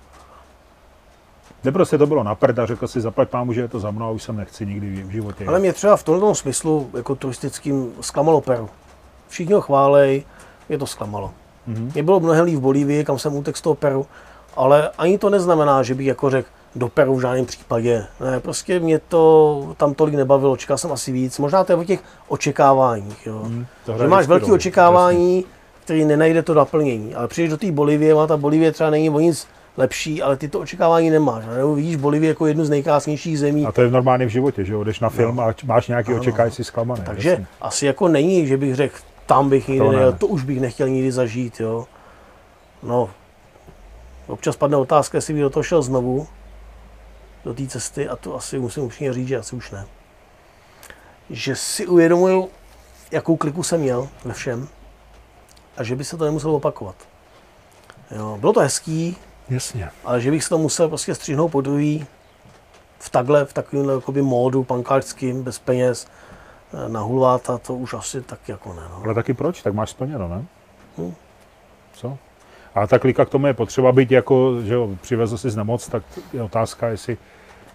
[1.63, 4.05] ne, prostě to bylo na a řekl si, zaplať pámu, že je to za mnou
[4.05, 5.45] a už jsem nechci nikdy v životě.
[5.47, 8.69] Ale mě třeba v tomto smyslu, jako turistickým, zklamalo Peru.
[9.27, 10.23] Všichni ho chválej,
[10.69, 11.31] je to zklamalo.
[11.67, 11.93] Mm-hmm.
[11.93, 14.05] Mě bylo mnohem líp v Bolívii, kam jsem utekl z toho Peru,
[14.55, 18.05] ale ani to neznamená, že bych jako řekl, do Peru v žádném případě.
[18.19, 21.39] Ne, prostě mě to tam tolik nebavilo, čekal jsem asi víc.
[21.39, 23.25] Možná to je o těch očekáváních.
[23.25, 23.39] Jo.
[23.39, 23.65] Hmm,
[23.97, 25.51] že máš velké očekávání, jasný.
[25.83, 27.15] který nenajde to naplnění.
[27.15, 29.47] Ale přijdeš do té Bolivie, má ta Bolivie třeba není o nic
[29.77, 31.45] lepší, ale ty to očekávání nemáš.
[31.57, 33.65] Nebo vidíš Bolivii jako jednu z nejkrásnějších zemí.
[33.65, 34.83] A to je normálně v životě, že jo?
[34.83, 35.43] Jdeš na film no.
[35.43, 37.01] a máš nějaký očekávání, si zklamaný.
[37.05, 37.45] Takže jasný.
[37.61, 38.95] asi jako není, že bych řekl,
[39.25, 41.85] tam bych nikdy to, nejel, to už bych nechtěl nikdy zažít, jo.
[42.83, 43.09] No,
[44.27, 46.27] občas padne otázka, jestli bych do toho šel znovu,
[47.45, 49.85] do té cesty, a to asi musím upřímně říct, že asi už ne.
[51.29, 52.49] Že si uvědomuju,
[53.11, 54.67] jakou kliku jsem měl ve všem
[55.77, 56.95] a že by se to nemuselo opakovat.
[58.11, 59.17] Jo, bylo to hezký,
[59.49, 59.89] Jasně.
[60.05, 62.05] ale že bych se to musel prostě stříhnout po druhý
[62.99, 66.07] v takhle, v takovém jakoby módu pankářským, bez peněz,
[66.87, 68.81] na hulváta, to už asi tak jako ne.
[68.89, 69.01] No.
[69.03, 69.61] Ale taky proč?
[69.61, 70.45] Tak máš splněno, ne?
[70.97, 71.15] Hmm.
[71.93, 72.17] Co?
[72.75, 75.87] A ta klika k tomu je potřeba být jako, že jo, přivezl si z nemoc,
[75.87, 76.03] tak
[76.33, 77.17] je otázka, jestli,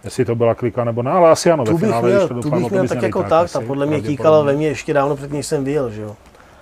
[0.05, 2.51] jestli to byla klika nebo ne, ale asi ano, tu ve finále, měl, to tu
[2.51, 5.47] bych měl tak jako tak, ta podle mě tíkala ve mně ještě dávno před než
[5.47, 6.17] jsem vyjel, že jo.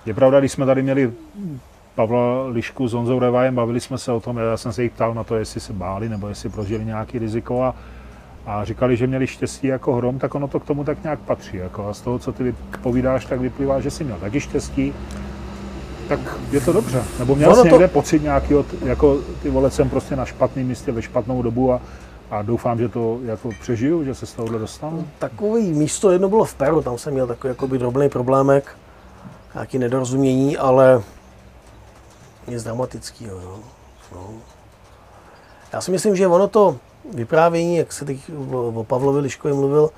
[0.05, 1.11] Je pravda, když jsme tady měli
[1.95, 5.13] Pavla Lišku s Honzou Revajem, bavili jsme se o tom, já jsem se jich ptal
[5.13, 7.75] na to, jestli se báli nebo jestli prožili nějaký riziko a,
[8.45, 11.57] a říkali, že měli štěstí jako hrom, tak ono to k tomu tak nějak patří.
[11.57, 14.93] Jako a z toho, co ty povídáš, tak vyplývá, že jsi měl taky štěstí,
[16.07, 16.19] tak
[16.51, 17.03] je to dobře.
[17.19, 17.67] Nebo měl jsi to...
[17.67, 18.53] někde pocit nějaký,
[18.85, 21.81] jako ty vole, jsem prostě na špatném místě ve špatnou dobu a,
[22.31, 25.07] a doufám, že to jako přežiju, že se z tohohle dostanu.
[25.19, 28.77] Takový místo jedno bylo v Peru, tam jsem měl takový jakoby drobný problémek,
[29.53, 31.01] nějaký nedorozumění, ale
[32.47, 33.39] nic dramatického.
[33.39, 33.59] No.
[34.15, 34.29] No.
[35.73, 36.77] Já si myslím, že ono to
[37.13, 38.19] vyprávění, jak se teď
[38.73, 39.89] o Pavlovi Liškovi mluvil,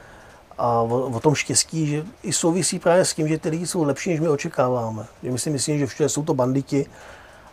[0.58, 3.84] a o, o tom štěstí, že i souvisí právě s tím, že ty lidi jsou
[3.84, 5.06] lepší, než my očekáváme.
[5.24, 6.86] Že my si myslím, že všude jsou to banditi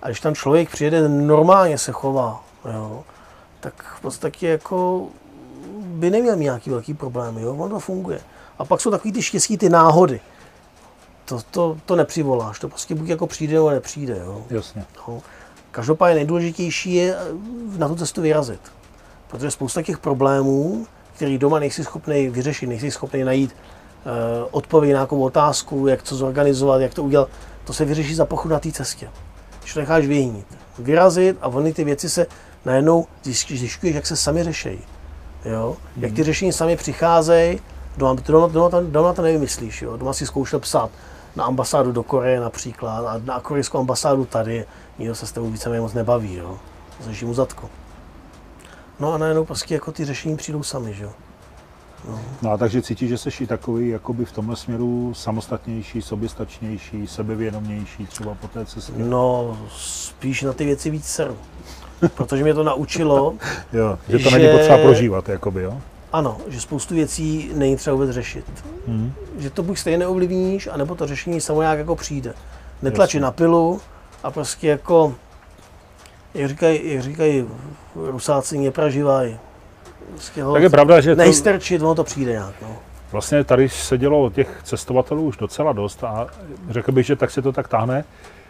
[0.02, 2.44] a když tam člověk přijede, normálně se chová,
[2.74, 3.04] jo,
[3.60, 5.06] tak v podstatě jako
[5.80, 8.20] by neměl mít nějaký velký problém, jo, ono to funguje.
[8.58, 10.20] A pak jsou takový ty štěstí, ty náhody.
[11.24, 14.18] To, to, to nepřivoláš, to prostě buď jako přijde, nebo nepřijde.
[14.24, 14.44] Jo.
[14.50, 14.84] Jasně.
[15.08, 15.22] No.
[15.70, 17.16] Každopádně nejdůležitější je
[17.76, 18.60] na tu cestu vyrazit.
[19.28, 24.96] Protože spousta těch problémů který doma nejsi schopný vyřešit, nejsi schopný najít uh, odpověď na
[24.96, 27.28] nějakou otázku, jak to zorganizovat, jak to udělat,
[27.64, 29.08] to se vyřeší za pochod na té cestě.
[29.60, 30.46] Když to necháš vyjít,
[30.78, 32.26] vyrazit a ony ty věci se
[32.66, 34.78] najednou zjišťuješ, jak se sami řeší.
[35.44, 35.76] Jo?
[35.97, 36.05] Mm.
[36.05, 37.60] Jak ty řešení sami přicházejí,
[37.97, 39.82] doma, doma, doma, doma, to nevymyslíš.
[39.82, 39.97] Jo?
[39.97, 40.90] Doma si zkoušel psát
[41.36, 44.66] na ambasádu do Koreje například a na korejskou ambasádu tady,
[44.98, 46.34] nikdo se s tebou víceméně moc nebaví.
[46.34, 46.59] Jo?
[47.01, 47.70] Zleží mu zadko.
[49.01, 51.12] No a najednou prostě jako ty řešení přijdou sami, že jo.
[52.09, 52.20] No.
[52.43, 58.06] no a takže cítíš, že jsi i takový jakoby v tomhle směru samostatnější, soběstačnější, sebevědomější
[58.06, 58.93] třeba po té cestě?
[58.97, 61.36] No, spíš na ty věci víc seru.
[62.14, 63.35] Protože mě to naučilo,
[63.73, 64.39] jo, že to že...
[64.39, 65.81] není potřeba prožívat, jakoby, jo?
[66.12, 68.44] Ano, že spoustu věcí není třeba vůbec řešit.
[68.89, 69.12] Hmm.
[69.39, 72.35] Že to buď stejně neovlivníš, anebo to řešení samo nějak jako přijde.
[72.82, 73.81] Netlačit na pilu
[74.23, 75.14] a prostě jako
[76.36, 77.47] jak říkají, jak říkají
[77.94, 79.39] rusáci, nepraživaj.
[80.10, 82.55] Prostě tak je pravda, že nejstrčit, ono to přijde nějak.
[82.62, 82.77] No.
[83.12, 86.27] Vlastně tady se dělo těch cestovatelů už docela dost a
[86.70, 88.05] řekl bych, že tak se to tak táhne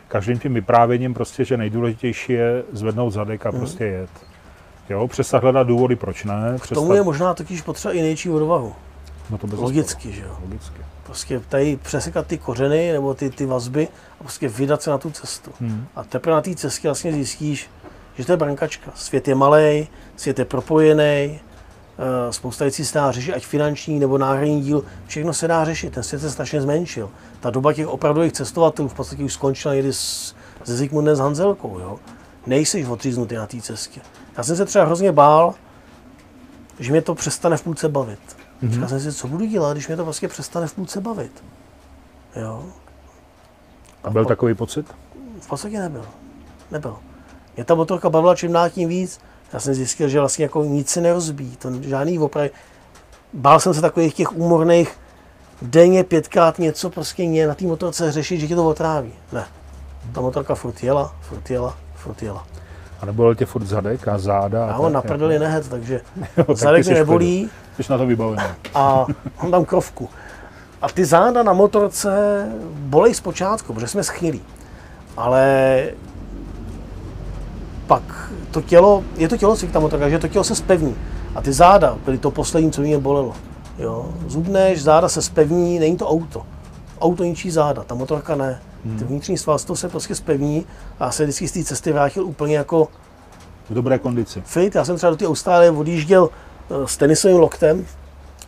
[0.08, 3.58] každým tím vyprávěním prostě, že nejdůležitější je zvednout zadek a hmm.
[3.58, 4.10] prostě jet.
[4.90, 6.56] Jo, přestat hledat důvody, proč ne.
[6.62, 8.74] K tomu je možná totiž potřeba i nejčí odvahu.
[9.30, 10.38] No to bez Logicky, že jo.
[10.42, 10.80] Logicky.
[11.02, 13.88] Prostě tady přesekat ty kořeny nebo ty, ty vazby
[14.20, 15.50] a prostě vydat se na tu cestu.
[15.60, 15.86] Hmm.
[15.96, 17.70] A teprve na té cestě vlastně zjistíš,
[18.18, 18.90] že to je brankačka.
[18.94, 21.40] Svět je malý, svět je propojený,
[22.30, 26.02] spousta věcí se dá řešit, ať finanční nebo náhradní díl, všechno se dá řešit, ten
[26.02, 27.10] svět se strašně zmenšil.
[27.40, 31.78] Ta doba těch opravdových cestovatelů v podstatě už skončila někdy s, se Zikmundem s Hanzelkou,
[31.78, 31.98] jo.
[32.46, 34.00] Nejsiš odříznutý na té cestě.
[34.36, 35.54] Já jsem se třeba hrozně bál,
[36.78, 38.18] že mě to přestane v půlce bavit.
[38.62, 38.70] Mm-hmm.
[38.70, 41.44] Říkal jsem si, co budu dělat, když mě to vlastně přestane v půlce bavit.
[42.36, 42.64] Jo.
[44.04, 44.94] A byl takový pocit?
[45.40, 46.04] V podstatě nebyl.
[46.70, 46.96] Nebyl.
[47.56, 49.20] Mě ta motorka bavila čím dál tím víc.
[49.52, 52.50] Já jsem zjistil, že vlastně jako nic se nerozbíjí, to žádný opravy.
[53.32, 54.98] Bál jsem se takových těch úmorných
[55.62, 59.12] denně pětkrát něco prostě mě na té motorce řešit, že tě to otráví.
[59.32, 59.46] Ne.
[60.12, 62.46] Ta motorka furt jela, furt jela, furt jela.
[63.00, 64.66] A nebylo tě furt zadek a záda?
[64.66, 65.44] A on na prdeli jako...
[65.44, 66.00] nehet, takže
[66.36, 67.50] jo, zadek mě nebolí.
[67.80, 68.42] Jsi na to vybavený.
[68.74, 69.06] A
[69.42, 70.08] mám tam krovku.
[70.82, 74.42] A ty záda na motorce bolej zpočátku, protože jsme schnilí.
[75.16, 75.84] Ale
[77.86, 78.02] pak
[78.56, 80.96] to tělo, je to tělocvik ta motorka, že to tělo se spevní.
[81.34, 83.36] A ty záda byly to poslední, co mě bolelo.
[83.78, 84.14] Jo?
[84.26, 86.46] Zubneš, záda se spevní, není to auto.
[87.00, 88.60] Auto ničí záda, ta motorka ne.
[88.84, 88.98] Hmm.
[88.98, 90.66] Ty vnitřní svalstvo se prostě spevní
[91.00, 92.88] a já se vždycky z té cesty vrátil úplně jako
[93.70, 94.42] v dobré kondici.
[94.46, 97.86] Fit, já jsem třeba do té Austrálie odjížděl eh, s tenisovým loktem,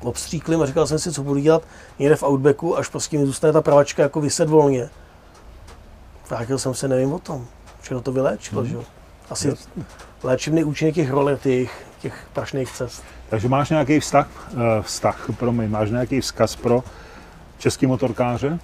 [0.03, 1.63] obstříklým a říkal jsem si, co budu dělat
[1.99, 4.91] někde v Outbacku, až prostě mi zůstane ta pravačka jako vyset volně.
[6.31, 7.47] Vrátil jsem se, nevím o tom.
[7.81, 8.71] Všechno to vyléčilo, hmm.
[8.71, 8.85] že jo.
[9.31, 9.85] Asi Jasně.
[10.23, 13.03] léčivný účinek těch rolet, těch, těch prašných cest.
[13.29, 16.85] Takže máš nějaký vztah, uh, vztah, promiň, máš nějaký vzkaz pro
[17.59, 18.59] český motorkáře?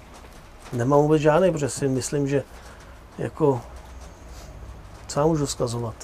[0.73, 2.43] Nemám vůbec žádný, protože si myslím, že
[3.17, 3.61] jako
[5.07, 5.95] co já můžu vzkazovat?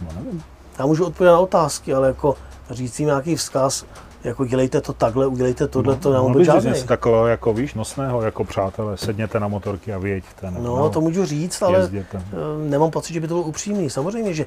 [0.00, 0.42] No nevím.
[0.78, 2.36] Já můžu odpovědět na otázky, ale jako
[2.70, 3.84] říct jim nějaký vzkaz,
[4.24, 6.70] jako dělejte to takhle, udělejte tohle, no, to nemám vůbec žádný.
[6.70, 10.50] něco takového, jako víš, nosného, jako přátelé, sedněte na motorky a vyjeďte.
[10.50, 12.22] No, no, to můžu říct, ale jezděte.
[12.32, 13.90] Eh, nemám pocit, že by to bylo upřímný.
[13.90, 14.46] Samozřejmě, že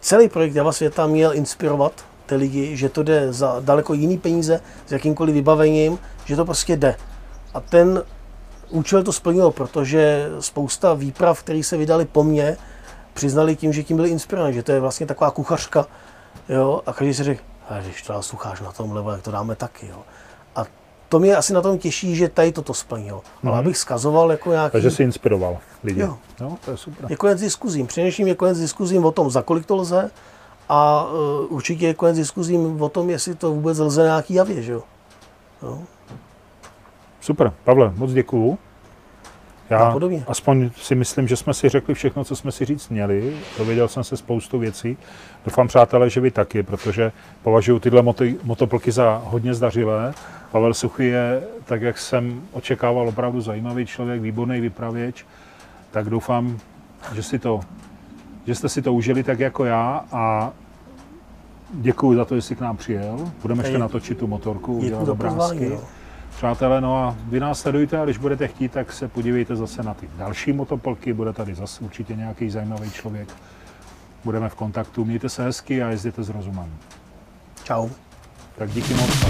[0.00, 1.92] celý projekt Java světa měl inspirovat
[2.26, 6.76] ty lidi, že to jde za daleko jiný peníze, s jakýmkoliv vybavením, že to prostě
[6.76, 6.96] jde.
[7.54, 8.02] A ten
[8.70, 12.56] účel to splnilo, protože spousta výprav, které se vydali po mně,
[13.14, 15.86] přiznali tím, že tím byli inspirovaní, že to je vlastně taková kuchařka,
[16.48, 17.42] jo, a každý si řekl,
[17.80, 20.02] když to sucháš na tom levo, jak to dáme taky, jo.
[20.56, 20.64] A
[21.08, 23.18] to mě asi na tom těší, že tady toto splnilo.
[23.18, 23.48] Mm-hmm.
[23.48, 24.72] Ale abych skazoval jako nějaký...
[24.72, 26.00] Takže si inspiroval lidi.
[26.00, 26.18] Jo.
[26.40, 27.10] No, to je super.
[27.10, 27.86] Je konec diskuzím.
[27.86, 30.10] Přinejším je konec diskuzím o tom, za kolik to lze
[30.68, 34.72] a uh, určitě je konec diskuzím o tom, jestli to vůbec lze nějaký javě, že
[34.72, 34.82] jo.
[35.62, 35.82] No.
[37.20, 37.52] Super.
[37.64, 38.58] Pavle, moc děkuju.
[39.70, 39.94] Já
[40.26, 43.36] aspoň si myslím, že jsme si řekli všechno, co jsme si říct měli.
[43.58, 44.96] Dověděl jsem se spoustu věcí.
[45.44, 47.12] Doufám, přátelé, že vy taky, protože
[47.42, 50.14] považuji tyhle moty, motoplky za hodně zdařilé.
[50.52, 55.26] Pavel Suchy je, tak jak jsem očekával, opravdu zajímavý člověk, výborný vypravěč.
[55.90, 56.58] Tak doufám,
[57.14, 57.60] že, si to,
[58.46, 60.52] že jste si to užili tak jako já a
[61.72, 63.32] děkuji za to, že jsi k nám přijel.
[63.42, 65.68] Budeme ještě natočit tu motorku, udělat obrázky.
[65.68, 65.80] No.
[66.44, 69.94] Přátelé, no a vy nás sledujte a když budete chtít, tak se podívejte zase na
[69.94, 73.28] ty další motopolky, bude tady zase určitě nějaký zajímavý člověk.
[74.24, 76.74] Budeme v kontaktu, mějte se hezky a jezděte s rozumem.
[77.64, 77.88] Čau.
[78.58, 79.24] Tak díky moc.